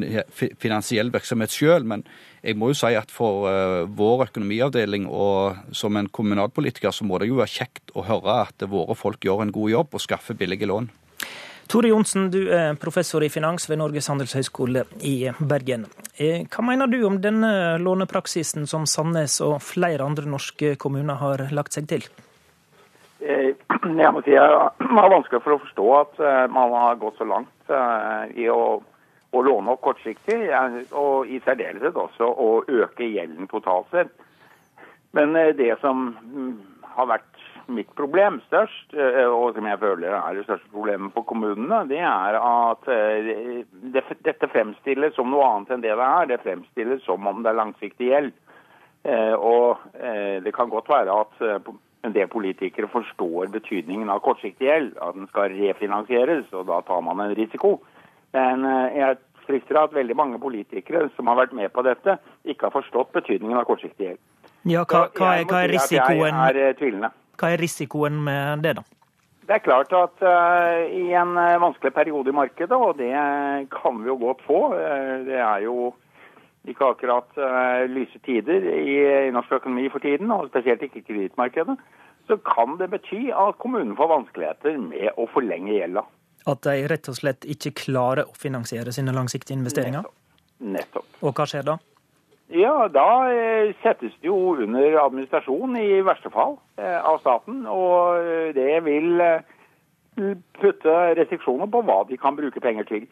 [0.61, 1.85] finansiell virksomhet sjøl.
[1.85, 2.05] Men
[2.43, 7.21] jeg må jo si at for eh, vår økonomiavdeling og som en kommunalpolitiker, så må
[7.21, 10.39] det jo være kjekt å høre at våre folk gjør en god jobb og skaffer
[10.39, 10.91] billige lån.
[11.71, 15.87] Tore Johnsen, du er professor i finans ved Norges handelshøyskole i Bergen.
[16.19, 21.47] Eh, hva mener du om denne lånepraksisen som Sandnes og flere andre norske kommuner har
[21.55, 22.09] lagt seg til?
[23.23, 23.55] Eh,
[24.03, 27.27] jeg må si jeg har vanskelig for å forstå at eh, man har gått så
[27.29, 30.41] langt eh, i å, å låne opp kortsiktig,
[30.99, 34.13] og i særdeleshet også å øke gjelden totalt sett.
[35.15, 36.55] Men det som mm,
[36.97, 37.29] har vært
[37.73, 42.37] mitt problem størst, og som jeg føler er det største problemet for kommunene, det er
[42.41, 42.89] at
[44.27, 46.31] dette fremstilles som noe annet enn det det er.
[46.33, 48.33] Det fremstilles som om det er langsiktig gjeld.
[49.39, 51.71] Og det kan godt være at
[52.03, 57.03] en det politikere forstår betydningen av kortsiktig gjeld, at den skal refinansieres, og da tar
[57.07, 57.77] man en risiko.
[58.35, 62.69] Men eh, jeg frykter at veldig mange politikere som har vært med på dette, ikke
[62.69, 64.23] har forstått betydningen av kortsiktig gjeld.
[64.67, 68.87] Ja, hva, hva, er, hva, er, risikoen, eh, hva er risikoen med det, da?
[69.43, 73.11] Det er klart at uh, i en vanskelig periode i markedet, og det
[73.75, 75.91] kan vi jo godt få uh, Det er jo
[76.69, 81.77] ikke akkurat uh, lyse tider i, i, norsk økonomi for tiden, og spesielt ikke kredittmarkedet,
[82.31, 86.05] så kan det bety at kommunen får vanskeligheter med å forlenge gjelda.
[86.47, 90.07] At de rett og slett ikke klarer å finansiere sine langsiktige investeringer?
[90.07, 90.77] Nettopp.
[90.77, 91.09] Nettopp.
[91.23, 91.79] Og hva skjer da?
[92.53, 97.65] Ja, Da eh, settes det jo under administrasjon i verste fall eh, av staten.
[97.67, 99.23] Og det vil
[100.61, 103.07] putte restriksjoner på hva de kan bruke penger til.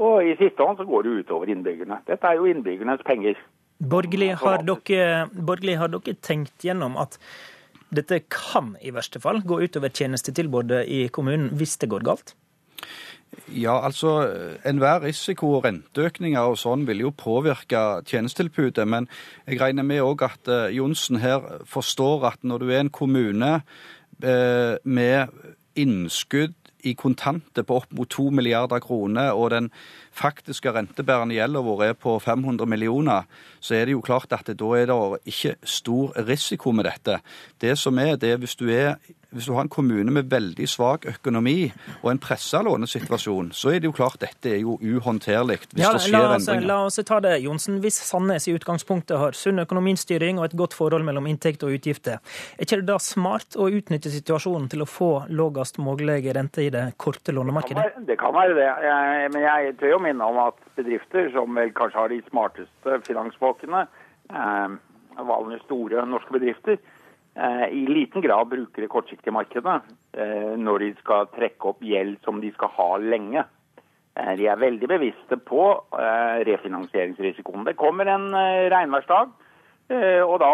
[0.00, 2.00] Og i siste hånd så går det utover innbyggerne.
[2.08, 3.40] Dette er jo innbyggernes penger.
[3.80, 7.18] Borgerlig, har dere, borgerlig, har dere tenkt gjennom at
[7.90, 12.34] dette kan i verste fall gå utover tjenestetilbudet i kommunen hvis det går galt?
[13.50, 14.12] Ja, altså
[14.66, 18.86] enhver risiko og renteøkninger og sånn vil jo påvirke tjenestetilbudet.
[18.88, 19.08] Men
[19.46, 23.52] jeg regner med òg at uh, Johnsen her forstår at når du er en kommune
[23.60, 25.30] uh, med
[25.78, 29.70] innskudd i kontanter på opp mot to milliarder kroner, og den
[30.16, 33.28] faktiske rentebærende gjelda vår er på 500 millioner,
[33.60, 34.98] så er det jo klart at da er det
[35.32, 37.20] ikke stor risiko med dette.
[37.60, 38.96] Det som er, det er hvis du er
[39.30, 41.70] hvis du har en kommune med veldig svak økonomi
[42.02, 45.92] og en pressa lånesituasjon, så er det jo klart dette er jo uhåndterlig hvis ja,
[45.94, 46.66] det skjer la oss, endringer.
[46.66, 47.78] La oss ta det, Johnsen.
[47.84, 52.18] Hvis Sandnes i utgangspunktet har sunn økonomistyring og et godt forhold mellom inntekt og utgifter,
[52.56, 56.72] er ikke det da smart å utnytte situasjonen til å få lavest mulig rente i
[56.74, 58.02] det korte lånemarkedet?
[58.10, 61.74] Det kan være det, jeg, men jeg tør jo minne om at bedrifter som vel
[61.76, 63.84] kanskje har de smarteste finansfolkene,
[64.30, 64.78] eh,
[65.20, 66.78] vanlige store norske bedrifter
[67.36, 69.80] eh, i liten grad bruker det kortsiktige markedet
[70.16, 73.44] eh, når de skal trekke opp gjeld som de skal ha lenge.
[74.18, 75.62] Eh, de er veldig bevisste på
[75.94, 77.64] eh, refinansieringsrisikoen.
[77.68, 79.36] Det kommer en eh, regnværsdag,
[79.90, 80.50] og da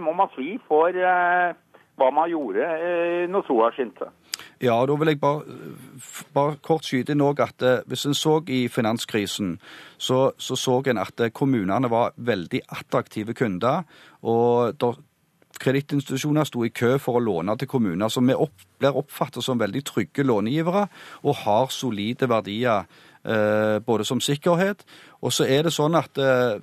[0.00, 2.64] må man svi for hva man gjorde
[3.28, 4.06] når sola skinte.
[4.60, 5.58] Ja, da vil jeg bare,
[6.34, 9.54] bare kort skyte inn også at eh, hvis en så i finanskrisen,
[9.98, 13.82] så så, så en at eh, kommunene var veldig attraktive kunder.
[14.22, 14.76] og
[15.60, 19.60] Kredittinstitusjoner sto i kø for å låne til kommuner som vi opp, blir oppfattet som
[19.60, 20.86] veldig trygge långivere
[21.20, 22.86] og har solide verdier
[23.24, 24.86] eh, både som sikkerhet.
[25.20, 26.62] Og så er det sånn at eh,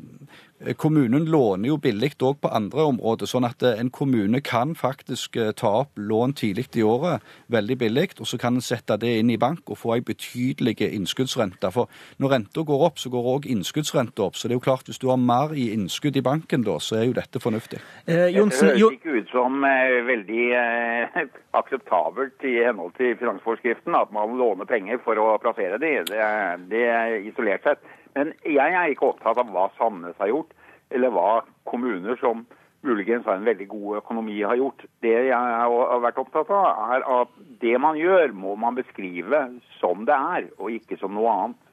[0.58, 5.38] Kommunen låner jo billig òg på andre områder, sånn at eh, en kommune kan faktisk
[5.38, 7.22] eh, ta opp lån tidlig i året
[7.54, 10.80] veldig billig, og så kan en sette det inn i bank og få en betydelig
[10.88, 11.70] innskuddsrente.
[11.76, 14.40] For når renta går opp, så går òg innskuddsrenta opp.
[14.40, 16.98] Så det er jo klart, hvis du har mer i innskudd i banken da, så
[16.98, 17.84] er jo dette fornuftig.
[18.10, 21.22] Eh, Jonsen, det høres ikke ut som eh, veldig eh,
[21.62, 25.94] akseptabelt i henhold til finansforskriften at man låner penger for å plassere de.
[26.10, 26.34] Det,
[26.74, 27.86] det er isolert sett.
[28.18, 30.56] Men jeg er ikke opptatt av hva Sandnes har gjort,
[30.90, 31.32] eller hva
[31.70, 32.48] kommuner som
[32.86, 34.86] muligens har en veldig god økonomi har gjort.
[35.06, 39.44] Det jeg har vært opptatt av, er at det man gjør, må man beskrive
[39.78, 41.64] som det er, og ikke som noe annet.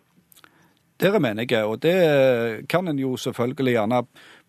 [1.00, 4.04] Dere mener jeg, og det kan en jo selvfølgelig gjerne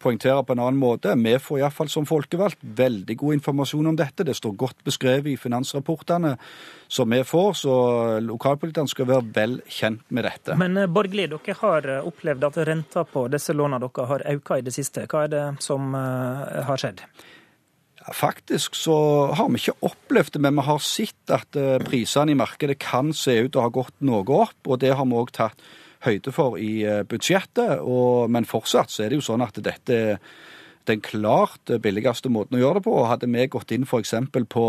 [0.06, 1.14] poengtere på en annen måte.
[1.18, 4.26] Vi får iallfall som folkevalgt veldig god informasjon om dette.
[4.28, 6.36] Det står godt beskrevet i finansrapportene
[6.88, 7.76] som vi får, så
[8.24, 10.58] lokalpolitikerne skal være vel kjent med dette.
[10.62, 14.60] Men eh, Borgli, dere har eh, opplevd at renta på disse lånene dere har økt
[14.60, 15.08] i det siste.
[15.10, 17.02] Hva er det som eh, har skjedd?
[18.14, 18.96] Faktisk så
[19.34, 21.58] har vi ikke opplevd det, men vi har sett at
[21.88, 25.10] prisene i markedet kan se ut til å ha gått noe opp, og det har
[25.10, 25.66] vi òg tatt
[26.06, 27.82] høyde for i eh, budsjettet.
[27.82, 30.22] Og, men fortsatt så er det jo sånn at dette er
[30.86, 32.96] den klart billigste måten å gjøre det på.
[33.00, 34.14] Og hadde vi gått inn f.eks.
[34.54, 34.66] på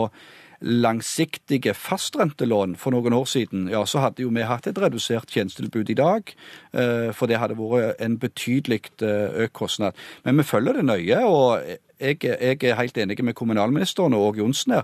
[0.61, 5.91] langsiktige fastrentelån for noen år siden, ja, så hadde jo vi hatt et redusert tjenestetilbud
[5.93, 6.33] i dag.
[6.73, 9.99] Eh, for det hadde vært en betydelig eh, økt kostnad.
[10.25, 11.21] Men vi følger det nøye.
[11.25, 14.83] og jeg, jeg, er helt enig med kommunalministeren og Johnsen her.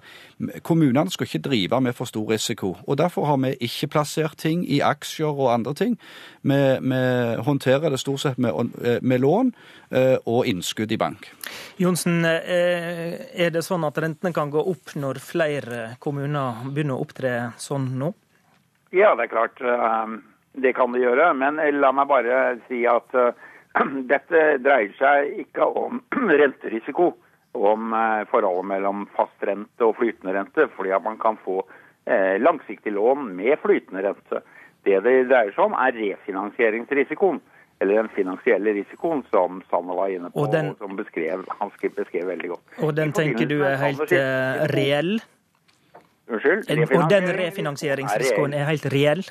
[0.65, 2.77] Kommunene skal ikke drive med for stor risiko.
[2.87, 5.99] og Derfor har vi ikke plassert ting i aksjer og andre ting.
[6.43, 7.03] Vi, vi
[7.45, 8.73] håndterer det stort sett med,
[9.03, 9.53] med, lån
[9.91, 11.29] eh, og innskudd i bank.
[11.79, 17.05] Johnsen, eh, er det sånn at rentene kan gå opp når flere kommuner begynner å
[17.05, 18.13] opptre sånn nå?
[18.93, 19.61] Ja, det er klart.
[19.61, 20.19] Eh,
[20.65, 21.33] det kan det gjøre.
[21.37, 23.13] Men la meg bare si at
[24.13, 26.03] Dette dreier seg ikke om
[26.43, 27.13] renterisiko,
[27.53, 31.61] om eh, forholdet mellom fastrente og flytende rente, fordi at man kan få
[32.05, 34.43] eh, langsiktig lån med flytende rente.
[34.83, 37.43] Det det dreier seg om, er refinansieringsrisikoen.
[37.83, 42.29] Eller den finansielle risikoen som Sanne var inne på, og den, som beskrev, han beskrev
[42.31, 42.77] veldig godt.
[42.87, 44.13] Og den tenker du er helt
[44.71, 45.17] reell?
[46.31, 46.71] Unnskyld?
[46.95, 49.25] Og den refinansieringsrisikoen er helt reell?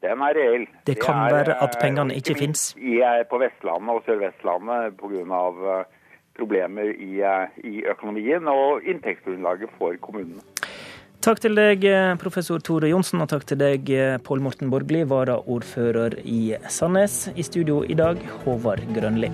[0.00, 0.66] Den er reell.
[0.86, 2.70] Det kan det er, være at eh, pengene ikke fins?
[3.30, 5.40] På Vestlandet og Sør-Vestlandet pga.
[5.76, 5.96] Eh,
[6.40, 10.40] problemer i, eh, i økonomien og inntektsgrunnlaget for kommunene.
[11.20, 11.84] Takk til deg,
[12.16, 13.90] professor Tore Johnsen, og takk til deg,
[14.24, 17.26] Pål Morten Borgli, varaordfører i Sandnes.
[17.36, 19.28] I studio i dag, Håvard Grønli.